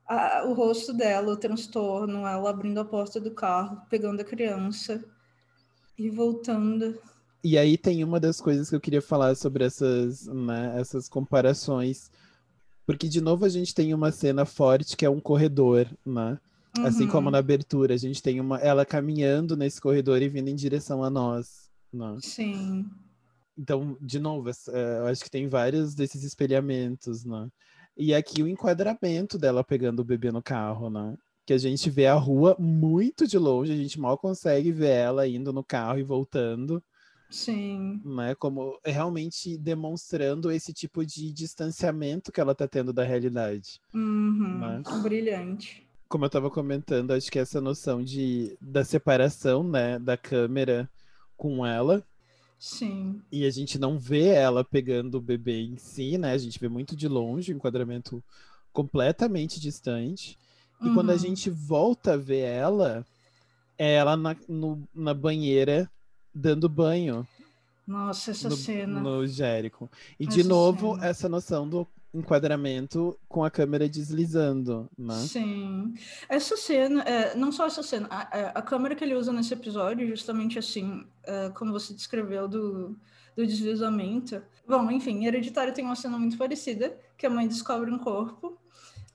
a, 0.07 0.45
o 0.45 0.53
rosto 0.53 0.93
dela, 0.93 1.33
o 1.33 1.37
transtorno, 1.37 2.27
ela 2.27 2.51
abrindo 2.51 2.81
a 2.81 2.85
porta 2.85 3.21
do 3.21 3.31
carro, 3.31 3.81
pegando 3.89 4.21
a 4.21 4.25
criança 4.25 5.03
e 5.97 6.11
voltando. 6.11 6.99
E 7.45 7.57
aí 7.57 7.79
tem 7.79 8.05
uma 8.05 8.21
das 8.21 8.41
coisas 8.41 8.69
que 8.69 8.77
eu 8.77 8.81
queria 8.81 9.03
falar 9.03 9.35
sobre 9.35 9.65
essas, 9.65 10.27
né, 10.27 10.75
essas 10.77 11.09
comparações. 11.09 12.11
Porque, 12.87 13.09
de 13.09 13.21
novo, 13.21 13.45
a 13.45 13.49
gente 13.49 13.75
tem 13.75 13.95
uma 13.95 14.11
cena 14.11 14.45
forte 14.45 14.97
que 14.97 15.05
é 15.05 15.11
um 15.11 15.21
corredor, 15.21 15.87
né? 16.05 16.39
Uhum. 16.77 16.87
Assim 16.87 17.07
como 17.07 17.27
uhum. 17.27 17.33
na 17.33 17.39
abertura, 17.39 17.95
a 17.95 17.99
gente 17.99 18.23
tem 18.23 18.41
uma 18.41 18.59
ela 18.59 18.85
caminhando 18.85 19.57
nesse 19.57 19.81
corredor 19.81 20.23
e 20.23 20.29
vindo 20.29 20.49
em 20.49 20.55
direção 20.55 21.05
a 21.05 21.11
nós. 21.11 21.71
Né? 21.93 22.17
Sim. 22.21 22.87
Então, 23.57 23.97
de 24.01 24.19
novo, 24.19 24.49
é, 24.49 24.99
eu 24.99 25.07
acho 25.07 25.23
que 25.23 25.31
tem 25.31 25.49
vários 25.49 25.95
desses 25.95 26.25
espelhamentos, 26.25 27.25
né? 27.25 27.49
E 27.97 28.15
aqui 28.15 28.43
o 28.43 28.49
enquadramento 28.49 29.39
dela 29.39 29.63
pegando 29.63 30.01
o 30.01 30.05
bebê 30.05 30.33
no 30.33 30.43
carro, 30.43 30.89
né? 30.89 31.15
Que 31.45 31.53
a 31.53 31.59
gente 31.59 31.91
vê 31.91 32.07
a 32.07 32.15
rua 32.15 32.57
muito 32.59 33.27
de 33.27 33.37
longe, 33.37 33.73
a 33.73 33.77
gente 33.77 34.01
mal 34.01 34.17
consegue 34.17 34.73
ver 34.73 34.91
ela 34.91 35.29
indo 35.29 35.53
no 35.53 35.63
carro 35.63 35.99
e 35.99 36.03
voltando. 36.03 36.83
Sim. 37.33 38.01
Né? 38.05 38.35
Como 38.35 38.79
realmente 38.85 39.57
demonstrando 39.57 40.53
esse 40.53 40.73
tipo 40.73 41.05
de 41.05 41.33
distanciamento 41.33 42.31
que 42.31 42.41
ela 42.41 42.55
tá 42.55 42.69
tendo 42.69 42.93
da 42.93 43.03
realidade. 43.03 43.81
Uhum. 43.93 44.59
Né? 44.59 44.83
Brilhante 45.03 45.87
como 46.13 46.27
eu 46.27 46.27
estava 46.27 46.51
comentando, 46.51 47.13
acho 47.13 47.33
que 47.33 47.39
essa 47.39 47.59
noção 47.59 48.05
de, 48.05 48.55
da 48.61 48.85
separação, 48.85 49.65
né, 49.65 49.99
da 49.99 50.15
câmera 50.15 50.87
com 51.39 51.65
ela. 51.65 52.05
Sim. 52.59 53.23
E 53.33 53.47
a 53.47 53.51
gente 53.51 53.79
não 53.79 53.99
vê 53.99 54.27
ela 54.27 54.63
pegando 54.63 55.15
o 55.17 55.23
bebê 55.23 55.63
em 55.63 55.79
si, 55.79 56.19
né? 56.19 56.33
A 56.33 56.39
gente 56.39 56.61
vê 56.61 56.69
muito 56.69 56.95
de 56.95 57.09
longe, 57.09 57.51
o 57.51 57.55
um 57.55 57.57
enquadramento 57.57 58.23
completamente 58.75 59.59
distante. 59.59 60.39
E 60.83 60.89
uhum. 60.89 60.95
quando 60.95 61.09
a 61.09 61.15
uhum. 61.15 61.19
gente 61.19 61.49
volta 61.49 62.13
a 62.13 62.17
ver 62.19 62.41
ela, 62.41 63.07
é 63.79 63.95
ela 63.95 64.15
na, 64.15 64.37
no, 64.47 64.87
na 64.95 65.15
banheira 65.15 65.91
dando 66.35 66.69
banho. 66.69 67.27
Nossa, 67.87 68.31
essa 68.31 68.49
no, 68.49 68.57
cena. 68.57 69.01
No 69.01 69.27
Jérico. 69.27 69.91
E 70.19 70.27
essa 70.27 70.37
de 70.37 70.45
novo, 70.45 70.95
cena. 70.95 71.07
essa 71.07 71.29
noção 71.29 71.69
do 71.69 71.87
enquadramento 72.15 73.19
com 73.27 73.43
a 73.43 73.51
câmera 73.51 73.89
deslizando, 73.89 74.89
né? 74.97 75.15
Sim. 75.15 75.95
Essa 76.29 76.57
cena, 76.57 77.03
é, 77.03 77.35
não 77.35 77.51
só 77.51 77.67
essa 77.67 77.83
cena, 77.83 78.07
a, 78.11 78.39
é, 78.39 78.53
a, 78.55 78.61
câmera 78.61 78.95
que 78.95 79.03
ele 79.03 79.15
usa 79.15 79.33
nesse 79.33 79.55
episódio, 79.55 80.07
justamente 80.07 80.59
assim, 80.59 81.07
é, 81.25 81.49
como 81.51 81.73
você 81.73 81.95
descreveu 81.95 82.47
do, 82.47 82.99
do 83.35 83.47
deslizamento. 83.47 84.43
Bom, 84.69 84.91
enfim, 84.91 85.25
Hereditário 85.25 85.73
tem 85.73 85.85
uma 85.85 85.97
cena 85.97 86.19
muito 86.19 86.37
parecida, 86.37 86.97
que 87.17 87.27
a 87.27 87.31
mãe 87.31 87.49
descobre 87.49 87.91
um 87.91 87.99
corpo, 87.99 88.59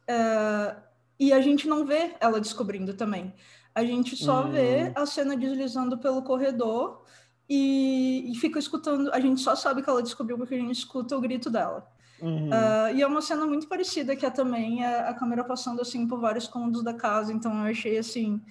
é, 0.08 0.76
e 1.20 1.32
a 1.32 1.42
gente 1.42 1.68
não 1.68 1.86
vê 1.86 2.16
ela 2.20 2.42
descobrindo 2.42 2.94
também. 2.94 3.34
A 3.78 3.86
gente 3.86 4.16
só 4.16 4.44
hum. 4.44 4.50
vê 4.50 4.92
a 4.96 5.06
cena 5.06 5.38
deslizando 5.38 6.00
pelo 6.00 6.24
corredor 6.24 7.04
e, 7.48 8.32
e 8.32 8.34
fica 8.34 8.58
escutando. 8.58 9.14
A 9.14 9.20
gente 9.20 9.40
só 9.40 9.56
sabe 9.56 9.84
que 9.84 9.90
ela 9.90 10.02
descobriu 10.02 10.36
porque 10.36 10.56
a 10.56 10.58
gente 10.58 10.80
escuta 10.80 11.16
o 11.16 11.22
grito 11.22 11.48
dela. 11.48 11.88
Uhum. 12.20 12.50
Uh, 12.50 12.96
e 12.96 13.04
é 13.04 13.06
uma 13.06 13.22
cena 13.22 13.46
muito 13.46 13.68
parecida, 13.68 14.16
que 14.16 14.26
é 14.26 14.32
também 14.32 14.84
a, 14.84 15.10
a, 15.10 15.14
câmera 15.14 15.44
passando 15.44 15.80
assim 15.80 16.08
por 16.08 16.20
vários 16.20 16.48
cômodos 16.48 16.84
da 16.84 16.92
casa, 16.92 17.32
então 17.32 17.54
eu 17.54 17.70
achei 17.70 18.00
assim. 18.00 18.42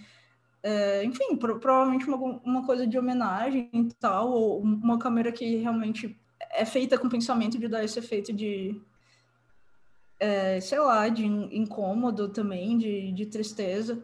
É, 0.62 1.02
enfim, 1.04 1.34
pro, 1.34 1.58
provavelmente 1.58 2.06
uma, 2.06 2.40
uma 2.44 2.64
coisa 2.64 2.86
de 2.86 2.96
homenagem 2.96 3.68
e 3.72 3.88
tal, 3.98 4.30
ou 4.30 4.62
uma 4.62 4.96
câmera 4.96 5.32
que 5.32 5.56
realmente 5.56 6.16
é 6.52 6.64
feita 6.64 6.96
com 6.96 7.08
o 7.08 7.10
pensamento 7.10 7.58
de 7.58 7.66
dar 7.66 7.82
esse 7.82 7.98
efeito 7.98 8.32
de, 8.32 8.80
é, 10.20 10.60
sei 10.60 10.78
lá, 10.78 11.08
de 11.08 11.26
incômodo 11.26 12.28
também, 12.28 12.78
de, 12.78 13.10
de 13.10 13.26
tristeza. 13.26 14.00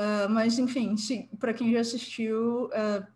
Uh, 0.00 0.30
mas, 0.30 0.58
enfim, 0.58 0.96
para 1.38 1.52
quem 1.52 1.70
já 1.72 1.80
assistiu, 1.80 2.68
uh, 2.68 3.06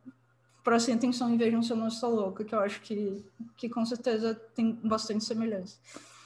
prestem 0.62 0.94
atenção 0.94 1.32
e 1.32 1.38
vejam 1.38 1.62
se 1.62 1.72
eu 1.72 1.76
não 1.78 1.88
estou 1.88 2.14
louca, 2.14 2.44
que 2.44 2.54
eu 2.54 2.60
acho 2.60 2.82
que, 2.82 3.24
que 3.56 3.70
com 3.70 3.86
certeza 3.86 4.34
tem 4.54 4.78
bastante 4.84 5.24
semelhança. 5.24 5.78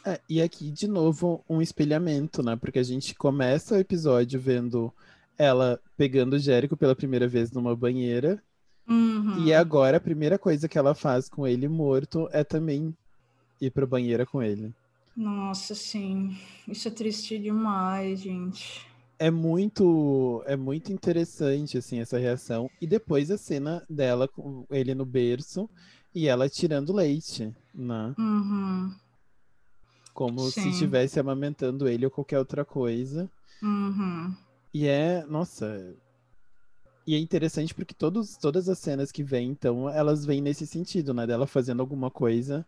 É, 0.04 0.20
e 0.28 0.42
aqui, 0.42 0.72
de 0.72 0.88
novo, 0.88 1.44
um 1.48 1.62
espelhamento, 1.62 2.42
né? 2.42 2.56
Porque 2.56 2.80
a 2.80 2.82
gente 2.82 3.14
começa 3.14 3.76
o 3.76 3.78
episódio 3.78 4.40
vendo 4.40 4.92
ela 5.36 5.80
pegando 5.96 6.34
o 6.34 6.38
Jérico 6.40 6.76
pela 6.76 6.96
primeira 6.96 7.28
vez 7.28 7.52
numa 7.52 7.76
banheira. 7.76 8.42
Uhum. 8.88 9.44
E 9.44 9.54
agora 9.54 9.98
a 9.98 10.00
primeira 10.00 10.40
coisa 10.40 10.68
que 10.68 10.78
ela 10.78 10.92
faz 10.92 11.28
com 11.28 11.46
ele 11.46 11.68
morto 11.68 12.28
é 12.32 12.42
também 12.42 12.96
ir 13.60 13.70
pra 13.70 13.86
banheira 13.86 14.26
com 14.26 14.42
ele. 14.42 14.74
Nossa, 15.16 15.72
sim. 15.76 16.36
Isso 16.66 16.88
é 16.88 16.90
triste 16.90 17.38
demais, 17.38 18.20
gente 18.20 18.87
é 19.18 19.30
muito 19.30 20.42
é 20.46 20.56
muito 20.56 20.92
interessante 20.92 21.76
assim 21.76 21.98
essa 21.98 22.18
reação 22.18 22.70
e 22.80 22.86
depois 22.86 23.30
a 23.30 23.36
cena 23.36 23.84
dela 23.88 24.28
com 24.28 24.64
ele 24.70 24.94
no 24.94 25.04
berço 25.04 25.68
e 26.14 26.26
ela 26.28 26.48
tirando 26.48 26.92
leite, 26.92 27.54
né? 27.74 28.14
Uhum. 28.18 28.94
Como 30.14 30.40
Sim. 30.50 30.62
se 30.62 30.68
estivesse 30.70 31.20
amamentando 31.20 31.88
ele 31.88 32.04
ou 32.04 32.10
qualquer 32.10 32.38
outra 32.38 32.64
coisa. 32.64 33.30
Uhum. 33.62 34.34
E 34.72 34.86
é, 34.86 35.24
nossa, 35.26 35.94
e 37.06 37.14
é 37.14 37.18
interessante 37.18 37.74
porque 37.74 37.94
todos, 37.94 38.36
todas 38.36 38.68
as 38.68 38.78
cenas 38.78 39.12
que 39.12 39.22
vêm, 39.22 39.50
então, 39.50 39.88
elas 39.88 40.24
vêm 40.24 40.40
nesse 40.40 40.66
sentido, 40.66 41.14
né? 41.14 41.26
Dela 41.26 41.46
fazendo 41.46 41.80
alguma 41.80 42.10
coisa 42.10 42.66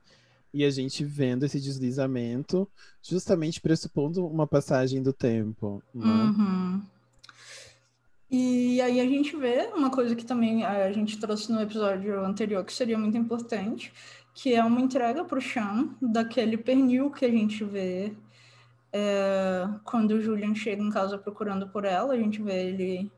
e 0.52 0.64
a 0.64 0.70
gente 0.70 1.04
vendo 1.04 1.44
esse 1.44 1.60
deslizamento, 1.60 2.68
justamente 3.02 3.60
pressupondo 3.60 4.26
uma 4.26 4.46
passagem 4.46 5.02
do 5.02 5.12
tempo. 5.12 5.82
Né? 5.94 6.06
Uhum. 6.06 6.82
E 8.30 8.80
aí 8.80 9.00
a 9.00 9.06
gente 9.06 9.36
vê 9.36 9.70
uma 9.74 9.90
coisa 9.90 10.14
que 10.14 10.24
também 10.24 10.64
a 10.64 10.92
gente 10.92 11.18
trouxe 11.18 11.52
no 11.52 11.60
episódio 11.60 12.24
anterior 12.24 12.64
que 12.64 12.72
seria 12.72 12.98
muito 12.98 13.16
importante, 13.16 13.92
que 14.34 14.54
é 14.54 14.62
uma 14.62 14.80
entrega 14.80 15.24
para 15.24 15.38
o 15.38 15.40
Chan 15.40 15.88
daquele 16.00 16.56
pernil 16.56 17.10
que 17.10 17.24
a 17.24 17.30
gente 17.30 17.64
vê 17.64 18.12
é, 18.92 19.68
quando 19.84 20.12
o 20.12 20.20
Julian 20.20 20.54
chega 20.54 20.82
em 20.82 20.90
casa 20.90 21.18
procurando 21.18 21.68
por 21.68 21.84
ela, 21.84 22.12
a 22.12 22.16
gente 22.16 22.42
vê 22.42 22.68
ele 22.68 23.10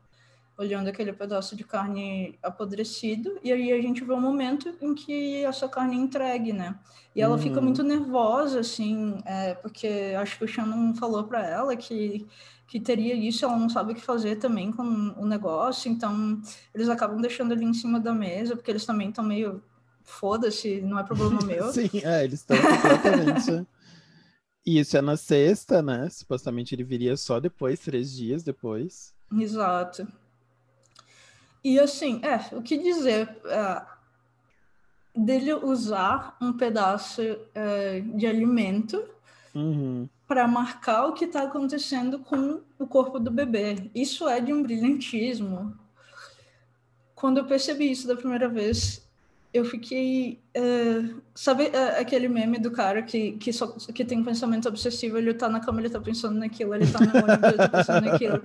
olhando 0.57 0.87
aquele 0.87 1.11
pedaço 1.11 1.55
de 1.55 1.63
carne 1.63 2.37
apodrecido, 2.41 3.39
e 3.43 3.51
aí 3.51 3.71
a 3.71 3.81
gente 3.81 4.03
vê 4.03 4.13
um 4.13 4.21
momento 4.21 4.73
em 4.81 4.93
que 4.93 5.43
essa 5.43 5.67
carne 5.67 5.95
é 5.95 5.99
entregue, 5.99 6.53
né? 6.53 6.77
E 7.15 7.21
ela 7.21 7.37
fica 7.37 7.61
muito 7.61 7.83
nervosa, 7.83 8.59
assim, 8.59 9.21
é, 9.25 9.53
porque 9.55 10.15
acho 10.17 10.37
que 10.37 10.45
o 10.45 10.47
Shannon 10.47 10.95
falou 10.95 11.23
para 11.23 11.45
ela 11.47 11.75
que, 11.75 12.27
que 12.67 12.79
teria 12.79 13.13
isso, 13.13 13.45
ela 13.45 13.57
não 13.57 13.69
sabe 13.69 13.91
o 13.91 13.95
que 13.95 14.01
fazer 14.01 14.37
também 14.37 14.71
com 14.71 14.83
o 14.83 15.25
negócio, 15.25 15.91
então 15.91 16.41
eles 16.73 16.89
acabam 16.89 17.21
deixando 17.21 17.51
ele 17.51 17.65
em 17.65 17.73
cima 17.73 17.99
da 17.99 18.13
mesa, 18.13 18.55
porque 18.55 18.71
eles 18.71 18.85
também 18.85 19.09
estão 19.09 19.23
meio 19.23 19.61
foda-se, 20.03 20.81
não 20.81 20.97
é 20.97 21.03
problema 21.03 21.39
meu. 21.45 21.71
Sim, 21.71 21.89
é, 22.03 22.23
eles 22.23 22.39
estão 22.39 22.57
completamente. 22.57 23.67
E 24.65 24.79
isso 24.79 24.95
é 24.95 25.01
na 25.01 25.17
sexta, 25.17 25.81
né? 25.81 26.07
Supostamente 26.09 26.73
ele 26.73 26.85
viria 26.85 27.17
só 27.17 27.37
depois, 27.37 27.81
três 27.81 28.13
dias 28.13 28.43
depois. 28.43 29.13
Exato. 29.29 30.07
E 31.63 31.79
assim, 31.79 32.19
é, 32.23 32.55
o 32.55 32.61
que 32.61 32.77
dizer 32.77 33.29
é, 33.45 33.81
dele 35.15 35.53
usar 35.53 36.35
um 36.41 36.53
pedaço 36.53 37.21
é, 37.53 38.01
de 38.01 38.27
alimento 38.27 39.03
uhum. 39.55 40.09
para 40.27 40.47
marcar 40.47 41.05
o 41.05 41.13
que 41.13 41.25
está 41.25 41.43
acontecendo 41.43 42.19
com 42.19 42.61
o 42.77 42.87
corpo 42.87 43.19
do 43.19 43.31
bebê. 43.31 43.89
Isso 43.95 44.27
é 44.27 44.41
de 44.41 44.51
um 44.51 44.63
brilhantismo. 44.63 45.77
Quando 47.15 47.37
eu 47.37 47.45
percebi 47.45 47.89
isso 47.89 48.07
da 48.07 48.15
primeira 48.15 48.49
vez, 48.49 49.02
eu 49.53 49.63
fiquei. 49.63 50.41
Uh, 50.57 51.21
sabe 51.35 51.65
uh, 51.65 52.01
aquele 52.01 52.27
meme 52.27 52.57
do 52.57 52.71
cara 52.71 53.03
que, 53.03 53.33
que, 53.33 53.53
só, 53.53 53.67
que 53.67 54.03
tem 54.03 54.19
um 54.19 54.23
pensamento 54.23 54.67
obsessivo? 54.67 55.17
Ele 55.17 55.33
tá 55.33 55.47
na 55.47 55.59
cama, 55.59 55.79
ele 55.79 55.89
tá 55.89 56.01
pensando 56.01 56.39
naquilo, 56.39 56.73
ele 56.73 56.91
tá 56.91 56.99
no 56.99 57.19
ônibus, 57.19 57.49
ele 57.49 57.57
tá 57.57 57.69
pensando 57.69 58.05
naquilo, 58.05 58.41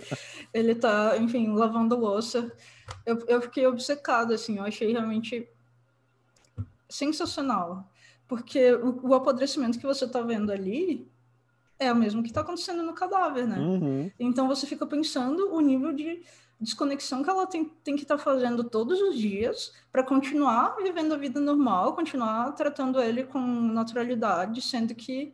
ele 0.53 0.75
tá, 0.75 1.17
enfim, 1.17 1.49
lavando 1.55 1.97
louça. 1.97 2.53
Eu, 3.07 3.19
eu 3.27 3.41
fiquei 3.41 3.67
obcecado, 3.67 4.35
assim, 4.35 4.59
eu 4.59 4.65
achei 4.65 4.93
realmente 4.93 5.49
sensacional. 6.89 7.91
Porque 8.27 8.75
o, 8.75 9.09
o 9.09 9.15
apodrecimento 9.15 9.79
que 9.79 9.87
você 9.87 10.07
tá 10.07 10.21
vendo 10.21 10.53
ali 10.53 11.09
é 11.79 11.91
o 11.91 11.97
mesmo 11.97 12.23
que 12.23 12.29
está 12.29 12.43
acontecendo 12.43 12.83
no 12.83 12.93
cadáver, 12.93 13.47
né? 13.47 13.59
Uhum. 13.59 14.11
Então 14.21 14.47
você 14.47 14.67
fica 14.67 14.87
pensando 14.87 15.55
o 15.55 15.61
nível 15.61 15.93
de 15.95 16.23
desconexão 16.61 17.23
que 17.23 17.31
ela 17.31 17.47
tem, 17.47 17.65
tem 17.85 17.95
que 17.95 18.03
estar 18.03 18.17
tá 18.17 18.23
fazendo 18.23 18.65
todos 18.65 19.01
os 19.01 19.17
dias 19.17 19.73
para 19.93 20.03
continuar 20.03 20.77
vivendo 20.83 21.15
a 21.15 21.17
vida 21.17 21.41
normal, 21.41 21.95
continuar 21.95 22.53
tratando 22.53 23.01
ele 23.01 23.25
com 23.25 23.41
naturalidade, 23.41 24.61
sendo 24.61 24.95
que 24.95 25.33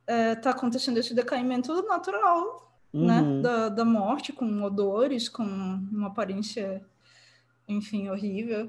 está 0.00 0.12
é, 0.12 0.34
tá 0.34 0.50
acontecendo 0.50 0.98
esse 0.98 1.14
decaimento 1.14 1.82
natural, 1.86 2.72
né? 2.92 3.20
Uhum. 3.20 3.42
Da, 3.42 3.68
da 3.68 3.84
morte, 3.84 4.32
com 4.32 4.62
odores, 4.62 5.28
com 5.28 5.44
uma 5.44 6.08
aparência, 6.08 6.84
enfim, 7.68 8.08
horrível. 8.08 8.68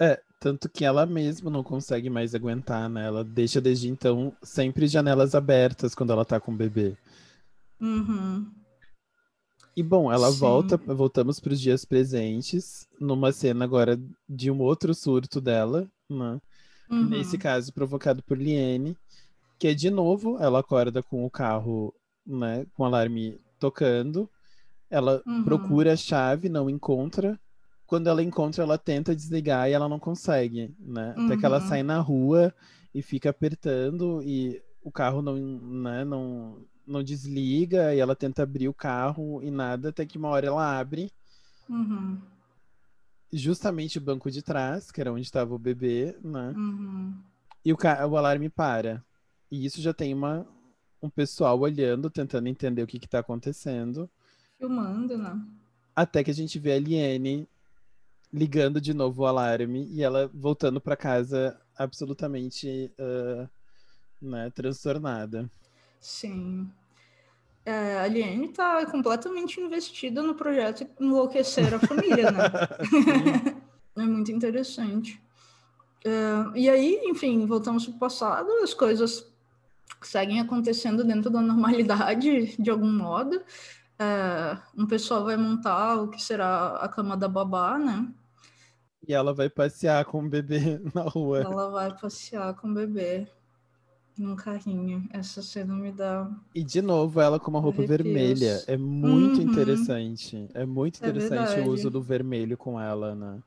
É, 0.00 0.20
tanto 0.40 0.68
que 0.68 0.84
ela 0.84 1.04
mesma 1.04 1.50
não 1.50 1.62
consegue 1.62 2.08
mais 2.08 2.34
aguentar, 2.34 2.88
né? 2.88 3.06
Ela 3.06 3.22
deixa 3.22 3.60
desde 3.60 3.88
então 3.88 4.34
sempre 4.42 4.86
janelas 4.86 5.34
abertas 5.34 5.94
quando 5.94 6.12
ela 6.12 6.24
tá 6.24 6.40
com 6.40 6.52
o 6.52 6.56
bebê. 6.56 6.96
Uhum. 7.78 8.50
E 9.76 9.82
bom, 9.82 10.12
ela 10.12 10.30
Sim. 10.30 10.38
volta, 10.38 10.76
voltamos 10.76 11.40
para 11.40 11.52
os 11.52 11.60
dias 11.60 11.84
presentes, 11.84 12.86
numa 13.00 13.32
cena 13.32 13.64
agora 13.64 13.98
de 14.28 14.50
um 14.50 14.60
outro 14.60 14.94
surto 14.94 15.40
dela, 15.40 15.88
né? 16.10 16.40
Uhum. 16.90 17.06
Nesse 17.08 17.38
caso, 17.38 17.72
provocado 17.72 18.22
por 18.22 18.36
Liene, 18.36 18.96
que 19.58 19.68
é 19.68 19.74
de 19.74 19.88
novo, 19.90 20.36
ela 20.38 20.60
acorda 20.60 21.02
com 21.02 21.24
o 21.24 21.30
carro, 21.30 21.94
né, 22.26 22.66
com 22.74 22.82
o 22.82 22.86
alarme 22.86 23.40
tocando. 23.58 24.28
Ela 24.90 25.22
Uhum. 25.26 25.44
procura 25.44 25.94
a 25.94 25.96
chave, 25.96 26.48
não 26.50 26.68
encontra. 26.68 27.40
Quando 27.86 28.08
ela 28.08 28.22
encontra, 28.22 28.62
ela 28.64 28.76
tenta 28.76 29.16
desligar 29.16 29.68
e 29.68 29.72
ela 29.72 29.88
não 29.88 29.98
consegue, 29.98 30.74
né? 30.78 31.14
Até 31.16 31.36
que 31.36 31.46
ela 31.46 31.60
Uhum. 31.60 31.66
sai 31.68 31.82
na 31.82 31.98
rua 32.00 32.54
e 32.94 33.00
fica 33.02 33.30
apertando 33.30 34.22
e 34.22 34.60
o 34.82 34.90
carro 34.92 35.22
não, 35.22 35.36
né, 35.36 36.04
não, 36.04 36.58
não 36.86 37.02
desliga 37.02 37.94
e 37.94 37.98
ela 37.98 38.16
tenta 38.16 38.42
abrir 38.42 38.68
o 38.68 38.74
carro 38.74 39.42
e 39.42 39.50
nada, 39.50 39.90
até 39.90 40.04
que 40.04 40.18
uma 40.18 40.28
hora 40.28 40.46
ela 40.46 40.78
abre 40.78 41.12
Uhum. 41.68 42.20
justamente 43.32 43.98
o 43.98 44.00
banco 44.00 44.30
de 44.30 44.42
trás, 44.42 44.90
que 44.90 45.00
era 45.00 45.12
onde 45.12 45.22
estava 45.22 45.54
o 45.54 45.58
bebê, 45.58 46.16
né? 46.22 46.52
Uhum. 46.56 47.14
E 47.64 47.72
o, 47.72 47.76
o 47.76 48.16
alarme 48.16 48.50
para. 48.50 49.02
E 49.50 49.64
isso 49.64 49.80
já 49.80 49.94
tem 49.94 50.12
uma, 50.12 50.46
um 51.02 51.08
pessoal 51.08 51.58
olhando, 51.58 52.10
tentando 52.10 52.48
entender 52.48 52.82
o 52.82 52.86
que 52.86 52.98
está 52.98 53.20
acontecendo. 53.20 54.10
Filmando, 54.58 55.16
né? 55.16 55.40
Até 55.94 56.22
que 56.22 56.30
a 56.30 56.34
gente 56.34 56.58
vê 56.58 56.72
a 56.72 56.78
Liene 56.78 57.48
ligando 58.32 58.80
de 58.80 58.94
novo 58.94 59.22
o 59.22 59.26
alarme 59.26 59.86
e 59.92 60.02
ela 60.02 60.30
voltando 60.32 60.80
para 60.80 60.96
casa 60.96 61.58
absolutamente 61.76 62.90
ah, 62.98 63.48
né, 64.22 64.50
transtornada. 64.50 65.50
Sim. 66.02 66.68
É, 67.64 68.00
a 68.00 68.08
Liane 68.08 68.46
está 68.46 68.84
completamente 68.86 69.60
investida 69.60 70.20
no 70.20 70.34
projeto 70.34 70.84
Enlouquecer 71.00 71.72
a 71.72 71.78
Família, 71.78 72.32
né? 72.32 72.42
é 73.96 74.02
muito 74.02 74.32
interessante. 74.32 75.22
É, 76.04 76.58
e 76.58 76.68
aí, 76.68 77.00
enfim, 77.04 77.46
voltamos 77.46 77.86
para 77.86 77.94
o 77.94 77.98
passado, 78.00 78.50
as 78.64 78.74
coisas 78.74 79.32
seguem 80.02 80.40
acontecendo 80.40 81.04
dentro 81.04 81.30
da 81.30 81.40
normalidade, 81.40 82.56
de 82.60 82.68
algum 82.68 82.90
modo. 82.90 83.40
É, 83.96 84.58
um 84.76 84.84
pessoal 84.84 85.24
vai 85.24 85.36
montar 85.36 86.02
o 86.02 86.08
que 86.08 86.20
será 86.20 86.78
a 86.78 86.88
cama 86.88 87.16
da 87.16 87.28
babá, 87.28 87.78
né? 87.78 88.12
E 89.06 89.14
ela 89.14 89.32
vai 89.32 89.48
passear 89.48 90.04
com 90.04 90.24
o 90.24 90.28
bebê 90.28 90.80
na 90.92 91.02
rua. 91.02 91.42
Ela 91.42 91.70
vai 91.70 91.96
passear 91.96 92.54
com 92.54 92.68
o 92.68 92.74
bebê 92.74 93.28
num 94.18 94.36
carrinho. 94.36 95.08
Essa 95.12 95.42
cena 95.42 95.74
me 95.74 95.92
dá. 95.92 96.30
E 96.54 96.62
de 96.64 96.80
novo, 96.82 97.20
ela 97.20 97.38
com 97.40 97.50
uma 97.50 97.60
roupa 97.60 97.82
Arrepios. 97.82 97.82
vermelha. 97.82 98.64
É 98.66 98.76
muito 98.76 99.40
Uhum. 99.42 99.42
interessante. 99.42 100.48
É 100.54 100.64
muito 100.66 100.98
É 101.02 101.10
interessante 101.10 101.58
o 101.58 101.64
verdade. 101.64 101.66
uso 101.66 101.90
do 101.90 102.02
vermelho 102.02 102.56
com 102.56 102.78
ela, 102.80 103.14
né? 103.14 103.42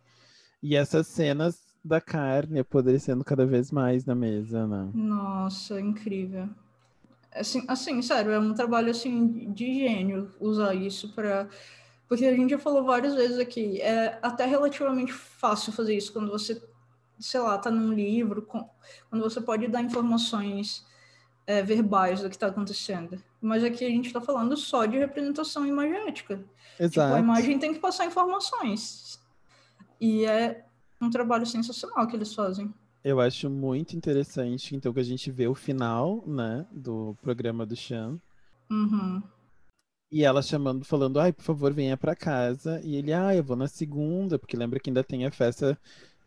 E 0.63 0.75
essas 0.75 1.08
cenas 1.08 1.62
da 1.84 2.01
carne 2.01 2.60
apodrecendo 2.60 3.23
cada 3.25 3.45
vez 3.45 3.71
mais 3.71 4.06
na 4.06 4.15
mesa, 4.15 4.67
né? 4.67 4.93
Nossa, 4.93 5.80
incrível. 5.80 6.49
Assim, 7.34 7.65
assim, 7.67 8.01
sério, 8.01 8.32
é 8.32 8.39
um 8.39 8.54
trabalho 8.54 8.91
assim 8.91 9.54
de 9.54 9.73
gênio 9.82 10.32
usar 10.39 10.75
isso 10.75 11.13
para 11.13 11.49
porque 12.08 12.25
a 12.25 12.36
gente 12.36 12.51
já 12.51 12.60
falou 12.60 12.86
várias 12.86 13.15
vezes 13.15 13.39
aqui, 13.39 13.82
é 13.82 14.19
até 14.21 14.45
relativamente 14.45 15.13
fácil 15.13 15.73
fazer 15.73 15.95
isso 15.97 16.13
quando 16.13 16.30
você, 16.32 16.62
sei 17.19 17.39
lá, 17.39 17.58
tá 17.58 17.71
num 17.71 17.93
livro, 17.93 18.41
com- 18.41 18.69
quando 19.10 19.21
você 19.23 19.41
pode 19.41 19.67
dar 19.67 19.82
informações 19.82 20.86
é, 21.47 21.62
verbais 21.62 22.21
do 22.21 22.30
que 22.30 22.36
está 22.36 22.47
acontecendo. 22.47 23.21
Mas 23.41 23.63
aqui 23.63 23.86
a 23.86 23.89
gente 23.89 24.08
está 24.08 24.19
falando 24.21 24.58
só 24.58 24.86
de 24.86 24.97
representação 24.97 25.65
imagética. 25.65 26.38
Tipo, 26.38 27.13
a 27.13 27.19
Exato. 27.19 27.19
imagem 27.19 27.60
tem 27.60 27.73
que 27.73 27.80
passar 27.80 28.06
informações. 28.06 29.19
E 29.99 30.25
é 30.25 30.65
um 31.01 31.10
trabalho 31.10 31.45
sensacional 31.45 32.08
que 32.08 32.15
eles 32.15 32.34
fazem. 32.34 32.73
Eu 33.04 33.19
acho 33.19 33.49
muito 33.49 33.95
interessante, 33.95 34.75
então, 34.75 34.91
que 34.91 34.99
a 34.99 35.04
gente 35.04 35.32
vê 35.32 35.47
o 35.47 35.54
final, 35.54 36.23
né, 36.25 36.65
do 36.71 37.15
programa 37.21 37.65
do 37.65 37.75
Chan. 37.75 38.19
Uhum. 38.69 39.21
E 40.12 40.23
ela 40.23 40.41
chamando, 40.41 40.86
falando, 40.86 41.19
ai, 41.19 41.34
por 41.34 41.43
favor, 41.43 41.73
venha 41.73 41.97
pra 41.97 42.15
casa. 42.15 42.82
E 42.84 42.95
ele, 42.95 43.13
ah, 43.13 43.36
eu 43.36 43.43
vou 43.43 43.56
na 43.56 43.67
segunda, 43.67 44.39
porque 44.39 44.58
lembra 44.58 44.80
que 44.80 44.89
ainda 44.89 45.04
tem 45.04 45.25
a 45.25 45.32
festa 45.32 45.80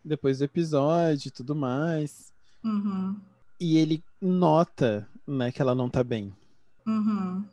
depois 0.03 0.39
do 0.39 0.45
episódio 0.45 1.27
e 1.27 1.31
tudo 1.31 1.55
mais. 1.55 2.31
Uhum. 2.63 3.15
E 3.59 3.77
ele 3.77 4.03
nota, 4.21 5.07
né, 5.27 5.51
que 5.51 5.61
ela 5.61 5.75
não 5.75 5.89
tá 5.89 6.03
bem. 6.03 6.33
Uhum. 6.87 7.45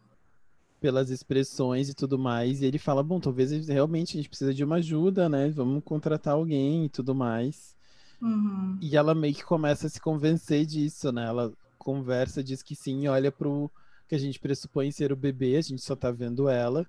pelas 0.81 1.11
expressões 1.11 1.89
e 1.89 1.95
tudo 1.95 2.19
mais. 2.19 2.63
E 2.63 2.65
ele 2.65 2.79
fala, 2.79 3.03
bom, 3.03 3.19
talvez 3.19 3.51
realmente 3.67 4.13
a 4.13 4.17
gente 4.19 4.29
precisa 4.29 4.55
de 4.55 4.63
uma 4.63 4.77
ajuda, 4.77 5.29
né? 5.29 5.51
Vamos 5.51 5.83
contratar 5.85 6.35
alguém 6.35 6.85
e 6.85 6.89
tudo 6.89 7.15
mais. 7.15 7.75
Uhum. 8.23 8.79
E 8.81 8.97
ela 8.97 9.15
meio 9.15 9.35
que 9.35 9.45
começa 9.45 9.87
a 9.87 9.91
se 9.91 10.01
convencer 10.01 10.65
disso, 10.65 11.11
né? 11.13 11.27
Ela 11.27 11.53
conversa, 11.79 12.43
diz 12.43 12.63
que 12.63 12.75
sim, 12.75 13.09
olha 13.09 13.33
pro 13.33 13.71
que 14.09 14.15
a 14.15 14.19
gente 14.19 14.39
pressupõe 14.39 14.93
ser 14.93 15.13
o 15.13 15.17
bebê, 15.17 15.57
a 15.57 15.61
gente 15.61 15.83
só 15.83 15.97
tá 15.97 16.11
vendo 16.11 16.49
ela. 16.49 16.87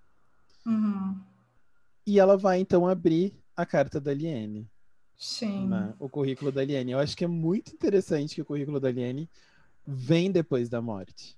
Uhum. 0.65 1.19
E 2.05 2.19
ela 2.19 2.37
vai 2.37 2.59
então 2.59 2.87
abrir 2.87 3.33
a 3.55 3.65
carta 3.65 3.99
da 3.99 4.13
Liene, 4.13 4.69
Sim. 5.17 5.69
O 5.99 6.07
currículo 6.07 6.51
da 6.51 6.63
Liene. 6.63 6.91
Eu 6.91 6.99
acho 6.99 7.17
que 7.17 7.25
é 7.25 7.27
muito 7.27 7.73
interessante 7.73 8.35
que 8.35 8.41
o 8.41 8.45
currículo 8.45 8.79
da 8.79 8.91
Liene 8.91 9.29
vem 9.85 10.31
depois 10.31 10.69
da 10.69 10.81
morte, 10.81 11.35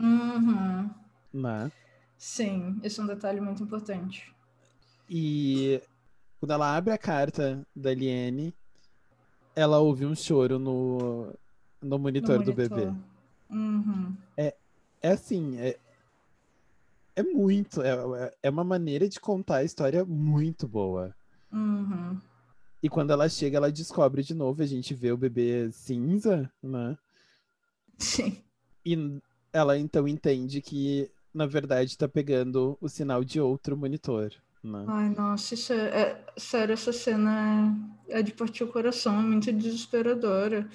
Uhum. 0.00 0.90
né? 1.32 1.70
Sim, 2.16 2.80
esse 2.82 2.98
é 2.98 3.02
um 3.02 3.06
detalhe 3.06 3.40
muito 3.40 3.62
importante. 3.62 4.34
E 5.08 5.80
quando 6.40 6.52
ela 6.52 6.76
abre 6.76 6.92
a 6.92 6.98
carta 6.98 7.66
da 7.74 7.94
Liene, 7.94 8.52
ela 9.54 9.78
ouve 9.78 10.04
um 10.06 10.14
choro 10.14 10.58
no, 10.58 11.32
no 11.82 11.98
monitor 11.98 12.38
No 12.38 12.44
do 12.44 12.52
monitor. 12.52 12.78
bebê. 12.78 12.94
Uhum. 13.50 14.16
É 15.00 15.12
assim, 15.12 15.56
é, 15.58 15.78
é 17.14 17.22
muito, 17.22 17.80
é, 17.82 18.32
é 18.42 18.50
uma 18.50 18.64
maneira 18.64 19.08
de 19.08 19.20
contar 19.20 19.58
a 19.58 19.64
história 19.64 20.04
muito 20.04 20.66
boa. 20.66 21.14
Uhum. 21.52 22.18
E 22.82 22.88
quando 22.88 23.12
ela 23.12 23.28
chega, 23.28 23.56
ela 23.56 23.72
descobre 23.72 24.22
de 24.22 24.34
novo, 24.34 24.62
a 24.62 24.66
gente 24.66 24.94
vê 24.94 25.10
o 25.10 25.16
bebê 25.16 25.70
cinza, 25.72 26.50
né? 26.62 26.96
Sim. 27.98 28.38
E 28.86 29.20
ela 29.52 29.76
então 29.76 30.06
entende 30.06 30.62
que, 30.62 31.10
na 31.34 31.46
verdade, 31.46 31.98
tá 31.98 32.08
pegando 32.08 32.78
o 32.80 32.88
sinal 32.88 33.24
de 33.24 33.40
outro 33.40 33.76
monitor, 33.76 34.32
né? 34.62 34.84
Ai, 34.86 35.08
nossa, 35.10 35.54
isso 35.54 35.72
é, 35.72 35.86
é- 36.02 36.24
sério, 36.36 36.72
essa 36.72 36.92
cena 36.92 37.76
é, 38.08 38.20
é 38.20 38.22
de 38.22 38.32
partir 38.32 38.62
o 38.62 38.68
coração, 38.68 39.18
é 39.18 39.22
muito 39.22 39.52
desesperadora. 39.52 40.68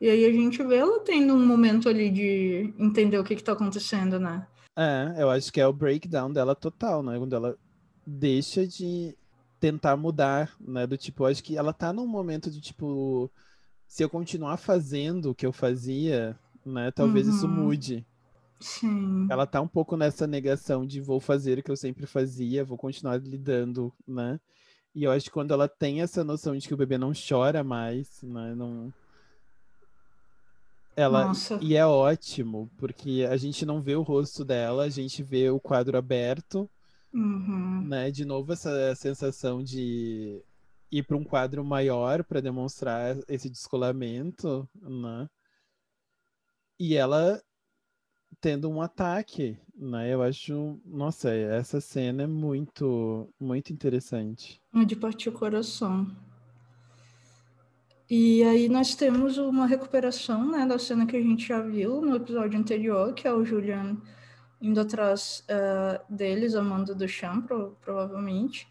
E 0.00 0.08
aí 0.08 0.24
a 0.24 0.32
gente 0.32 0.62
vê 0.62 0.76
ela 0.76 1.00
tendo 1.00 1.34
um 1.34 1.46
momento 1.46 1.88
ali 1.88 2.10
de 2.10 2.74
entender 2.78 3.18
o 3.18 3.24
que 3.24 3.36
que 3.36 3.44
tá 3.44 3.52
acontecendo, 3.52 4.18
né? 4.18 4.46
É, 4.76 5.14
eu 5.18 5.28
acho 5.28 5.52
que 5.52 5.60
é 5.60 5.66
o 5.66 5.72
breakdown 5.74 6.32
dela 6.32 6.54
total, 6.54 7.02
né? 7.02 7.18
Quando 7.18 7.36
ela 7.36 7.56
deixa 8.06 8.66
de 8.66 9.14
tentar 9.60 9.96
mudar, 9.96 10.52
né? 10.58 10.86
Do 10.86 10.96
tipo, 10.96 11.24
acho 11.26 11.42
que 11.44 11.56
ela 11.56 11.72
tá 11.72 11.92
num 11.92 12.06
momento 12.06 12.50
de 12.50 12.60
tipo, 12.60 13.30
se 13.86 14.02
eu 14.02 14.08
continuar 14.08 14.56
fazendo 14.56 15.30
o 15.30 15.34
que 15.34 15.46
eu 15.46 15.52
fazia, 15.52 16.38
né? 16.64 16.90
Talvez 16.90 17.26
isso 17.28 17.46
Uhum. 17.46 17.52
mude. 17.64 18.06
Sim. 18.58 19.26
Ela 19.30 19.46
tá 19.46 19.60
um 19.60 19.68
pouco 19.68 19.96
nessa 19.96 20.26
negação 20.26 20.86
de 20.86 21.00
vou 21.00 21.20
fazer 21.20 21.58
o 21.58 21.62
que 21.62 21.70
eu 21.70 21.76
sempre 21.76 22.06
fazia, 22.06 22.64
vou 22.64 22.76
continuar 22.78 23.20
lidando, 23.20 23.92
né? 24.06 24.40
E 24.94 25.04
eu 25.04 25.12
acho 25.12 25.26
que 25.26 25.30
quando 25.30 25.52
ela 25.54 25.68
tem 25.68 26.02
essa 26.02 26.24
noção 26.24 26.56
de 26.56 26.66
que 26.66 26.74
o 26.74 26.76
bebê 26.76 26.98
não 26.98 27.12
chora 27.12 27.62
mais, 27.62 28.22
né? 28.22 28.54
Não. 28.54 28.92
Ela. 30.96 31.28
Nossa. 31.28 31.58
E 31.62 31.76
é 31.76 31.86
ótimo, 31.86 32.70
porque 32.76 33.26
a 33.30 33.36
gente 33.36 33.64
não 33.64 33.80
vê 33.80 33.94
o 33.94 34.02
rosto 34.02 34.44
dela, 34.44 34.84
a 34.84 34.88
gente 34.88 35.22
vê 35.22 35.48
o 35.48 35.60
quadro 35.60 35.96
aberto, 35.96 36.68
Uhum. 37.12 37.82
né? 37.86 38.10
De 38.10 38.24
novo, 38.24 38.52
essa 38.52 38.94
sensação 38.94 39.62
de 39.62 40.42
ir 40.90 41.02
para 41.04 41.16
um 41.16 41.24
quadro 41.24 41.64
maior 41.64 42.24
para 42.24 42.40
demonstrar 42.40 43.16
esse 43.28 43.48
descolamento, 43.48 44.68
né? 44.74 45.28
E 46.78 46.94
ela 46.94 47.40
tendo 48.40 48.70
um 48.70 48.80
ataque, 48.80 49.58
né? 49.74 50.12
Eu 50.12 50.22
acho, 50.22 50.80
nossa, 50.84 51.30
essa 51.30 51.80
cena 51.80 52.22
é 52.22 52.26
muito, 52.26 53.28
muito 53.38 53.72
interessante. 53.72 54.60
É 54.74 54.84
de 54.84 54.96
partir 54.96 55.28
o 55.28 55.32
coração. 55.32 56.06
E 58.08 58.42
aí 58.42 58.68
nós 58.68 58.94
temos 58.94 59.38
uma 59.38 59.66
recuperação, 59.66 60.50
né, 60.50 60.66
da 60.66 60.80
cena 60.80 61.06
que 61.06 61.16
a 61.16 61.22
gente 61.22 61.46
já 61.46 61.60
viu 61.60 62.00
no 62.00 62.16
episódio 62.16 62.58
anterior, 62.58 63.14
que 63.14 63.28
é 63.28 63.32
o 63.32 63.44
Julian 63.44 63.96
indo 64.60 64.80
atrás 64.80 65.44
uh, 65.48 66.00
deles, 66.12 66.54
amando 66.54 66.94
do 66.94 67.08
chão, 67.08 67.40
pro, 67.42 67.76
provavelmente, 67.80 68.68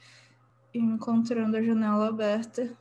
e 0.74 0.80
encontrando 0.80 1.58
a 1.58 1.62
janela 1.62 2.08
aberta 2.08 2.78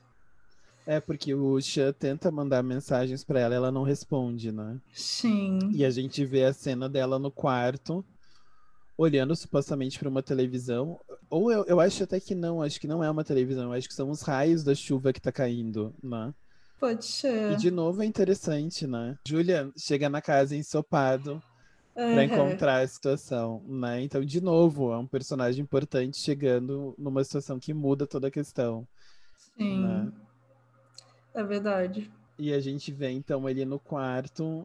é, 0.88 1.00
porque 1.00 1.34
o 1.34 1.60
Xan 1.60 1.92
tenta 1.92 2.30
mandar 2.30 2.62
mensagens 2.62 3.22
para 3.22 3.38
ela 3.38 3.54
ela 3.54 3.70
não 3.70 3.82
responde, 3.82 4.50
né? 4.50 4.80
Sim. 4.90 5.58
E 5.74 5.84
a 5.84 5.90
gente 5.90 6.24
vê 6.24 6.44
a 6.44 6.52
cena 6.54 6.88
dela 6.88 7.18
no 7.18 7.30
quarto, 7.30 8.02
olhando 8.96 9.36
supostamente 9.36 9.98
para 9.98 10.08
uma 10.08 10.22
televisão. 10.22 10.98
Ou 11.28 11.52
eu, 11.52 11.62
eu 11.66 11.78
acho 11.78 12.04
até 12.04 12.18
que 12.18 12.34
não, 12.34 12.62
acho 12.62 12.80
que 12.80 12.86
não 12.86 13.04
é 13.04 13.10
uma 13.10 13.22
televisão, 13.22 13.64
eu 13.64 13.72
acho 13.74 13.86
que 13.86 13.92
são 13.92 14.08
os 14.08 14.22
raios 14.22 14.64
da 14.64 14.74
chuva 14.74 15.12
que 15.12 15.20
tá 15.20 15.30
caindo, 15.30 15.94
né? 16.02 16.32
Pode 16.80 17.04
ser. 17.04 17.52
E 17.52 17.56
de 17.56 17.70
novo 17.70 18.02
é 18.02 18.06
interessante, 18.06 18.86
né? 18.86 19.18
Julia 19.28 19.70
chega 19.76 20.08
na 20.08 20.22
casa 20.22 20.56
ensopado. 20.56 21.42
Para 21.98 22.24
encontrar 22.24 22.78
a 22.78 22.86
situação, 22.86 23.60
né? 23.66 24.00
Então, 24.02 24.24
de 24.24 24.40
novo, 24.40 24.92
é 24.92 24.96
um 24.96 25.06
personagem 25.06 25.62
importante 25.62 26.16
chegando 26.16 26.94
numa 26.96 27.24
situação 27.24 27.58
que 27.58 27.74
muda 27.74 28.06
toda 28.06 28.28
a 28.28 28.30
questão. 28.30 28.86
Sim. 29.56 29.82
Né? 29.82 30.12
É 31.34 31.42
verdade. 31.42 32.08
E 32.38 32.52
a 32.52 32.60
gente 32.60 32.92
vê 32.92 33.10
então 33.10 33.48
ele 33.48 33.64
no 33.64 33.80
quarto 33.80 34.60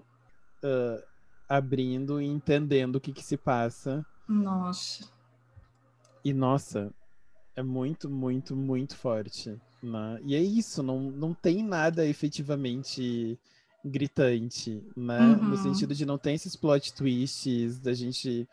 uh, 0.64 1.04
abrindo 1.50 2.22
e 2.22 2.26
entendendo 2.28 2.98
o 2.98 3.02
que, 3.02 3.12
que 3.12 3.24
se 3.24 3.36
passa. 3.36 4.06
Nossa. 4.28 5.10
E 6.24 6.34
nossa, 6.34 6.94
é 7.56 7.64
muito, 7.64 8.08
muito, 8.08 8.56
muito 8.56 8.96
forte. 8.96 9.60
Né? 9.82 10.20
E 10.24 10.36
é 10.36 10.40
isso, 10.40 10.84
não, 10.84 11.00
não 11.00 11.34
tem 11.34 11.64
nada 11.64 12.06
efetivamente 12.06 13.40
gritante, 13.84 14.82
né? 14.96 15.20
Uhum. 15.20 15.50
No 15.50 15.58
sentido 15.58 15.94
de 15.94 16.06
não 16.06 16.18
tem 16.18 16.36
esses 16.36 16.56
plot 16.56 16.94
twists 16.94 17.80
da 17.80 17.94
gente 17.94 18.48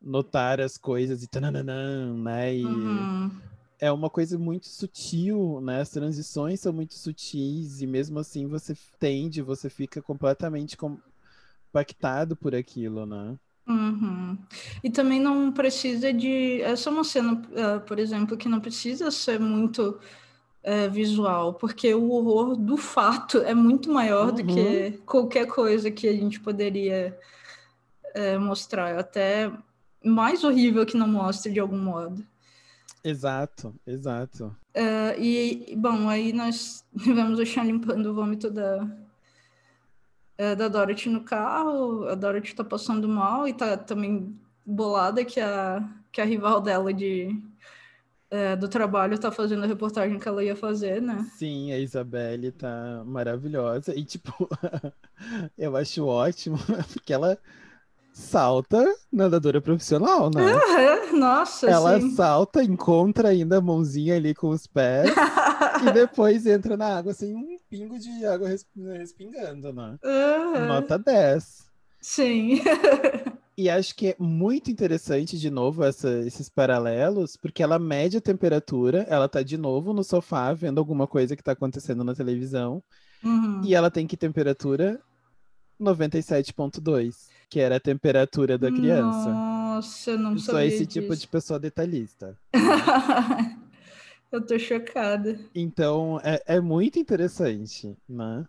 notar 0.00 0.60
as 0.60 0.76
coisas 0.76 1.22
e 1.22 1.28
tananã, 1.28 2.14
né? 2.14 2.56
E, 2.56 2.64
uhum 2.64 3.30
é 3.78 3.90
uma 3.92 4.08
coisa 4.08 4.38
muito 4.38 4.66
sutil, 4.66 5.60
né? 5.60 5.80
As 5.80 5.90
transições 5.90 6.60
são 6.60 6.72
muito 6.72 6.94
sutis 6.94 7.82
e 7.82 7.86
mesmo 7.86 8.18
assim 8.18 8.46
você 8.46 8.74
tende, 8.98 9.42
você 9.42 9.68
fica 9.68 10.00
completamente 10.00 10.76
compactado 10.76 12.34
por 12.36 12.54
aquilo, 12.54 13.04
né? 13.04 13.36
Uhum. 13.68 14.38
E 14.82 14.90
também 14.90 15.20
não 15.20 15.52
precisa 15.52 16.12
de. 16.12 16.62
Essa 16.62 16.88
é 16.88 16.92
uma 16.92 17.04
cena, 17.04 17.32
uh, 17.32 17.80
por 17.80 17.98
exemplo, 17.98 18.36
que 18.36 18.48
não 18.48 18.60
precisa 18.60 19.10
ser 19.10 19.40
muito 19.40 19.98
uh, 20.66 20.90
visual, 20.90 21.54
porque 21.54 21.94
o 21.94 22.10
horror 22.10 22.56
do 22.56 22.76
fato 22.76 23.38
é 23.38 23.54
muito 23.54 23.90
maior 23.92 24.30
uhum. 24.30 24.34
do 24.34 24.44
que 24.44 24.60
uhum. 24.60 24.98
qualquer 25.06 25.46
coisa 25.46 25.90
que 25.90 26.08
a 26.08 26.12
gente 26.12 26.40
poderia 26.40 27.16
uh, 28.16 28.40
mostrar. 28.40 28.98
Até 28.98 29.50
mais 30.04 30.44
horrível 30.44 30.84
que 30.84 30.96
não 30.96 31.08
mostre 31.08 31.52
de 31.52 31.60
algum 31.60 31.78
modo. 31.78 32.24
Exato, 33.02 33.72
exato. 33.86 34.56
Uh, 34.74 35.20
e, 35.20 35.76
bom, 35.76 36.08
aí 36.08 36.32
nós 36.32 36.84
vemos 36.92 37.38
o 37.38 37.46
Sean 37.46 37.62
limpando 37.62 38.06
o 38.06 38.14
vômito 38.14 38.50
da, 38.50 38.82
uh, 38.82 40.56
da 40.56 40.66
Dorothy 40.66 41.08
no 41.08 41.22
carro. 41.22 42.08
A 42.08 42.16
Dorothy 42.16 42.54
tá 42.54 42.64
passando 42.64 43.08
mal 43.08 43.46
e 43.46 43.54
tá 43.54 43.76
também 43.76 44.36
bolada 44.64 45.24
que 45.24 45.38
a, 45.38 45.88
que 46.10 46.20
a 46.20 46.24
rival 46.24 46.60
dela 46.60 46.92
de, 46.92 47.40
uh, 48.30 48.56
do 48.56 48.68
trabalho 48.68 49.18
tá 49.18 49.30
fazendo 49.30 49.64
a 49.64 49.66
reportagem 49.66 50.18
que 50.18 50.28
ela 50.28 50.44
ia 50.44 50.56
fazer, 50.56 51.00
né? 51.00 51.26
Sim, 51.36 51.72
a 51.72 51.78
Isabelle 51.78 52.52
tá 52.52 53.02
maravilhosa. 53.04 53.94
E, 53.94 54.04
tipo, 54.04 54.48
eu 55.56 55.76
acho 55.76 56.06
ótimo, 56.06 56.58
porque 56.92 57.12
ela 57.12 57.38
salta 58.12 58.82
nadadora 59.12 59.60
profissional, 59.60 60.30
né? 60.34 60.54
Uhum, 60.54 61.18
nossa, 61.18 61.68
Ela 61.68 62.00
sim. 62.00 62.14
salta, 62.14 62.64
encontra 62.64 63.28
ainda 63.28 63.58
a 63.58 63.60
mãozinha 63.60 64.16
ali 64.16 64.34
com 64.34 64.48
os 64.48 64.66
pés 64.66 65.10
e 65.86 65.92
depois 65.92 66.46
entra 66.46 66.78
na 66.78 66.96
água 66.96 67.12
assim, 67.12 67.34
um 67.34 67.58
pingo 67.68 67.98
de 67.98 68.24
água 68.24 68.48
respingando, 68.48 69.70
né? 69.70 69.98
Uhum. 70.02 70.66
Nota 70.66 70.98
10. 70.98 71.66
Sim. 72.00 72.62
E 73.56 73.70
acho 73.70 73.94
que 73.94 74.08
é 74.08 74.16
muito 74.18 74.70
interessante, 74.70 75.38
de 75.38 75.50
novo, 75.50 75.82
essa, 75.82 76.10
esses 76.20 76.48
paralelos, 76.48 77.36
porque 77.36 77.62
ela 77.62 77.78
mede 77.78 78.16
a 78.16 78.20
temperatura, 78.20 79.06
ela 79.08 79.28
tá 79.28 79.42
de 79.42 79.56
novo 79.56 79.92
no 79.92 80.04
sofá 80.04 80.52
vendo 80.52 80.78
alguma 80.78 81.06
coisa 81.06 81.36
que 81.36 81.42
tá 81.42 81.52
acontecendo 81.52 82.04
na 82.04 82.14
televisão, 82.14 82.82
uhum. 83.24 83.62
e 83.64 83.74
ela 83.74 83.90
tem 83.90 84.06
que 84.06 84.16
temperatura 84.16 85.00
97.2 85.80 87.34
que 87.48 87.60
era 87.60 87.76
a 87.76 87.80
temperatura 87.80 88.58
da 88.58 88.70
criança. 88.70 89.30
Nossa, 89.30 90.10
eu 90.10 90.18
não 90.18 90.32
eu 90.32 90.38
sabia. 90.38 90.52
Sou 90.52 90.60
esse 90.60 90.86
disso. 90.86 91.00
tipo 91.00 91.16
de 91.16 91.28
pessoa 91.28 91.58
detalhista. 91.58 92.36
eu 94.32 94.44
tô 94.44 94.58
chocada. 94.58 95.38
Então, 95.54 96.20
é, 96.24 96.42
é 96.46 96.60
muito 96.60 96.98
interessante, 96.98 97.96
né? 98.08 98.44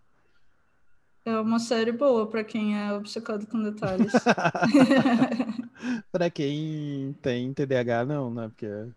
É 1.28 1.38
uma 1.42 1.60
série 1.60 1.92
boa 1.92 2.26
para 2.26 2.42
quem 2.42 2.80
é 2.80 2.94
obcecado 2.94 3.46
com 3.48 3.62
detalhes. 3.62 4.14
para 6.10 6.30
quem 6.30 7.14
tem 7.22 7.54
TDAH, 7.54 8.06
não, 8.06 8.34
né? 8.34 8.48
Porque 8.48 8.66
é 8.66 8.88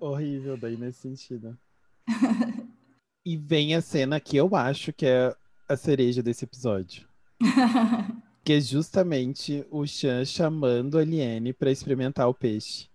horrível 0.00 0.56
daí 0.56 0.78
nesse 0.78 1.00
sentido. 1.00 1.58
E 3.22 3.36
vem 3.36 3.74
a 3.74 3.82
cena 3.82 4.18
que 4.18 4.34
eu 4.34 4.56
acho 4.56 4.94
que 4.94 5.04
é 5.04 5.36
a 5.68 5.76
cereja 5.76 6.22
desse 6.22 6.46
episódio. 6.46 7.06
que 8.42 8.54
é 8.54 8.60
justamente 8.62 9.62
o 9.70 9.86
Chan 9.86 10.24
chamando 10.24 10.96
a 10.96 11.04
Liene 11.04 11.52
para 11.52 11.70
experimentar 11.70 12.30
o 12.30 12.34
peixe. 12.34 12.88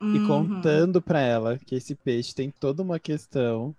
Uhum. 0.00 0.14
E 0.14 0.26
contando 0.28 1.02
para 1.02 1.18
ela 1.18 1.58
que 1.58 1.74
esse 1.74 1.96
peixe 1.96 2.32
tem 2.32 2.48
toda 2.48 2.80
uma 2.80 3.00
questão 3.00 3.74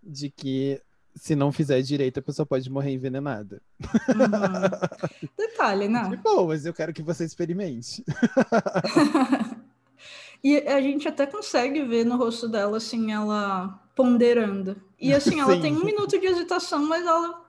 de 0.00 0.30
que 0.30 0.80
se 1.14 1.34
não 1.34 1.52
fizer 1.52 1.82
direito, 1.82 2.18
a 2.18 2.22
pessoa 2.22 2.46
pode 2.46 2.70
morrer 2.70 2.92
envenenada. 2.92 3.60
Uhum. 3.80 5.28
Detalhe, 5.36 5.88
né? 5.88 6.08
Tipo, 6.10 6.46
mas 6.46 6.64
eu 6.64 6.72
quero 6.72 6.92
que 6.92 7.02
você 7.02 7.24
experimente. 7.24 8.04
e 10.42 10.58
a 10.58 10.80
gente 10.80 11.08
até 11.08 11.26
consegue 11.26 11.82
ver 11.82 12.04
no 12.04 12.16
rosto 12.16 12.48
dela, 12.48 12.76
assim, 12.76 13.12
ela 13.12 13.80
ponderando. 13.94 14.76
E 14.98 15.12
assim, 15.12 15.40
ela 15.40 15.54
Sim. 15.54 15.60
tem 15.60 15.76
um 15.76 15.84
minuto 15.84 16.18
de 16.18 16.26
hesitação, 16.26 16.86
mas 16.86 17.06
ela 17.06 17.44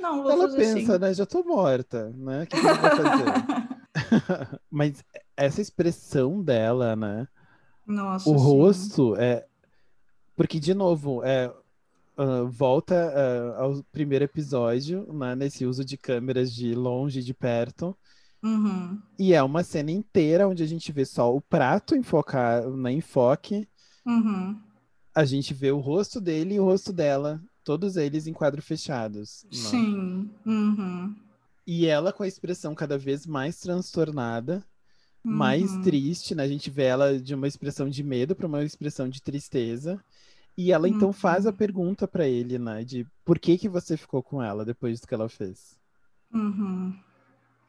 não, 0.00 0.22
vou 0.22 0.32
Ela 0.32 0.44
fazer 0.44 0.56
pensa, 0.56 0.94
assim. 0.94 1.02
né? 1.02 1.14
Já 1.14 1.26
tô 1.26 1.44
morta, 1.44 2.10
né? 2.16 2.42
O 2.42 2.46
que, 2.46 2.58
que 2.58 2.66
eu 2.66 2.74
vou 2.74 2.90
fazer? 2.90 3.80
Mas 4.70 5.04
essa 5.36 5.60
expressão 5.60 6.42
dela, 6.42 6.96
né? 6.96 7.28
Nossa, 7.86 8.28
o 8.28 8.38
sim. 8.38 8.44
rosto 8.44 9.16
é. 9.16 9.46
Porque, 10.34 10.58
de 10.58 10.72
novo, 10.72 11.22
é, 11.22 11.52
uh, 12.20 12.48
volta 12.48 12.94
uh, 12.94 13.62
ao 13.62 13.84
primeiro 13.90 14.24
episódio, 14.24 15.10
né? 15.12 15.34
Nesse 15.34 15.64
uso 15.64 15.84
de 15.84 15.96
câmeras 15.96 16.52
de 16.52 16.74
longe 16.74 17.20
e 17.20 17.22
de 17.22 17.32
perto. 17.32 17.96
Uhum. 18.42 19.00
E 19.18 19.34
é 19.34 19.42
uma 19.42 19.62
cena 19.62 19.90
inteira 19.90 20.48
onde 20.48 20.62
a 20.62 20.66
gente 20.66 20.92
vê 20.92 21.04
só 21.04 21.34
o 21.34 21.40
prato 21.40 21.96
enfocar, 21.96 22.68
na 22.68 22.76
né, 22.76 22.92
enfoque. 22.92 23.68
Uhum. 24.06 24.58
A 25.14 25.24
gente 25.24 25.52
vê 25.52 25.70
o 25.70 25.78
rosto 25.78 26.20
dele 26.20 26.54
e 26.54 26.60
o 26.60 26.64
rosto 26.64 26.92
dela 26.92 27.40
todos 27.64 27.96
eles 27.96 28.26
em 28.26 28.32
quadro 28.32 28.62
fechados. 28.62 29.44
Né? 29.44 29.50
Sim. 29.52 30.30
Uhum. 30.46 31.14
E 31.66 31.86
ela 31.86 32.12
com 32.12 32.22
a 32.22 32.28
expressão 32.28 32.74
cada 32.74 32.96
vez 32.96 33.26
mais 33.26 33.60
transtornada, 33.60 34.64
uhum. 35.24 35.32
mais 35.32 35.76
triste, 35.78 36.34
né? 36.34 36.42
A 36.42 36.48
gente 36.48 36.70
vê 36.70 36.84
ela 36.84 37.18
de 37.18 37.34
uma 37.34 37.46
expressão 37.46 37.88
de 37.88 38.02
medo 38.02 38.34
para 38.34 38.46
uma 38.46 38.64
expressão 38.64 39.08
de 39.08 39.22
tristeza. 39.22 40.02
E 40.56 40.72
ela 40.72 40.88
então 40.88 41.12
faz 41.12 41.46
a 41.46 41.50
uhum. 41.50 41.56
pergunta 41.56 42.06
para 42.06 42.26
ele, 42.26 42.58
né? 42.58 42.84
De 42.84 43.06
por 43.24 43.38
que 43.38 43.56
que 43.56 43.68
você 43.68 43.96
ficou 43.96 44.22
com 44.22 44.42
ela 44.42 44.64
depois 44.64 45.00
do 45.00 45.06
que 45.06 45.14
ela 45.14 45.28
fez? 45.28 45.78
Uhum. 46.32 46.94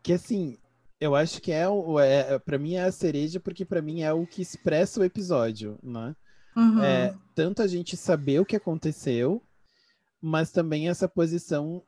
Que 0.04 0.14
assim, 0.14 0.58
eu 1.00 1.16
acho 1.16 1.42
que 1.42 1.52
é, 1.52 1.66
é 2.04 2.40
para 2.40 2.58
mim 2.58 2.76
é 2.76 2.84
a 2.84 2.92
cereja 2.92 3.40
porque 3.40 3.66
para 3.66 3.82
mim 3.82 4.02
é 4.02 4.12
o 4.12 4.26
que 4.26 4.42
expressa 4.42 5.00
o 5.00 5.04
episódio, 5.04 5.80
né? 5.82 6.16
Uhum. 6.56 6.84
É, 6.84 7.16
tanto 7.34 7.62
a 7.62 7.68
gente 7.68 7.96
saber 7.96 8.40
o 8.40 8.46
que 8.46 8.56
aconteceu, 8.56 9.42
mas 10.22 10.52
também 10.52 10.90
essa 10.90 11.08
posição 11.08 11.82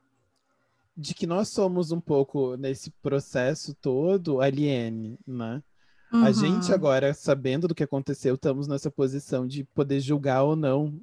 de 0.96 1.14
que 1.14 1.26
nós 1.26 1.48
somos 1.48 1.90
um 1.90 2.00
pouco 2.00 2.56
nesse 2.56 2.90
processo 3.02 3.74
todo 3.74 4.40
aliene, 4.40 5.18
né? 5.26 5.62
Uhum. 6.14 6.24
A 6.24 6.32
gente 6.32 6.72
agora, 6.72 7.12
sabendo 7.12 7.66
do 7.66 7.74
que 7.74 7.82
aconteceu, 7.82 8.36
estamos 8.36 8.68
nessa 8.68 8.90
posição 8.90 9.46
de 9.46 9.64
poder 9.64 10.00
julgar 10.00 10.44
ou 10.44 10.54
não 10.54 10.94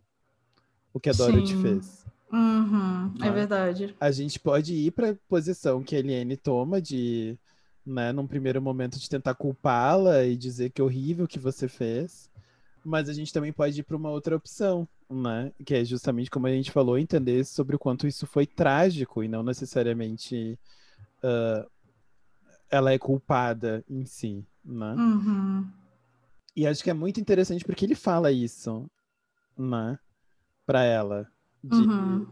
o 0.94 1.00
que 1.00 1.10
a 1.10 1.14
Dorothy 1.14 1.54
Sim. 1.54 1.62
fez. 1.62 2.06
Uhum. 2.32 3.14
É 3.20 3.26
né? 3.26 3.32
verdade. 3.32 3.96
A 4.00 4.10
gente 4.10 4.40
pode 4.40 4.74
ir 4.74 4.92
para 4.92 5.12
a 5.12 5.16
posição 5.28 5.84
que 5.84 5.96
a 5.96 6.00
Eliane 6.00 6.38
toma 6.38 6.82
de 6.82 7.38
né? 7.86 8.12
Num 8.12 8.28
primeiro 8.28 8.62
momento 8.62 9.00
de 9.00 9.10
tentar 9.10 9.34
culpá-la 9.36 10.24
e 10.24 10.36
dizer 10.36 10.70
que 10.70 10.82
é 10.82 10.84
horrível 10.84 11.26
o 11.26 11.28
que 11.28 11.40
você 11.40 11.68
fez. 11.68 12.30
Mas 12.84 13.10
a 13.10 13.14
gente 13.14 13.34
também 13.34 13.52
pode 13.52 13.80
ir 13.80 13.84
para 13.84 13.98
uma 13.98 14.10
outra 14.10 14.36
opção, 14.36 14.88
né? 15.10 15.52
Que 15.66 15.76
é 15.76 15.86
justamente 15.86 16.30
como 16.30 16.48
a 16.48 16.52
gente 16.52 16.72
falou, 16.72 16.98
entender 16.98 17.44
sobre 17.46 17.76
o 17.76 17.80
quanto 17.80 18.08
isso 18.08 18.26
foi 18.26 18.46
trágico 18.46 19.24
e 19.24 19.28
não 19.28 19.44
necessariamente 19.44 20.58
uh, 21.24 21.70
ela 22.72 22.92
é 22.94 22.98
culpada 22.98 23.84
em 23.90 24.06
si, 24.06 24.46
né? 24.64 24.94
Uhum. 24.96 25.68
E 26.56 26.66
acho 26.68 26.84
que 26.84 26.90
é 26.90 26.94
muito 26.94 27.20
interessante 27.20 27.64
porque 27.64 27.86
ele 27.86 27.96
fala 27.96 28.32
isso, 28.32 28.90
né? 29.58 30.00
Para 30.66 30.84
ela. 30.84 31.28
De, 31.64 31.84
Uhum. 31.84 32.28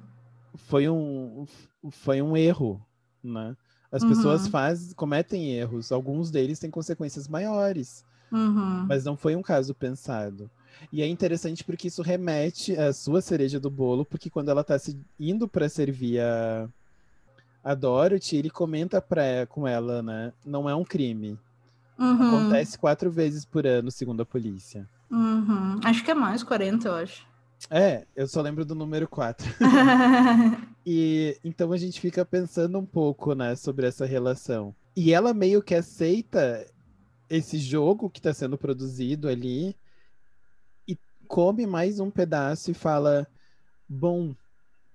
Foi 0.56 0.90
um 0.90 1.46
foi 1.92 2.22
um 2.22 2.36
erro, 2.36 2.84
né? 3.24 3.56
As 3.92 4.02
Uhum. 4.04 4.10
pessoas 4.10 4.48
faz, 4.48 4.94
cometem 4.94 5.52
erros, 5.54 5.92
alguns 5.92 6.32
deles 6.32 6.60
têm 6.60 6.70
consequências 6.72 7.28
maiores, 7.28 8.04
Uhum. 8.32 8.86
mas 8.88 9.04
não 9.06 9.16
foi 9.16 9.36
um 9.36 9.42
caso 9.42 9.74
pensado. 9.76 10.50
E 10.92 11.02
é 11.02 11.08
interessante 11.08 11.64
porque 11.64 11.88
isso 11.88 12.02
remete 12.02 12.76
à 12.78 12.92
sua 12.94 13.22
cereja 13.22 13.60
do 13.60 13.70
bolo, 13.70 14.06
porque 14.06 14.30
quando 14.30 14.50
ela 14.50 14.64
tá 14.64 14.78
se 14.80 15.00
indo 15.20 15.48
para 15.48 15.70
servir 15.70 16.20
a, 16.22 16.68
a 17.64 17.74
Dorothy, 17.74 18.38
ele 18.38 18.50
comenta 18.50 19.02
pra, 19.02 19.46
com 19.48 19.68
ela, 19.68 20.02
né? 20.02 20.34
Não 20.46 20.70
é 20.70 20.76
um 20.76 20.84
crime. 20.84 21.38
Uhum. 21.98 22.38
Acontece 22.38 22.78
quatro 22.78 23.12
vezes 23.12 23.44
por 23.46 23.68
ano, 23.68 23.92
segundo 23.92 24.22
a 24.22 24.26
polícia. 24.26 24.88
Uhum. 25.12 25.80
Acho 25.84 26.04
que 26.04 26.12
é 26.12 26.14
mais 26.14 26.44
40, 26.44 26.88
eu 26.88 26.96
acho. 26.96 27.28
É, 27.70 28.06
eu 28.16 28.28
só 28.28 28.42
lembro 28.42 28.64
do 28.64 28.76
número 28.76 29.08
4. 29.08 29.46
E 30.92 31.38
então 31.44 31.72
a 31.72 31.78
gente 31.78 32.02
fica 32.02 32.26
pensando 32.26 32.80
um 32.80 32.86
pouco, 32.86 33.36
né, 33.36 33.56
sobre 33.56 33.86
essa 33.86 34.08
relação. 34.08 34.74
E 34.96 35.14
ela 35.14 35.36
meio 35.36 35.62
que 35.62 35.76
aceita 35.76 36.66
esse 37.30 37.60
jogo 37.60 38.10
que 38.10 38.18
está 38.18 38.34
sendo 38.34 38.58
produzido 38.58 39.28
ali 39.28 39.76
e 40.88 40.98
come 41.28 41.68
mais 41.68 42.00
um 42.00 42.10
pedaço 42.10 42.72
e 42.72 42.74
fala: 42.74 43.28
Bom, 43.88 44.34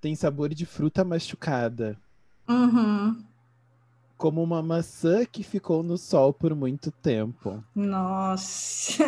tem 0.01 0.17
sabor 0.17 0.53
de 0.53 0.67
fruta 0.67 1.05
machucada, 1.05 1.97
uhum. 2.49 3.25
como 4.17 4.43
uma 4.43 4.63
maçã 4.63 5.25
que 5.25 5.43
ficou 5.43 5.83
no 5.83 5.99
sol 5.99 6.33
por 6.33 6.55
muito 6.55 6.91
tempo. 6.91 7.63
Nossa. 7.75 9.05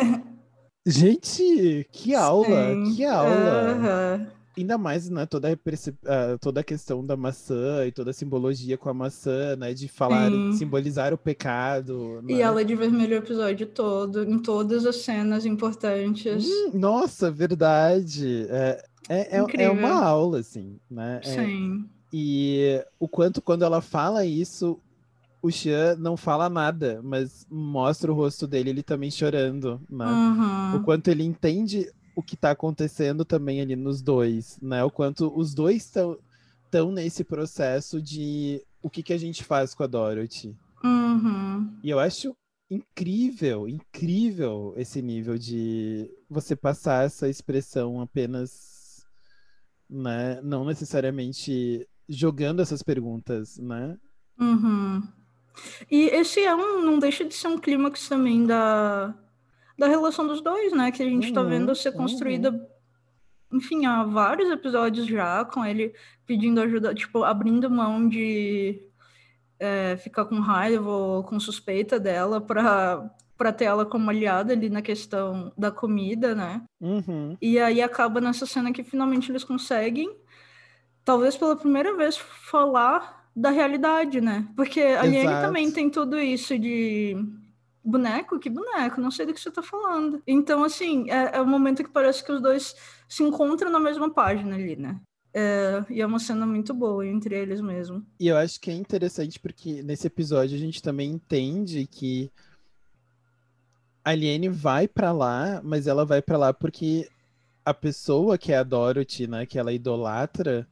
Gente, 0.85 1.85
que 1.91 2.15
aula, 2.15 2.73
Sim. 2.73 2.95
que 2.95 3.03
aula! 3.03 3.71
Aham. 3.71 4.27
Ainda 4.57 4.75
mais, 4.75 5.07
né, 5.07 5.25
toda 5.27 5.49
a, 5.49 5.51
ah, 5.53 6.37
toda 6.39 6.61
a 6.61 6.63
questão 6.63 7.05
da 7.05 7.15
maçã 7.15 7.85
e 7.85 7.91
toda 7.91 8.09
a 8.09 8.13
simbologia 8.13 8.75
com 8.75 8.89
a 8.89 8.93
maçã, 8.93 9.55
né, 9.55 9.71
de 9.71 9.87
falar, 9.87 10.31
Sim. 10.31 10.51
simbolizar 10.53 11.13
o 11.13 11.17
pecado, 11.17 12.23
E 12.27 12.33
né? 12.33 12.39
ela 12.39 12.65
de 12.65 12.73
vermelho 12.73 13.15
o 13.15 13.19
episódio 13.19 13.67
todo, 13.67 14.23
em 14.23 14.39
todas 14.39 14.85
as 14.87 14.95
cenas 14.95 15.45
importantes. 15.45 16.47
Hum, 16.47 16.71
nossa, 16.73 17.29
verdade! 17.29 18.47
É, 18.49 18.83
é, 19.09 19.37
é, 19.37 19.63
é 19.65 19.69
uma 19.69 20.03
aula, 20.03 20.39
assim, 20.39 20.79
né? 20.89 21.19
É- 21.23 21.27
Sim. 21.35 21.87
E 22.11 22.83
o 22.99 23.07
quanto 23.07 23.41
quando 23.41 23.63
ela 23.63 23.81
fala 23.81 24.25
isso, 24.25 24.79
o 25.41 25.51
Xian 25.51 25.95
não 25.97 26.15
fala 26.17 26.49
nada, 26.49 27.01
mas 27.03 27.45
mostra 27.49 28.11
o 28.11 28.15
rosto 28.15 28.47
dele, 28.47 28.69
ele 28.69 28.83
também 28.83 29.11
chorando, 29.11 29.81
né? 29.89 30.05
O 30.73 30.77
Uhum. 30.77 30.83
quanto 30.83 31.09
ele 31.09 31.23
entende 31.23 31.91
o 32.15 32.23
que 32.23 32.35
tá 32.35 32.51
acontecendo 32.51 33.23
também 33.23 33.61
ali 33.61 33.75
nos 33.75 34.01
dois, 34.01 34.57
né? 34.61 34.83
O 34.83 34.89
quanto 34.89 35.31
os 35.37 35.53
dois 35.53 35.83
estão 35.83 36.17
tão 36.71 36.91
nesse 36.91 37.23
processo 37.23 38.01
de 38.01 38.61
o 38.81 38.89
que, 38.89 39.03
que 39.03 39.13
a 39.13 39.17
gente 39.17 39.43
faz 39.43 39.73
com 39.75 39.83
a 39.83 39.87
Dorothy. 39.87 40.55
Uhum. 40.83 41.77
E 41.83 41.89
eu 41.89 41.99
acho 41.99 42.35
incrível, 42.69 43.67
incrível 43.67 44.73
esse 44.75 45.01
nível 45.01 45.37
de 45.37 46.09
você 46.29 46.55
passar 46.55 47.05
essa 47.05 47.29
expressão 47.29 48.01
apenas, 48.01 49.05
né? 49.89 50.41
Não 50.41 50.65
necessariamente 50.65 51.87
jogando 52.07 52.61
essas 52.61 52.81
perguntas, 52.81 53.57
né? 53.57 53.97
Uhum. 54.39 55.03
E 55.89 56.05
esse 56.07 56.39
é 56.41 56.55
um, 56.55 56.83
não 56.83 56.99
deixa 56.99 57.25
de 57.25 57.33
ser 57.33 57.47
um 57.47 57.57
clímax 57.57 58.07
também 58.07 58.45
da, 58.45 59.13
da 59.77 59.87
relação 59.87 60.27
dos 60.27 60.41
dois, 60.41 60.71
né? 60.73 60.91
Que 60.91 61.03
a 61.03 61.09
gente 61.09 61.33
tá 61.33 61.41
Uhum, 61.41 61.49
vendo 61.49 61.75
ser 61.75 61.89
uhum. 61.89 61.97
construída, 61.97 62.69
enfim, 63.51 63.85
há 63.85 64.03
vários 64.03 64.49
episódios 64.49 65.07
já, 65.07 65.43
com 65.45 65.65
ele 65.65 65.93
pedindo 66.25 66.61
ajuda, 66.61 66.93
tipo, 66.93 67.23
abrindo 67.23 67.69
mão 67.69 68.07
de 68.07 68.81
é, 69.59 69.97
ficar 69.97 70.25
com 70.25 70.39
raiva 70.39 70.89
ou 70.89 71.23
com 71.23 71.39
suspeita 71.39 71.99
dela 71.99 72.39
pra, 72.39 73.09
pra 73.37 73.51
ter 73.51 73.65
ela 73.65 73.85
como 73.85 74.09
aliada 74.09 74.53
ali 74.53 74.69
na 74.69 74.81
questão 74.81 75.51
da 75.57 75.71
comida, 75.71 76.35
né? 76.35 76.61
Uhum. 76.79 77.37
E 77.41 77.57
aí 77.59 77.81
acaba 77.81 78.21
nessa 78.21 78.45
cena 78.45 78.71
que 78.71 78.83
finalmente 78.83 79.31
eles 79.31 79.43
conseguem, 79.43 80.15
talvez 81.07 81.37
pela 81.37 81.55
primeira 81.55 81.95
vez, 81.95 82.17
falar 82.17 83.31
da 83.33 83.49
realidade, 83.49 84.19
né? 84.19 84.45
Porque 84.57 84.81
a 84.81 85.03
Liane 85.03 85.41
também 85.41 85.71
tem 85.71 85.89
tudo 85.89 86.19
isso 86.19 86.59
de 86.59 87.15
boneco, 87.81 88.37
que 88.37 88.49
boneco, 88.49 88.99
não 88.99 89.09
sei 89.09 89.25
do 89.25 89.33
que 89.33 89.39
você 89.39 89.49
tá 89.49 89.63
falando. 89.63 90.21
Então, 90.27 90.65
assim, 90.65 91.09
é, 91.09 91.37
é 91.37 91.41
um 91.41 91.47
momento 91.47 91.81
que 91.81 91.89
parece 91.89 92.21
que 92.25 92.31
os 92.33 92.41
dois 92.41 92.75
se 93.07 93.23
encontram 93.23 93.71
na 93.71 93.79
mesma 93.79 94.13
página 94.13 94.55
ali, 94.55 94.75
né? 94.75 94.99
É, 95.33 95.85
e 95.89 96.01
é 96.01 96.05
uma 96.05 96.19
cena 96.19 96.45
muito 96.45 96.73
boa 96.73 97.07
entre 97.07 97.35
eles 97.35 97.61
mesmo. 97.61 98.05
E 98.19 98.27
eu 98.27 98.35
acho 98.35 98.59
que 98.59 98.69
é 98.69 98.73
interessante 98.73 99.39
porque 99.39 99.81
nesse 99.83 100.07
episódio 100.07 100.57
a 100.57 100.59
gente 100.59 100.83
também 100.83 101.09
entende 101.09 101.87
que 101.87 102.29
a 104.03 104.09
Aliene 104.09 104.49
vai 104.49 104.89
pra 104.89 105.13
lá, 105.13 105.61
mas 105.63 105.87
ela 105.87 106.05
vai 106.05 106.21
pra 106.21 106.37
lá 106.37 106.53
porque 106.53 107.07
a 107.63 107.73
pessoa 107.73 108.37
que 108.37 108.51
é 108.51 108.57
a 108.57 108.63
Dorothy, 108.63 109.25
né, 109.25 109.45
que 109.45 109.57
ela 109.57 109.71
idolatra, 109.71 110.67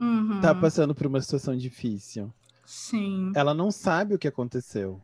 Uhum, 0.00 0.40
tá 0.40 0.54
passando 0.54 0.94
por 0.94 1.06
uma 1.06 1.20
situação 1.20 1.56
difícil. 1.56 2.32
Sim. 2.66 3.32
Ela 3.34 3.52
não 3.54 3.72
sabe 3.72 4.14
o 4.14 4.18
que 4.20 4.28
aconteceu, 4.28 5.02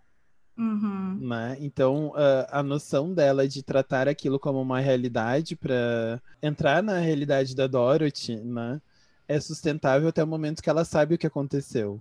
Uhum, 0.59 1.20
né? 1.20 1.57
Então 1.61 2.12
a, 2.14 2.61
a 2.61 2.62
noção 2.62 3.12
dela 3.14 3.47
de 3.49 3.62
tratar 3.62 4.09
aquilo 4.09 4.38
como 4.38 4.61
uma 4.61 4.80
realidade 4.80 5.57
pra 5.57 6.20
entrar 6.42 6.82
na 6.82 6.99
realidade 6.99 7.55
da 7.55 7.66
Dorothy, 7.66 8.36
né, 8.36 8.80
é 9.28 9.40
sustentável 9.40 10.09
até 10.09 10.22
o 10.22 10.26
momento 10.26 10.62
que 10.62 10.70
ela 10.70 10.84
sabe 10.84 11.14
o 11.14 11.18
que 11.18 11.26
aconteceu. 11.26 12.01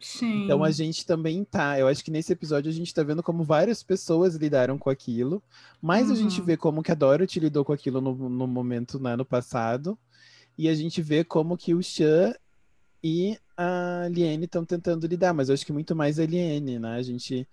sim. 0.00 0.34
Então 0.34 0.64
a 0.64 0.70
gente 0.70 1.06
também 1.06 1.44
tá. 1.44 1.78
Eu 1.78 1.88
acho 1.88 2.04
que 2.04 2.10
nesse 2.10 2.32
episódio 2.32 2.70
a 2.70 2.74
gente 2.74 2.94
tá 2.94 3.02
vendo 3.02 3.22
como 3.22 3.44
várias 3.44 3.82
pessoas 3.82 4.36
lidaram 4.36 4.78
com 4.78 4.90
aquilo, 4.90 5.42
mas 5.82 6.10
a 6.10 6.14
gente 6.16 6.40
Uhum. 6.40 6.46
vê 6.46 6.56
como 6.56 6.82
que 6.82 6.92
a 6.92 6.94
Dorothy 6.94 7.40
lidou 7.40 7.64
com 7.64 7.72
aquilo 7.72 8.00
no, 8.00 8.14
no 8.28 8.46
momento, 8.46 8.98
né, 9.00 9.16
no 9.16 9.24
passado, 9.24 9.98
e 10.58 10.68
a 10.68 10.74
gente 10.74 11.02
vê 11.02 11.24
como 11.24 11.56
que 11.56 11.74
o 11.74 11.82
Chan 11.82 12.34
e 13.02 13.38
a 13.56 14.08
Liane 14.10 14.44
estão 14.46 14.64
tentando 14.64 15.06
lidar, 15.06 15.32
mas 15.34 15.48
eu 15.48 15.54
acho 15.54 15.66
que 15.66 15.72
muito 15.72 15.94
mais 15.96 16.18
a 16.18 16.26
Liane, 16.26 16.78
né? 16.78 16.96
A 16.96 17.02
gente 17.02 17.48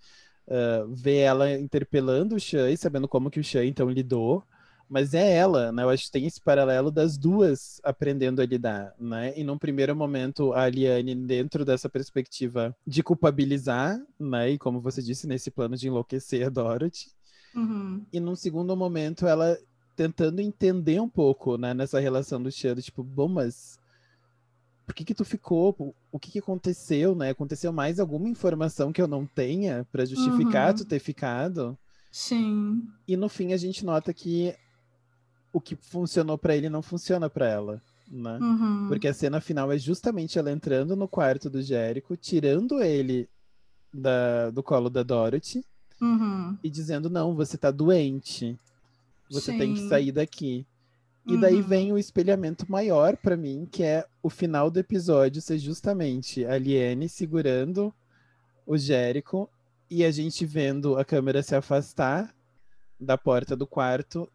ah, 0.48 0.84
vê 0.88 1.18
ela 1.18 1.50
interpelando 1.52 2.36
o 2.36 2.40
Chan 2.40 2.70
e 2.70 2.76
sabendo 2.76 3.08
como 3.08 3.30
que 3.30 3.40
o 3.40 3.44
Chan 3.44 3.64
então 3.64 3.88
lidou. 3.90 4.42
Mas 4.88 5.14
é 5.14 5.34
ela, 5.34 5.72
né? 5.72 5.82
Eu 5.82 5.88
acho 5.88 6.04
que 6.04 6.12
tem 6.12 6.26
esse 6.26 6.40
paralelo 6.40 6.90
das 6.90 7.16
duas 7.16 7.80
aprendendo 7.82 8.42
a 8.42 8.46
lidar, 8.46 8.94
né? 9.00 9.32
E 9.36 9.42
num 9.42 9.56
primeiro 9.56 9.96
momento, 9.96 10.52
a 10.52 10.68
Liane, 10.68 11.14
dentro 11.14 11.64
dessa 11.64 11.88
perspectiva 11.88 12.76
de 12.86 13.02
culpabilizar, 13.02 13.98
né? 14.20 14.50
E 14.50 14.58
como 14.58 14.80
você 14.80 15.02
disse, 15.02 15.26
nesse 15.26 15.50
plano 15.50 15.74
de 15.76 15.88
enlouquecer 15.88 16.46
a 16.46 16.50
Dorothy. 16.50 17.10
Uhum, 17.54 18.04
E 18.12 18.20
num 18.20 18.36
segundo 18.36 18.76
momento, 18.76 19.26
ela 19.26 19.56
tentando 19.96 20.40
entender 20.40 21.00
um 21.00 21.08
pouco, 21.08 21.56
né? 21.56 21.72
Nessa 21.74 21.98
relação 22.00 22.42
do 22.42 22.50
Chan, 22.50 22.74
tipo, 22.76 23.02
bom, 23.02 23.28
mas 23.28 23.78
por 24.86 24.94
que 24.94 25.04
que 25.04 25.14
tu 25.14 25.24
ficou? 25.24 25.94
O 26.12 26.18
que 26.18 26.30
que 26.32 26.38
aconteceu, 26.38 27.14
né? 27.14 27.30
Aconteceu 27.30 27.72
mais 27.72 27.98
alguma 27.98 28.28
informação 28.28 28.92
que 28.92 29.00
eu 29.00 29.08
não 29.08 29.24
tenha 29.26 29.86
pra 29.90 30.04
justificar 30.04 30.70
Uhum. 30.70 30.76
tu 30.76 30.84
ter 30.84 30.98
ficado? 30.98 31.76
sim. 32.10 32.86
E 33.08 33.16
no 33.16 33.28
fim 33.28 33.52
a 33.52 33.56
gente 33.56 33.84
nota 33.84 34.14
que 34.14 34.54
o 35.52 35.60
que 35.60 35.76
funcionou 35.76 36.38
pra 36.38 36.56
ele 36.56 36.68
não 36.70 36.80
funciona 36.82 37.28
pra 37.28 37.46
ela, 37.48 37.82
né? 38.08 38.38
Uhum, 38.40 38.86
Porque 38.88 39.06
a 39.08 39.12
cena 39.14 39.40
final 39.40 39.70
é 39.70 39.78
justamente 39.78 40.38
ela 40.38 40.50
entrando 40.50 40.96
no 40.96 41.06
quarto 41.08 41.50
do 41.50 41.60
Jérico, 41.62 42.16
tirando 42.16 42.82
ele 42.82 43.28
da- 43.92 44.50
do 44.50 44.62
colo 44.62 44.88
da 44.90 45.02
Dorothy 45.02 45.64
uhum, 46.00 46.56
e 46.62 46.70
dizendo: 46.70 47.08
Não, 47.10 47.34
você 47.34 47.56
tá 47.58 47.70
doente. 47.70 48.58
Você 49.30 49.56
tem 49.56 49.74
que 49.74 49.80
Sim. 49.80 49.88
sair 49.88 50.12
daqui. 50.12 50.66
E 51.26 51.36
daí 51.40 51.56
Uhum. 51.56 51.62
vem 51.62 51.92
o 51.92 51.98
espelhamento 51.98 52.70
maior 52.70 53.16
pra 53.16 53.36
mim, 53.36 53.66
que 53.70 53.82
é 53.82 54.04
o 54.22 54.28
final 54.28 54.70
do 54.70 54.78
episódio 54.78 55.40
ser 55.40 55.58
justamente 55.58 56.44
a 56.44 56.58
Liane 56.58 57.08
segurando 57.08 57.94
o 58.66 58.76
Jérico 58.76 59.48
e 59.90 60.04
a 60.04 60.10
gente 60.10 60.44
vendo 60.44 60.98
a 60.98 61.04
câmera 61.04 61.42
se 61.42 61.54
afastar 61.54 62.34
da 63.00 63.16
porta 63.16 63.56
do 63.56 63.66
quarto 63.66 64.30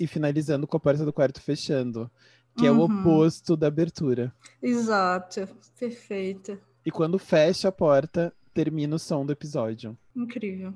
e 0.00 0.06
finalizando 0.06 0.66
com 0.66 0.76
a 0.76 0.80
porta 0.80 1.04
do 1.04 1.12
quarto 1.12 1.42
fechando, 1.42 2.10
que 2.56 2.66
é 2.66 2.70
o 2.70 2.78
Uhum. 2.78 3.00
oposto 3.00 3.54
da 3.56 3.66
abertura. 3.66 4.32
Exato, 4.62 5.46
perfeita. 5.78 6.58
E 6.86 6.90
quando 6.90 7.18
fecha 7.18 7.68
a 7.68 7.72
porta, 7.72 8.32
termina 8.54 8.96
o 8.96 8.98
som 8.98 9.26
do 9.26 9.32
episódio. 9.32 9.96
Incrível. 10.16 10.72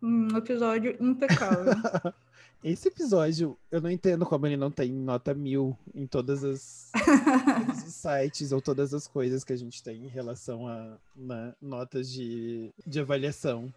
Um 0.00 0.28
episódio 0.36 0.96
impecável. 1.00 1.72
Esse 2.62 2.88
episódio, 2.88 3.56
eu 3.70 3.80
não 3.80 3.90
entendo 3.90 4.26
como 4.26 4.46
ele 4.46 4.56
não 4.56 4.70
tem 4.70 4.92
nota 4.92 5.32
mil 5.32 5.78
em 5.94 6.06
todas 6.06 6.42
as 6.42 6.90
todos 6.92 7.84
os 7.84 7.94
sites 7.94 8.50
ou 8.50 8.60
todas 8.60 8.92
as 8.92 9.06
coisas 9.06 9.44
que 9.44 9.52
a 9.52 9.56
gente 9.56 9.82
tem 9.82 10.04
em 10.04 10.08
relação 10.08 10.66
a 10.66 10.98
né, 11.14 11.54
notas 11.62 12.10
de, 12.10 12.72
de 12.84 12.98
avaliação. 12.98 13.72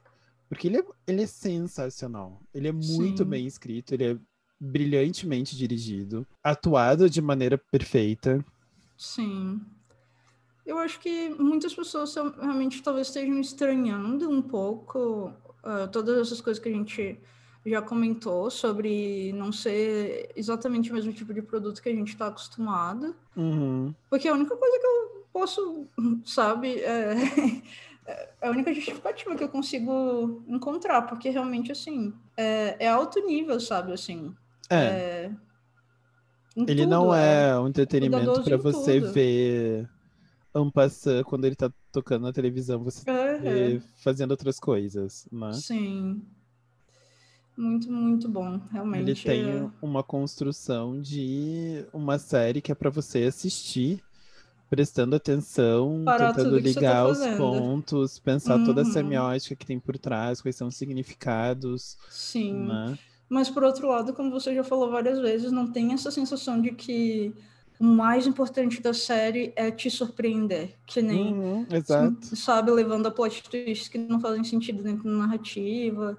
Porque 0.50 0.68
ele 0.68 0.78
é, 0.80 0.86
ele 1.06 1.22
é 1.22 1.28
sensacional. 1.28 2.42
Ele 2.54 2.68
é 2.68 2.72
muito 2.72 3.24
Sim. 3.24 3.30
bem 3.30 3.46
escrito, 3.46 3.94
ele 3.94 4.04
é 4.04 4.18
brilhantemente 4.60 5.56
dirigido, 5.56 6.26
atuado 6.44 7.10
de 7.10 7.22
maneira 7.22 7.58
perfeita. 7.58 8.44
Sim. 8.98 9.62
Eu 10.66 10.78
acho 10.78 11.00
que 11.00 11.30
muitas 11.30 11.74
pessoas 11.74 12.14
realmente 12.16 12.82
talvez 12.82 13.08
estejam 13.08 13.40
estranhando 13.40 14.30
um 14.30 14.42
pouco 14.42 15.34
ah, 15.64 15.88
todas 15.88 16.18
essas 16.20 16.42
coisas 16.42 16.62
que 16.62 16.70
a 16.70 16.72
gente 16.72 17.20
já 17.66 17.82
comentou 17.82 18.50
sobre 18.50 19.34
não 19.34 19.52
ser 19.52 20.32
exatamente 20.36 20.92
o 20.92 20.94
mesmo 20.94 21.14
tipo 21.14 21.34
de 21.34 21.42
produto 21.42 21.82
que 21.82 21.90
a 21.90 21.96
gente 21.96 22.10
está 22.10 22.28
acostumado. 22.28 23.16
Uhum. 23.36 23.94
Porque 24.10 24.28
a 24.28 24.34
única 24.34 24.56
coisa 24.56 24.80
que 24.80 24.86
eu 24.86 25.28
posso, 25.32 25.88
sabe, 26.26 26.80
é, 26.82 27.14
é 28.42 28.48
a 28.48 28.52
única 28.52 28.74
justificativa 28.74 29.36
que 29.36 29.44
eu 29.44 29.50
consigo 29.50 30.44
encontrar, 30.48 31.04
porque 31.04 31.30
realmente, 31.30 31.72
assim, 31.72 32.14
é, 32.38 32.76
é 32.86 32.88
alto 32.90 33.20
nível, 33.26 33.60
sabe, 33.60 33.94
assim. 33.94 34.36
É, 34.70 35.32
em 36.56 36.66
ele 36.66 36.86
tudo, 36.86 36.88
não 36.88 37.14
é 37.14 37.60
um 37.60 37.68
entretenimento 37.68 38.42
para 38.44 38.58
você 38.58 39.02
tudo. 39.02 39.12
ver 39.14 39.90
Ampassan 40.54 41.24
quando 41.24 41.46
ele 41.46 41.56
tá 41.56 41.72
tocando 41.92 42.24
na 42.24 42.34
televisão, 42.34 42.84
você 42.84 43.04
É, 43.06 43.38
vê 43.38 43.82
fazendo 43.96 44.32
outras 44.32 44.60
coisas, 44.60 45.28
né? 45.32 45.64
sim. 45.66 46.26
Muito, 47.62 47.90
muito 47.92 48.28
bom, 48.28 48.58
realmente. 48.72 48.92
Ele 48.94 49.16
tem 49.16 49.70
uma 49.82 50.04
construção 50.04 51.00
de 51.02 51.86
uma 51.94 52.20
série 52.20 52.62
que 52.62 52.72
é 52.72 52.76
para 52.76 52.90
você 52.90 53.24
assistir, 53.24 54.04
prestando 54.70 55.16
atenção, 55.16 56.14
Parar 56.14 56.34
tentando 56.34 56.58
tá 56.58 56.60
ligar 56.60 57.08
os 57.08 57.28
fazendo. 57.28 57.28
pontos, 57.28 58.20
pensar 58.20 58.60
toda 58.60 58.82
a 58.84 58.86
Uhum. 58.86 58.86
semiótica 58.86 59.56
que 59.56 59.66
tem 59.66 59.80
por 59.80 59.98
trás, 60.00 60.42
quais 60.42 60.56
são 60.58 60.68
os 60.70 60.78
significados, 60.78 61.98
Sim. 62.08 62.80
né? 62.80 62.98
Mas 63.30 63.50
por 63.50 63.64
outro 63.64 63.88
lado, 63.88 64.14
como 64.14 64.32
você 64.32 64.54
já 64.54 64.64
falou 64.64 64.92
várias 64.92 65.20
vezes, 65.20 65.52
não 65.52 65.72
tem 65.72 65.94
essa 65.94 66.12
sensação 66.12 66.62
de 66.62 66.72
que 66.74 67.34
o 67.80 67.84
mais 67.86 68.28
importante 68.28 68.82
da 68.82 68.94
série 68.94 69.54
é 69.56 69.72
te 69.72 69.90
surpreender, 69.90 70.78
que 70.86 71.02
nem 71.02 71.34
Uhum, 71.34 71.68
exato. 71.72 72.36
sabe, 72.36 72.72
levando 72.72 73.08
a 73.08 73.12
plot 73.12 73.44
twists 73.50 73.88
que 73.88 73.98
não 73.98 74.20
fazem 74.20 74.44
sentido 74.44 74.84
dentro 74.84 75.04
da 75.06 75.12
narrativa. 75.12 76.18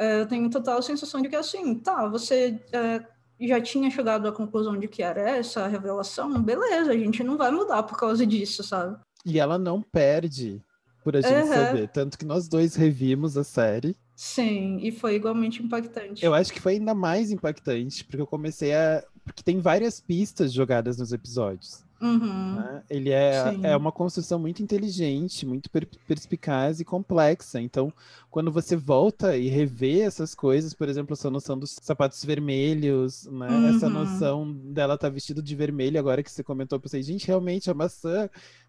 É, 0.00 0.22
eu 0.22 0.26
tenho 0.26 0.48
total 0.48 0.82
sensação 0.82 1.20
de 1.20 1.28
que, 1.28 1.36
assim, 1.36 1.74
tá, 1.74 2.08
você 2.08 2.58
é, 2.72 3.04
já 3.38 3.60
tinha 3.60 3.90
chegado 3.90 4.26
à 4.26 4.32
conclusão 4.32 4.78
de 4.78 4.88
que 4.88 5.02
era 5.02 5.20
essa 5.20 5.64
a 5.64 5.68
revelação, 5.68 6.42
beleza, 6.42 6.90
a 6.92 6.96
gente 6.96 7.22
não 7.22 7.36
vai 7.36 7.50
mudar 7.50 7.82
por 7.82 7.98
causa 7.98 8.24
disso, 8.26 8.62
sabe? 8.64 8.96
E 9.26 9.38
ela 9.38 9.58
não 9.58 9.82
perde 9.82 10.62
por 11.04 11.14
a 11.16 11.20
gente 11.20 11.42
Uhum. 11.42 11.48
saber. 11.54 11.88
Tanto 11.88 12.16
que 12.18 12.24
nós 12.24 12.48
dois 12.48 12.74
revimos 12.74 13.36
a 13.36 13.44
série. 13.44 13.94
Sim, 14.16 14.78
e 14.82 14.90
foi 14.90 15.16
igualmente 15.16 15.62
impactante. 15.62 16.24
Eu 16.24 16.32
acho 16.34 16.52
que 16.52 16.60
foi 16.60 16.74
ainda 16.74 16.94
mais 16.94 17.30
impactante, 17.30 18.04
porque 18.04 18.20
eu 18.20 18.26
comecei 18.26 18.74
a. 18.74 19.02
Porque 19.24 19.42
tem 19.42 19.60
várias 19.60 20.00
pistas 20.00 20.52
jogadas 20.52 20.96
nos 20.98 21.12
episódios. 21.12 21.84
Uhum. 22.00 22.54
né? 22.54 22.82
Ele 22.88 23.10
é, 23.10 23.52
Sim. 23.52 23.60
é 23.64 23.76
uma 23.76 23.92
construção 23.92 24.38
muito 24.38 24.62
inteligente, 24.62 25.44
muito 25.44 25.68
per- 25.70 25.88
perspicaz 26.06 26.80
e 26.80 26.84
complexa. 26.84 27.60
Então, 27.60 27.92
quando 28.30 28.50
você 28.50 28.74
volta 28.74 29.36
e 29.36 29.48
revê 29.48 30.00
essas 30.00 30.34
coisas, 30.34 30.72
por 30.72 30.88
exemplo, 30.88 31.12
essa 31.12 31.30
noção 31.30 31.58
dos 31.58 31.76
sapatos 31.82 32.24
vermelhos, 32.24 33.26
né? 33.26 33.68
Essa 33.68 33.86
Uhum. 33.86 33.92
noção 33.92 34.52
dela 34.72 34.94
estar 34.94 35.10
vestida 35.10 35.42
de 35.42 35.54
vermelho, 35.54 35.98
agora 35.98 36.22
que 36.22 36.30
você 36.30 36.42
comentou, 36.42 36.76
eu 36.76 36.80
pensei, 36.80 37.02
gente, 37.02 37.26
realmente 37.26 37.70
a 37.70 37.74
maçã 37.74 38.28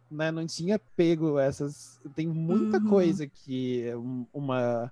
né, 0.10 0.30
não 0.30 0.46
tinha 0.46 0.78
pego 0.96 1.40
essas. 1.40 1.98
Tem 2.16 2.28
muita 2.28 2.80
Uhum. 2.80 2.90
coisa 2.90 3.26
que 3.28 3.84
é 3.88 3.96
um- 3.96 4.26
uma. 4.34 4.92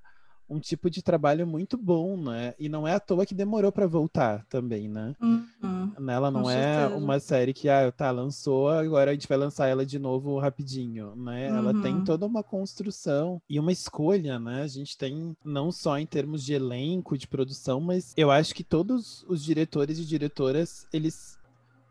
Um 0.50 0.60
tipo 0.60 0.90
de 0.90 1.02
trabalho 1.04 1.46
muito 1.46 1.78
bom, 1.78 2.18
né? 2.18 2.54
E 2.58 2.68
não 2.68 2.88
é 2.88 2.94
à 2.96 3.00
toa 3.00 3.26
que 3.26 3.36
demorou 3.36 3.72
para 3.72 3.86
voltar 3.86 4.46
também, 4.50 4.90
né? 4.90 5.16
Uhum. 5.22 5.92
Ela 6.08 6.32
não 6.32 6.44
Com 6.44 6.50
é 6.50 6.74
certeza. 6.76 6.96
uma 6.96 7.20
série 7.20 7.54
que, 7.54 7.68
ah, 7.70 7.92
tá, 7.92 8.10
lançou, 8.10 8.70
agora 8.70 9.12
a 9.12 9.14
gente 9.14 9.28
vai 9.28 9.38
lançar 9.38 9.68
ela 9.68 9.86
de 9.86 10.00
novo 10.00 10.40
rapidinho, 10.40 11.16
né? 11.16 11.50
Ela 11.56 11.74
tem 11.74 11.98
Uhum. 11.98 12.04
toda 12.04 12.26
uma 12.26 12.42
construção 12.42 13.42
e 13.50 13.60
uma 13.60 13.72
escolha, 13.72 14.40
né? 14.40 14.64
A 14.64 14.68
gente 14.68 14.98
tem 14.98 15.36
não 15.44 15.72
só 15.72 15.98
em 16.00 16.06
termos 16.06 16.44
de 16.44 16.54
elenco, 16.54 17.18
de 17.18 17.28
produção, 17.28 17.80
mas 17.80 18.14
eu 18.18 18.32
acho 18.32 18.56
que 18.56 18.64
todos 18.64 19.24
os 19.28 19.44
diretores 19.44 20.00
e 20.00 20.06
diretoras, 20.06 20.88
eles 20.92 21.38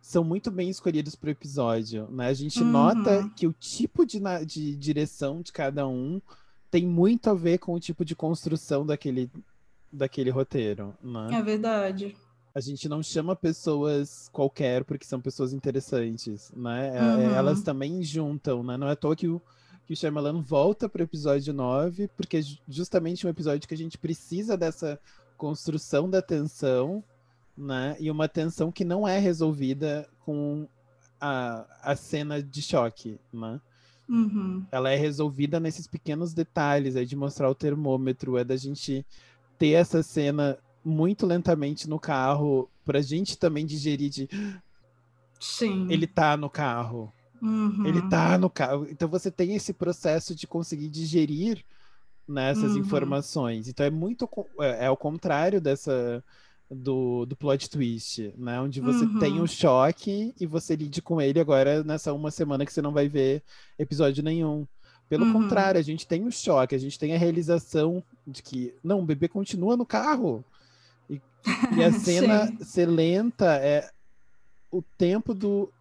são 0.01 0.25
muito 0.25 0.51
bem 0.51 0.71
escolhidos 0.71 1.15
pro 1.15 1.29
episódio, 1.31 2.09
né? 2.11 2.29
A 2.29 2.33
gente 2.35 2.63
Uhum. 2.65 2.71
nota 2.71 3.29
que 3.37 3.47
o 3.47 3.53
tipo 3.53 4.07
de, 4.07 4.19
de 4.47 4.75
direção 4.77 5.43
de 5.43 5.53
cada 5.53 5.87
um 5.87 6.21
tem 6.71 6.87
muito 6.87 7.31
a 7.31 7.35
ver 7.35 7.59
com 7.59 7.73
o 7.75 7.81
tipo 7.81 8.05
de 8.05 8.15
construção 8.15 8.85
daquele, 8.85 9.31
daquele 9.93 10.31
roteiro, 10.31 10.95
né? 11.03 11.39
É 11.39 11.43
verdade. 11.43 12.17
A 12.55 12.61
gente 12.61 12.89
não 12.89 13.03
chama 13.03 13.37
pessoas 13.37 14.29
qualquer 14.33 14.85
porque 14.85 15.05
são 15.05 15.21
pessoas 15.21 15.53
interessantes, 15.53 16.51
né? 16.57 16.89
É- 16.97 17.01
Uhum. 17.01 17.21
é- 17.21 17.35
Elas 17.35 17.63
também 17.63 18.03
juntam, 18.03 18.63
né? 18.63 18.77
Não 18.77 18.89
é 18.89 18.93
à 18.93 18.97
toa 18.97 19.15
que 19.15 19.29
o, 19.29 19.41
que 19.87 19.93
o 19.93 19.97
Shyamalan 19.97 20.43
volta 20.43 20.89
para 20.89 21.01
o 21.01 21.05
episódio 21.05 21.53
9, 21.55 22.09
porque 22.17 22.39
é 22.39 22.43
ju- 22.43 22.59
justamente 22.69 23.27
um 23.27 23.31
episódio 23.31 23.67
que 23.69 23.75
a 23.75 23.79
gente 23.79 23.97
precisa 23.97 24.57
dessa 24.57 24.99
construção 25.37 26.11
da 26.11 26.21
tensão, 26.21 27.03
né? 27.57 27.97
E 28.01 28.11
uma 28.11 28.29
tensão 28.29 28.73
que 28.73 28.85
não 28.85 29.07
é 29.07 29.19
resolvida 29.19 30.09
com 30.21 30.67
a, 31.21 31.65
a 31.83 31.97
cena 31.97 32.43
de 32.43 32.61
choque, 32.63 33.19
né? 33.33 33.61
Uhum. 34.09 34.65
ela 34.73 34.91
é 34.91 34.97
resolvida 34.97 35.61
nesses 35.61 35.87
pequenos 35.87 36.33
detalhes 36.33 36.97
aí 36.97 37.05
de 37.05 37.17
mostrar 37.17 37.51
o 37.51 37.55
termômetro, 37.55 38.37
é 38.39 38.45
da 38.45 38.57
gente 38.57 39.05
ter 39.59 39.71
essa 39.73 40.03
cena 40.03 40.59
muito 40.85 41.27
lentamente 41.27 41.89
no 41.89 41.99
carro, 41.99 42.71
pra 42.85 43.01
gente 43.01 43.37
também 43.39 43.67
digerir 43.67 44.09
de 44.11 44.29
Sim. 45.41 45.87
ele 45.91 46.07
tá 46.07 46.37
no 46.37 46.49
carro, 46.49 47.13
Uhum. 47.43 47.83
ele 47.85 48.01
tá 48.03 48.39
no 48.39 48.49
carro. 48.51 48.87
Então 48.91 49.09
você 49.09 49.31
tem 49.31 49.55
esse 49.55 49.73
processo 49.73 50.35
de 50.35 50.47
conseguir 50.47 50.89
digerir 50.89 51.65
nessas 52.27 52.75
Uhum. 52.75 52.81
informações. 52.81 53.69
Então 53.69 53.85
é 53.85 53.91
muito 53.91 54.29
é, 54.61 54.85
é 54.85 54.87
ao 54.87 54.97
contrário 54.97 55.61
dessa 55.61 56.23
do, 56.71 57.25
do 57.27 57.35
plot 57.37 57.69
twist, 57.71 58.33
né? 58.37 58.61
Onde 58.61 58.81
você 58.81 59.05
Uhum. 59.05 59.19
tem 59.19 59.41
o 59.41 59.47
choque 59.47 60.35
e 60.39 60.47
você 60.47 60.77
lide 60.77 61.01
com 61.01 61.21
ele 61.21 61.41
agora 61.41 61.83
nessa 61.83 62.13
uma 62.13 62.31
semana 62.31 62.65
que 62.67 62.73
você 62.73 62.83
não 62.83 62.93
vai 62.93 63.09
ver 63.09 63.43
episódio 63.79 64.23
nenhum. 64.23 64.67
Pelo 65.09 65.25
Uhum. 65.25 65.33
contrário, 65.33 65.79
a 65.81 65.83
gente 65.83 66.07
tem 66.07 66.27
o 66.27 66.31
choque, 66.31 66.75
a 66.75 66.79
gente 66.79 66.99
tem 66.99 67.15
a 67.15 67.19
realização 67.19 68.03
de 68.27 68.43
que 68.43 68.75
não, 68.85 69.01
o 69.01 69.05
bebê 69.07 69.27
continua 69.29 69.77
no 69.77 69.87
carro. 69.87 70.45
E, 71.09 71.21
e 71.81 71.83
a 71.83 71.91
cena 71.93 72.53
ser 72.63 72.87
lenta 72.87 73.57
é 73.57 73.89
o 74.71 74.83
tempo 74.99 75.33
do, 75.33 75.73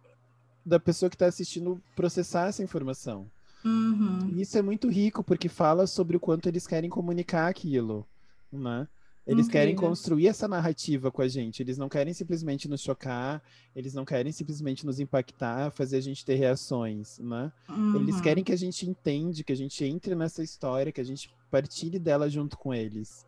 da 0.64 0.80
pessoa 0.80 1.10
que 1.10 1.16
está 1.16 1.26
assistindo 1.26 1.78
processar 1.94 2.48
essa 2.48 2.62
informação. 2.62 3.26
Uhum. 3.62 4.30
Isso 4.38 4.56
é 4.56 4.62
muito 4.62 4.88
rico, 4.88 5.22
porque 5.22 5.48
fala 5.50 5.86
sobre 5.86 6.16
o 6.16 6.20
quanto 6.20 6.48
eles 6.48 6.66
querem 6.66 6.88
comunicar 6.88 7.48
aquilo, 7.48 8.06
né? 8.50 8.88
Eles 9.28 9.46
querem 9.46 9.74
Incrível. 9.74 9.90
construir 9.90 10.26
essa 10.26 10.48
narrativa 10.48 11.12
com 11.12 11.20
a 11.20 11.28
gente. 11.28 11.62
Eles 11.62 11.76
não 11.76 11.86
querem 11.88 12.14
simplesmente 12.14 12.66
nos 12.66 12.80
chocar, 12.80 13.42
eles 13.76 13.92
não 13.92 14.04
querem 14.04 14.32
simplesmente 14.32 14.86
nos 14.86 14.98
impactar, 14.98 15.70
fazer 15.70 15.98
a 15.98 16.00
gente 16.00 16.24
ter 16.24 16.36
reações, 16.36 17.18
né? 17.18 17.52
Eles 17.94 18.16
Uhum. 18.16 18.22
querem 18.22 18.42
que 18.42 18.52
a 18.52 18.56
gente 18.56 18.88
entende, 18.88 19.44
que 19.44 19.52
a 19.52 19.56
gente 19.56 19.84
entre 19.84 20.14
nessa 20.14 20.42
história, 20.42 20.90
que 20.90 21.00
a 21.00 21.04
gente 21.04 21.30
partilhe 21.50 21.98
dela 21.98 22.28
junto 22.30 22.56
com 22.56 22.72
eles. 22.72 23.26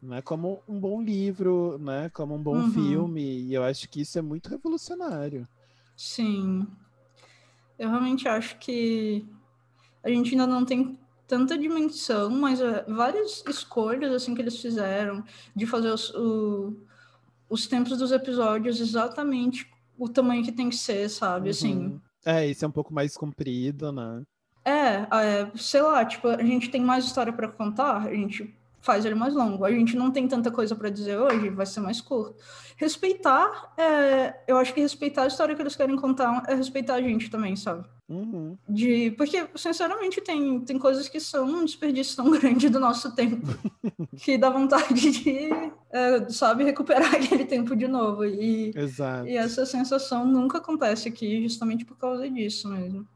Né? 0.00 0.22
Como 0.22 0.62
um 0.68 0.78
bom 0.80 1.02
livro, 1.02 1.78
né? 1.78 2.08
Como 2.10 2.34
um 2.36 2.42
bom 2.42 2.58
Uhum. 2.58 2.62
filme. 2.62 3.20
E 3.42 3.52
eu 3.52 3.64
acho 3.64 3.88
que 3.88 4.00
isso 4.02 4.18
é 4.18 4.22
muito 4.22 4.48
revolucionário. 4.48 5.48
Sim. 5.96 6.66
Eu 7.78 7.88
realmente 7.90 8.28
acho 8.28 8.56
que 8.58 9.26
a 10.02 10.08
gente 10.10 10.30
ainda 10.32 10.46
não 10.46 10.64
tem 10.64 10.98
tanta 11.30 11.56
dimensão, 11.56 12.28
mas 12.28 12.60
é, 12.60 12.84
várias 12.88 13.42
escolhas 13.48 14.12
assim 14.12 14.34
que 14.34 14.42
eles 14.42 14.60
fizeram 14.60 15.22
de 15.54 15.64
fazer 15.64 15.90
os, 15.92 16.10
o- 16.10 16.76
os 17.48 17.66
tempos 17.68 17.96
dos 17.96 18.10
episódios 18.10 18.80
exatamente 18.80 19.70
o 19.96 20.08
tamanho 20.08 20.42
que 20.44 20.50
tem 20.50 20.68
que 20.68 20.76
ser, 20.76 21.08
sabe? 21.08 21.50
Assim, 21.50 21.76
Uhum. 21.76 22.00
É, 22.24 22.46
esse 22.46 22.64
é 22.64 22.68
um 22.68 22.72
pouco 22.72 22.92
mais 22.92 23.16
comprido, 23.16 23.92
né? 23.92 24.22
É, 24.64 25.06
é, 25.10 25.50
sei 25.56 25.80
lá, 25.82 26.04
tipo, 26.04 26.26
a 26.28 26.42
gente 26.42 26.68
tem 26.68 26.80
mais 26.82 27.04
história 27.04 27.32
para 27.32 27.48
contar, 27.48 27.96
a 28.08 28.14
gente 28.14 28.54
faz 28.80 29.04
ele 29.04 29.14
mais 29.14 29.34
longo. 29.34 29.64
A 29.64 29.70
gente 29.70 29.96
não 29.96 30.10
tem 30.10 30.26
tanta 30.28 30.50
coisa 30.50 30.74
para 30.74 30.90
dizer 30.90 31.16
hoje, 31.18 31.48
vai 31.50 31.64
ser 31.66 31.80
mais 31.80 32.00
curto. 32.00 32.34
Respeitar, 32.76 33.72
é, 33.78 34.42
eu 34.48 34.56
acho 34.58 34.74
que 34.74 34.80
respeitar 34.80 35.22
a 35.22 35.26
história 35.28 35.54
que 35.54 35.62
eles 35.62 35.76
querem 35.76 35.96
contar 35.96 36.42
é 36.48 36.54
respeitar 36.54 36.94
a 36.96 37.02
gente 37.02 37.30
também, 37.30 37.54
sabe? 37.56 37.86
Uhum. 38.10 38.58
De, 38.68 39.12
porque, 39.12 39.48
sinceramente, 39.54 40.20
tem, 40.20 40.60
tem 40.62 40.76
coisas 40.80 41.08
que 41.08 41.20
são 41.20 41.46
um 41.46 41.64
desperdício 41.64 42.16
tão 42.16 42.28
grande 42.36 42.68
do 42.68 42.80
nosso 42.80 43.14
tempo 43.14 43.46
que 44.18 44.36
dá 44.36 44.50
vontade 44.50 45.12
de, 45.12 45.48
é, 45.92 46.28
sabe, 46.28 46.64
recuperar 46.64 47.14
aquele 47.14 47.44
tempo 47.44 47.76
de 47.76 47.86
novo. 47.86 48.24
E, 48.24 48.72
Exato. 48.74 49.28
e 49.28 49.36
essa 49.36 49.64
sensação 49.64 50.26
nunca 50.26 50.58
acontece 50.58 51.08
aqui, 51.08 51.40
justamente 51.40 51.84
por 51.84 51.96
causa 51.96 52.28
disso 52.28 52.68
mesmo. 52.68 53.06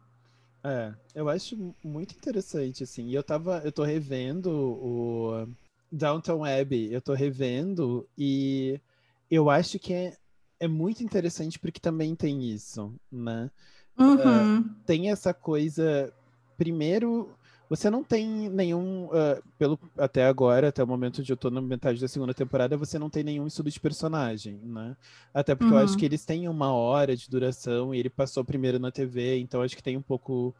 É, 0.62 0.94
eu 1.12 1.28
acho 1.28 1.74
muito 1.82 2.14
interessante, 2.14 2.84
assim. 2.84 3.08
E 3.08 3.14
eu 3.14 3.22
tava, 3.24 3.60
eu 3.64 3.72
tô 3.72 3.82
revendo 3.82 4.50
o 4.50 5.48
Downtown 5.90 6.44
Abbey, 6.44 6.92
eu 6.92 7.02
tô 7.02 7.14
revendo 7.14 8.08
e 8.16 8.80
eu 9.28 9.50
acho 9.50 9.76
que 9.78 9.92
é, 9.92 10.16
é 10.60 10.68
muito 10.68 11.02
interessante 11.02 11.58
porque 11.58 11.80
também 11.80 12.14
tem 12.14 12.48
isso, 12.48 12.94
né? 13.10 13.50
Uhum. 13.98 14.60
Uh, 14.60 14.64
tem 14.86 15.10
essa 15.10 15.32
coisa. 15.32 16.12
Primeiro, 16.56 17.30
você 17.68 17.90
não 17.90 18.04
tem 18.04 18.48
nenhum. 18.48 19.06
Uh, 19.06 19.42
pelo, 19.58 19.78
até 19.96 20.26
agora, 20.26 20.68
até 20.68 20.82
o 20.82 20.86
momento 20.86 21.22
de 21.22 21.32
eu 21.32 21.36
tô 21.36 21.50
na 21.50 21.60
metade 21.60 22.00
da 22.00 22.08
segunda 22.08 22.34
temporada, 22.34 22.76
você 22.76 22.98
não 22.98 23.08
tem 23.08 23.24
nenhum 23.24 23.46
estudo 23.46 23.70
de 23.70 23.80
personagem, 23.80 24.60
né? 24.62 24.96
Até 25.32 25.54
porque 25.54 25.72
uhum. 25.72 25.80
eu 25.80 25.84
acho 25.84 25.96
que 25.96 26.04
eles 26.04 26.24
têm 26.24 26.48
uma 26.48 26.72
hora 26.72 27.16
de 27.16 27.28
duração 27.28 27.94
e 27.94 27.98
ele 27.98 28.10
passou 28.10 28.44
primeiro 28.44 28.78
na 28.78 28.90
TV, 28.90 29.38
então 29.38 29.62
acho 29.62 29.76
que 29.76 29.82
tem 29.82 29.96
um 29.96 30.02
pouco 30.02 30.54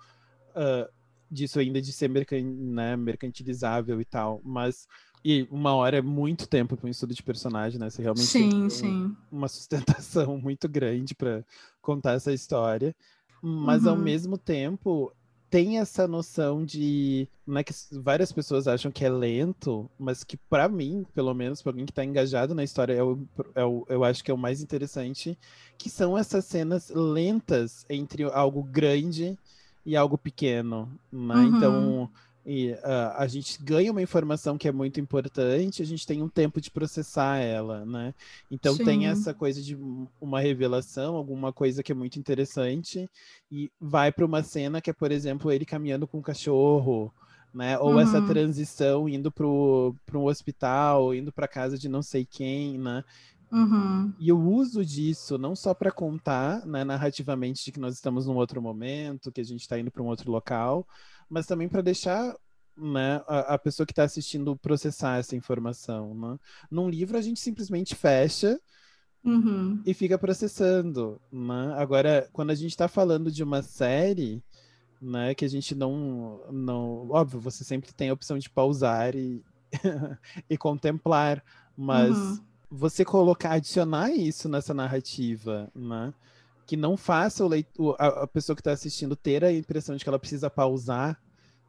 uh, 0.57 0.91
disso 1.30 1.59
ainda 1.59 1.80
de 1.80 1.93
ser 1.93 2.09
mercan 2.09 2.43
né, 2.43 2.97
mercantilizável 2.97 4.01
e 4.01 4.05
tal. 4.05 4.41
Mas. 4.45 4.89
E 5.26 5.49
uma 5.51 5.74
hora 5.74 5.97
é 5.97 6.03
muito 6.03 6.47
tempo 6.47 6.76
para 6.76 6.87
um 6.87 6.91
estudo 6.91 7.14
de 7.14 7.22
personagem, 7.22 7.80
né? 7.80 7.89
Você 7.89 8.03
realmente 8.03 8.26
sim, 8.26 8.51
tem 8.51 8.70
sim. 8.70 9.16
uma 9.32 9.49
sustentação 9.49 10.37
muito 10.43 10.68
grande 10.68 11.14
para 11.14 11.43
contar 11.80 12.12
essa 12.12 12.30
história 12.30 12.95
mas 13.47 13.84
uhum. 13.84 13.90
ao 13.90 13.97
mesmo 13.97 14.38
tempo 14.38 15.12
tem 15.51 15.78
essa 15.78 16.09
noção 16.09 16.64
de 16.64 17.28
não 17.47 17.59
é 17.59 17.62
que 17.62 17.72
várias 17.92 18.32
pessoas 18.32 18.66
acham 18.66 18.90
que 18.90 19.05
é 19.05 19.09
lento, 19.09 19.88
mas 19.99 20.24
que 20.24 20.36
para 20.36 20.68
mim, 20.68 21.07
pelo 21.14 21.32
menos 21.34 21.62
para 21.62 21.70
alguém 21.70 21.84
que 21.84 21.92
está 21.92 22.05
engajado 22.05 22.55
na 22.55 22.64
história, 22.64 22.95
é 22.95 23.03
o, 23.03 23.20
é 23.55 23.64
o, 23.64 23.86
eu 23.88 24.03
acho 24.03 24.24
que 24.24 24.30
é 24.30 24.34
o 24.34 24.38
mais 24.38 24.62
interessante, 24.62 25.38
que 25.76 25.90
são 25.90 26.16
essas 26.16 26.45
cenas 26.47 26.90
lentas 26.90 27.84
entre 27.88 28.24
algo 28.24 28.62
grande 28.64 29.38
e 29.84 29.95
algo 29.95 30.16
pequeno, 30.16 30.90
né? 31.12 31.34
Uhum. 31.34 31.57
Então 31.57 32.11
e 32.47 32.72
uh, 32.72 33.16
a 33.16 33.26
gente 33.26 33.62
ganha 33.62 33.90
uma 33.90 34.03
informação 34.03 34.59
que 34.59 34.68
é 34.68 34.72
muito 34.72 35.01
importante, 35.01 35.80
a 35.80 35.86
gente 35.86 36.07
tem 36.07 36.22
um 36.22 36.28
tempo 36.28 36.61
de 36.61 36.70
processar 36.70 37.38
ela, 37.38 37.86
né? 37.86 38.14
Então 38.51 38.74
Sim. 38.74 38.84
tem 38.84 39.07
essa 39.07 39.32
coisa 39.32 39.62
de 39.62 39.76
uma 40.20 40.40
revelação, 40.40 41.16
alguma 41.16 41.53
coisa 41.53 41.82
que 41.82 41.90
é 41.90 41.95
muito 41.95 42.18
interessante, 42.18 43.09
e 43.51 43.70
vai 43.80 44.12
para 44.12 44.26
uma 44.26 44.42
cena 44.42 44.80
que 44.80 44.90
é, 44.90 44.92
por 44.92 45.11
exemplo, 45.11 45.51
ele 45.51 45.64
caminhando 45.64 46.07
com 46.07 46.18
um 46.18 46.22
cachorro, 46.22 47.11
né? 47.53 47.78
Ou 47.78 47.92
uhum. 47.92 48.01
essa 48.01 48.20
transição 48.20 49.09
indo 49.09 49.32
para 49.32 49.47
um 49.47 50.26
hospital, 50.26 51.14
indo 51.14 51.32
para 51.32 51.49
casa 51.49 51.78
de 51.78 51.88
não 51.88 52.03
sei 52.03 52.26
quem, 52.26 52.76
né? 52.76 53.03
Uhum. 53.51 54.12
E 54.18 54.32
o 54.32 54.38
uso 54.38 54.84
disso, 54.84 55.38
não 55.38 55.55
só 55.55 55.72
para 55.72 55.92
contar 55.92 56.66
né, 56.66 56.82
narrativamente 56.82 57.64
de 57.64 57.70
que 57.72 57.78
nós 57.78 57.95
estamos 57.95 58.26
num 58.26 58.34
outro 58.34 58.61
momento, 58.61 59.30
que 59.30 59.40
a 59.40 59.45
gente 59.45 59.61
está 59.61 59.78
indo 59.78 59.92
para 59.92 60.03
um 60.03 60.09
outro 60.09 60.30
local, 60.30 60.86
mas 61.35 61.47
também 61.47 61.68
para 61.68 61.82
deixar 61.82 62.32
né, 62.76 63.20
a, 63.26 63.55
a, 63.55 63.59
pessoa 63.59 63.85
que 63.85 63.91
está 63.91 64.05
assistindo 64.05 64.57
processar 64.57 65.18
essa 65.18 65.35
informação. 65.35 66.14
Né? 66.14 66.39
Num 66.70 66.89
livro, 66.89 67.18
a 67.18 67.20
gente 67.20 67.41
simplesmente 67.41 67.93
fecha 67.97 68.57
uhum. 69.24 69.82
e 69.85 69.93
fica 69.93 70.16
processando. 70.16 71.20
Né? 71.32 71.74
Agora, 71.76 72.28
quando 72.32 72.51
a 72.51 72.55
gente 72.55 72.70
está 72.70 72.87
falando 72.87 73.32
de 73.32 73.43
uma 73.43 73.62
série, 73.62 74.45
né, 75.03 75.35
que 75.35 75.45
a 75.45 75.49
gente 75.49 75.74
não, 75.74 76.41
não. 76.53 77.11
Óbvio, 77.11 77.41
você 77.41 77.64
sempre 77.64 77.93
tem 77.93 78.11
a 78.11 78.14
opção 78.14 78.39
de 78.39 78.49
pausar 78.49 79.16
e, 79.16 79.43
e 80.49 80.57
contemplar, 80.57 81.43
mas 81.76 82.16
uhum. 82.16 82.45
você 82.70 83.05
colocar, 83.05 83.55
adicionar 83.55 84.12
isso 84.12 84.49
nessa 84.49 84.72
narrativa, 84.72 85.68
né? 85.74 86.14
Que 86.67 86.77
não 86.77 86.97
faça 86.97 87.45
o 87.45 87.49
leitor, 87.49 87.97
a, 87.99 88.27
pessoa 88.27 88.57
que 88.57 88.61
está 88.61 88.73
assistindo 88.73 89.15
ter 89.15 89.45
a 89.45 89.53
impressão 89.53 89.97
de 89.97 90.03
que 90.03 90.09
ela 90.09 90.19
precisa 90.19 90.49
pausar, 90.49 91.21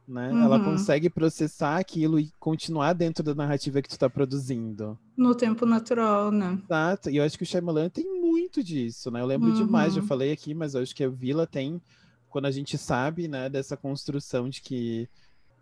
né? 0.08 0.32
Uhum. 0.32 0.43
Ela 0.43 0.60
consegue 0.60 1.10
processar 1.10 1.78
aquilo 1.78 2.20
e 2.20 2.32
continuar 2.39 2.93
dentro 2.93 3.24
da 3.24 3.34
narrativa 3.34 3.82
que 3.82 3.89
tu 3.89 3.93
está 3.93 4.10
produzindo. 4.10 4.98
No 5.18 5.34
tempo 5.34 5.66
natural, 5.66 6.32
né? 6.32 6.60
Exato. 6.64 7.10
E 7.10 7.18
eu 7.18 7.24
acho 7.24 7.38
que 7.38 7.43
o 7.43 7.46
Shyamalan 7.46 7.89
tem 7.89 8.06
muito 8.22 8.64
disso, 8.64 9.10
né? 9.12 9.22
Eu 9.22 9.26
lembro 9.26 9.50
uhum. 9.50 9.56
demais, 9.56 9.93
já 9.93 10.02
falei 10.04 10.32
aqui, 10.32 10.54
mas 10.54 10.76
eu 10.76 10.82
acho 10.82 10.96
que 10.96 11.04
a 11.04 11.10
Vila 11.10 11.48
tem, 11.48 11.82
quando 12.30 12.46
a 12.46 12.52
gente 12.52 12.78
sabe, 12.78 13.28
né, 13.28 13.50
dessa 13.50 13.76
construção 13.76 14.48
de 14.48 14.62
que 14.62 15.10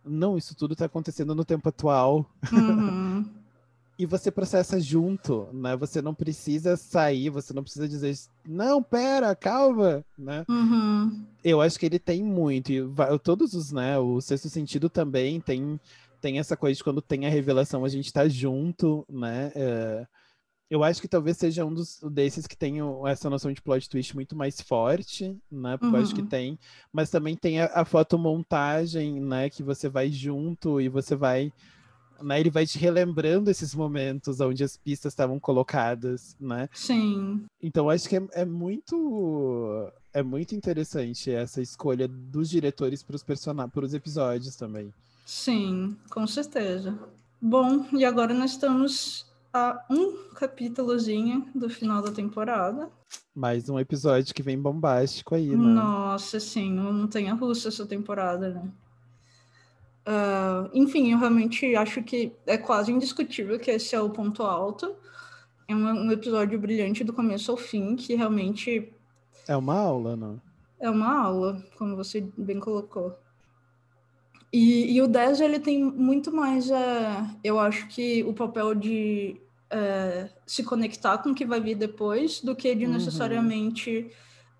não, 0.06 0.38
isso 0.38 0.54
tudo 0.56 0.74
está 0.74 0.86
acontecendo 0.86 1.34
no 1.34 1.46
tempo 1.46 1.70
atual. 1.70 2.30
Uhum. 2.52 3.26
E 3.98 4.06
você 4.06 4.32
processa 4.32 4.80
junto, 4.80 5.48
né? 5.54 5.76
Você 5.78 6.02
não 6.02 6.14
precisa 6.14 6.76
sair, 6.76 7.30
você 7.30 7.54
não 7.54 7.62
precisa 7.62 7.88
dizer, 7.88 8.16
não, 8.46 8.82
pera, 8.82 9.36
calma, 9.36 10.04
né? 10.18 10.44
Uhum. 10.50 11.26
Eu 11.44 11.62
acho 11.62 11.80
que 11.80 11.86
ele 11.86 12.00
tem 12.00 12.24
muito, 12.24 12.72
e 12.72 12.82
todos 13.24 13.54
os, 13.54 13.72
né? 13.72 13.98
O 14.00 14.20
Sexto 14.20 14.50
Sentido 14.50 14.89
também 14.89 15.39
tem, 15.39 15.80
tem 16.20 16.39
essa 16.39 16.58
coisa 16.58 16.76
de 16.76 16.84
quando 16.84 17.02
tem 17.02 17.26
a 17.26 17.30
revelação, 17.30 17.86
a 17.86 17.89
gente 17.89 18.12
tá 18.12 18.28
junto, 18.28 19.06
né? 19.08 19.52
É, 19.54 20.08
eu 20.72 20.84
acho 20.84 21.00
que 21.00 21.08
talvez 21.08 21.38
seja 21.38 21.64
um 21.64 21.72
dos 21.72 22.00
desses 22.12 22.48
que 22.48 22.58
tem 22.58 22.78
essa 23.06 23.30
noção 23.30 23.54
de 23.54 23.62
plot 23.62 23.88
twist 23.88 24.16
muito 24.16 24.36
mais 24.36 24.60
forte, 24.60 25.38
né? 25.52 25.78
Porque 25.78 25.94
uhum. 25.94 25.98
eu 25.98 26.04
acho 26.04 26.16
que 26.16 26.22
uhum. 26.22 26.28
tem, 26.28 26.60
mas 26.91 27.12
também 27.12 27.36
tem 27.36 27.62
a, 27.62 27.66
a 27.76 27.86
fotomontagem, 27.86 29.22
né? 29.22 29.52
Que 29.52 29.62
você 29.62 29.88
vai 29.88 30.10
junto 30.10 30.82
e 30.82 30.89
você 30.89 31.16
vai 31.16 31.54
né? 32.24 32.40
Ele 32.40 32.50
vai 32.50 32.66
te 32.66 32.78
relembrando 32.78 33.50
esses 33.50 33.76
momentos 33.76 34.40
onde 34.40 34.64
as 34.64 34.78
pistas 34.78 35.14
estavam 35.14 35.40
colocadas, 35.40 36.36
né? 36.40 36.70
Sim. 36.74 37.46
Então 37.62 37.90
acho 37.90 38.08
que 38.08 38.18
é, 38.18 38.28
é 38.32 38.46
muito 38.46 39.92
é 40.14 40.22
muito 40.22 40.56
interessante 40.56 41.32
essa 41.32 41.62
escolha 41.62 42.08
dos 42.08 42.50
diretores 42.50 43.02
para 43.04 43.16
os 43.16 43.24
personagens, 43.24 43.74
para 43.74 43.86
os 43.86 43.94
episódios 43.94 44.56
também. 44.56 44.94
Sim, 45.26 45.98
com 46.10 46.28
certeza. 46.28 46.98
Bom, 47.42 47.86
e 47.92 48.06
agora 48.06 48.34
nós 48.34 48.52
estamos 48.52 49.26
a 49.54 49.86
um 49.90 50.30
capítulozinho 50.34 51.48
do 51.54 51.70
final 51.70 52.02
da 52.02 52.12
temporada. 52.12 52.90
Mais 53.36 53.70
um 53.70 53.80
episódio 53.80 54.34
que 54.34 54.42
vem 54.42 54.60
bombástico 54.60 55.36
aí, 55.36 55.50
né? 55.50 55.58
Nossa, 55.58 56.40
sim, 56.40 56.72
não 56.72 57.08
tem 57.08 57.30
a 57.30 57.34
russa 57.34 57.68
essa 57.68 57.86
temporada, 57.86 58.50
né? 58.50 58.72
Uh, 60.06 60.70
enfim, 60.74 61.14
eu 61.14 61.18
realmente 61.18 61.76
acho 61.76 62.04
que 62.04 62.34
é 62.45 62.58
quase 62.58 62.91
indiscutível 62.91 63.58
que 63.58 63.72
esse 63.72 63.95
é 63.95 64.01
o 64.01 64.10
ponto 64.10 64.43
alto. 64.43 64.95
É 65.68 65.74
um, 65.74 66.08
um, 66.08 66.12
episódio 66.12 66.60
brilhante 66.60 67.04
do 67.04 67.14
começo 67.14 67.51
ao 67.51 67.58
fim, 67.58 67.95
que 67.95 68.16
realmente. 68.16 68.93
É 69.47 69.56
uma 69.56 69.78
aula, 69.78 70.16
não? 70.16 70.41
É 70.80 70.89
uma 70.89 71.22
aula, 71.22 71.64
como 71.78 71.95
você 71.95 72.22
bem 72.38 72.60
colocou. 72.60 73.18
E, 74.51 74.93
e 74.93 75.01
o 75.01 75.08
10 75.08 75.41
ele 75.41 75.60
tem 75.60 75.84
muito 75.84 76.32
mais, 76.32 76.70
uh, 76.70 77.39
eu 77.43 77.58
acho 77.58 77.88
que 77.88 78.24
o 78.24 78.34
papel 78.34 78.76
de 78.76 79.41
uh, 79.74 80.30
se 80.45 80.64
conectar 80.64 81.18
com 81.18 81.32
o 81.32 81.36
que 81.36 81.45
vai 81.45 81.60
vir 81.60 81.76
depois 81.76 82.39
do 82.39 82.56
que 82.56 82.76
de 82.76 82.86
uhum. 82.86 82.91
necessariamente 82.91 84.12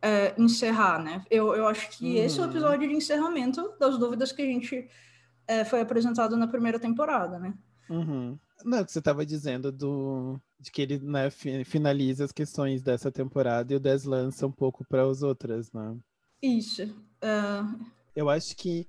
uh, 0.04 0.42
encerrar, 0.42 1.04
né? 1.04 1.24
Eu, 1.30 1.54
eu 1.54 1.68
acho 1.68 1.90
que 1.92 2.06
uhum. 2.06 2.24
esse 2.24 2.40
é 2.40 2.44
o 2.44 2.50
episódio 2.50 2.90
de 2.90 2.96
encerramento 2.96 3.72
das 3.80 4.00
dúvidas 4.00 4.32
que 4.32 4.42
a 4.42 4.46
gente 4.46 4.88
é, 5.48 5.66
foi 5.66 5.82
apresentado 5.82 6.38
na 6.38 6.48
primeira 6.48 6.80
temporada, 6.80 7.40
né? 7.40 7.54
Uhum. 7.90 8.38
Não, 8.64 8.84
que 8.84 8.92
você 8.92 9.00
estava 9.00 9.26
dizendo 9.26 9.72
do 9.72 10.40
de 10.60 10.72
que 10.72 10.82
ele 10.82 11.00
né, 11.00 11.30
finaliza 11.66 12.24
as 12.24 12.32
questões 12.32 12.82
dessa 12.82 13.12
temporada 13.12 13.74
e 13.74 13.76
o 13.76 13.80
10 13.80 14.06
lança 14.06 14.48
um 14.48 14.52
pouco 14.52 14.86
para 14.86 15.04
as 15.04 15.22
outras, 15.22 15.72
né? 15.74 15.98
Isso. 16.42 16.84
Uh... 16.84 17.86
Eu 18.16 18.30
acho 18.30 18.56
que 18.56 18.88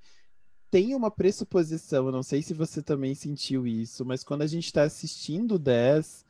tem 0.70 0.94
uma 0.94 1.10
pressuposição, 1.10 2.12
não 2.12 2.22
sei 2.22 2.42
se 2.42 2.54
você 2.54 2.80
também 2.80 3.14
sentiu 3.14 3.66
isso, 3.66 4.04
mas 4.04 4.22
quando 4.22 4.42
a 4.42 4.46
gente 4.46 4.66
está 4.66 4.84
assistindo 4.84 5.56
o 5.56 5.58
10, 5.58 6.24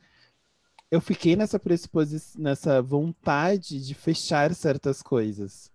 eu 0.89 0.99
fiquei 0.99 1.35
nessa 1.35 1.59
pressuposição, 1.59 2.41
nessa 2.41 2.81
vontade 2.81 3.85
de 3.85 3.93
fechar 3.93 4.53
certas 4.55 5.03
coisas. 5.03 5.71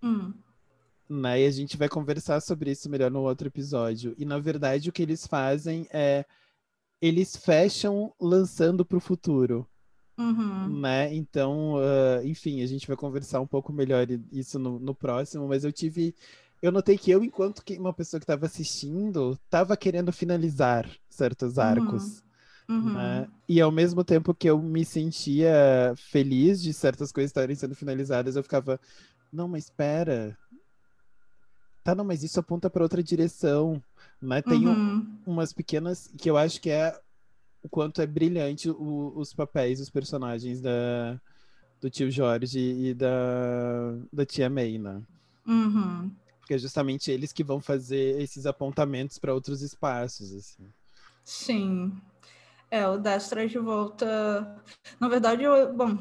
Hum 0.00 0.32
né? 1.08 1.42
E 1.42 1.46
a 1.46 1.50
gente 1.50 1.76
vai 1.76 1.88
conversar 1.88 2.40
sobre 2.40 2.70
isso 2.70 2.90
melhor 2.90 3.10
no 3.10 3.20
outro 3.20 3.48
episódio. 3.48 4.14
E 4.18 4.24
na 4.24 4.38
verdade 4.38 4.88
o 4.88 4.92
que 4.92 5.02
eles 5.02 5.26
fazem 5.26 5.86
é 5.90 6.24
eles 7.00 7.36
fecham 7.36 8.12
lançando 8.20 8.84
para 8.84 8.98
o 8.98 9.00
futuro. 9.00 9.66
Uhum. 10.18 10.80
Né? 10.80 11.14
Então, 11.14 11.74
uh, 11.74 12.26
enfim, 12.26 12.60
a 12.62 12.66
gente 12.66 12.86
vai 12.88 12.96
conversar 12.96 13.40
um 13.40 13.46
pouco 13.46 13.72
melhor 13.72 14.06
isso 14.32 14.58
no, 14.58 14.78
no, 14.80 14.94
próximo, 14.94 15.46
mas 15.46 15.62
eu 15.64 15.72
tive. 15.72 16.12
Eu 16.60 16.72
notei 16.72 16.98
que 16.98 17.08
eu, 17.08 17.22
enquanto 17.22 17.64
que 17.64 17.78
uma 17.78 17.92
pessoa 17.92 18.18
que 18.18 18.24
estava 18.24 18.46
assistindo, 18.46 19.38
estava 19.44 19.76
querendo 19.76 20.12
finalizar 20.12 20.90
certos 21.08 21.56
uhum. 21.56 21.62
arcos. 21.62 22.24
Uhum. 22.68 22.94
Né? 22.94 23.28
E 23.48 23.60
ao 23.60 23.70
mesmo 23.70 24.02
tempo 24.02 24.34
que 24.34 24.50
eu 24.50 24.60
me 24.60 24.84
sentia 24.84 25.94
feliz 25.96 26.60
de 26.60 26.72
certas 26.72 27.12
coisas 27.12 27.30
estarem 27.30 27.54
sendo 27.54 27.76
finalizadas, 27.76 28.34
eu 28.34 28.42
ficava, 28.42 28.78
não, 29.32 29.46
mas 29.46 29.64
espera, 29.64 30.36
Tá, 31.88 31.94
não, 31.94 32.04
mas 32.04 32.22
isso 32.22 32.38
aponta 32.38 32.68
para 32.68 32.82
outra 32.82 33.02
direção, 33.02 33.82
né? 34.20 34.42
Tem 34.42 34.68
Uhum. 34.68 35.18
um- 35.26 35.32
umas 35.32 35.54
pequenas 35.54 36.12
que 36.18 36.28
eu 36.28 36.36
acho 36.36 36.60
que 36.60 36.68
é 36.68 36.94
o 37.62 37.68
quanto 37.70 38.02
é 38.02 38.06
brilhante 38.06 38.68
o- 38.68 39.14
os 39.16 39.32
papéis, 39.32 39.80
os 39.80 39.88
personagens 39.88 40.60
da, 40.60 41.18
do 41.80 41.88
tio 41.88 42.10
Jorge 42.10 42.58
e 42.60 42.92
da, 42.92 43.08
da 44.12 44.26
tia 44.26 44.50
May, 44.50 44.76
né? 44.76 45.00
Uhum. 45.46 46.10
Porque 46.40 46.52
é 46.52 46.58
justamente 46.58 47.10
eles 47.10 47.32
que 47.32 47.42
vão 47.42 47.58
fazer 47.58 48.20
esses 48.20 48.44
apontamentos 48.44 49.18
para 49.18 49.32
outros 49.32 49.62
espaços, 49.62 50.30
assim. 50.34 50.70
Sim. 51.24 51.98
É, 52.70 52.86
o 52.86 52.98
Destra 52.98 53.48
de 53.48 53.58
volta. 53.58 54.62
Na 55.00 55.08
verdade, 55.08 55.42
eu, 55.42 55.72
bom, 55.74 55.96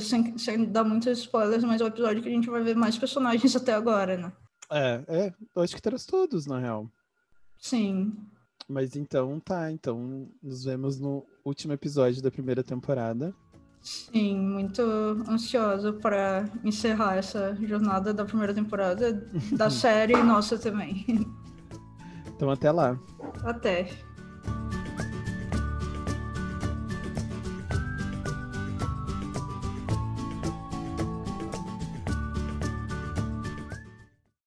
sem, 0.00 0.38
sem 0.38 0.64
dar 0.64 0.84
muitos 0.84 1.18
spoilers, 1.18 1.64
mas 1.64 1.82
é 1.82 1.84
o 1.84 1.88
episódio 1.88 2.22
que 2.22 2.30
a 2.30 2.32
gente 2.32 2.48
vai 2.48 2.62
ver 2.62 2.74
mais 2.74 2.96
personagens 2.96 3.54
até 3.54 3.74
agora, 3.74 4.16
né? 4.16 4.32
É, 4.70 5.04
é, 5.08 5.60
acho 5.62 5.74
que 5.74 5.82
traz 5.82 6.04
todos, 6.04 6.46
na 6.46 6.58
real. 6.58 6.90
Sim. 7.58 8.12
Mas 8.68 8.94
então 8.96 9.40
tá, 9.40 9.70
então 9.72 10.28
nos 10.42 10.64
vemos 10.64 11.00
no 11.00 11.24
último 11.44 11.72
episódio 11.72 12.22
da 12.22 12.30
primeira 12.30 12.62
temporada. 12.62 13.34
Sim, 13.80 14.36
muito 14.36 14.82
ansiosa 15.28 15.92
para 15.92 16.44
encerrar 16.62 17.16
essa 17.16 17.56
jornada 17.62 18.12
da 18.12 18.24
primeira 18.24 18.52
temporada 18.52 19.26
da 19.52 19.70
série 19.70 20.16
nossa 20.22 20.58
também. 20.58 21.06
Então 22.26 22.50
até 22.50 22.70
lá. 22.70 22.98
Até. 23.44 23.88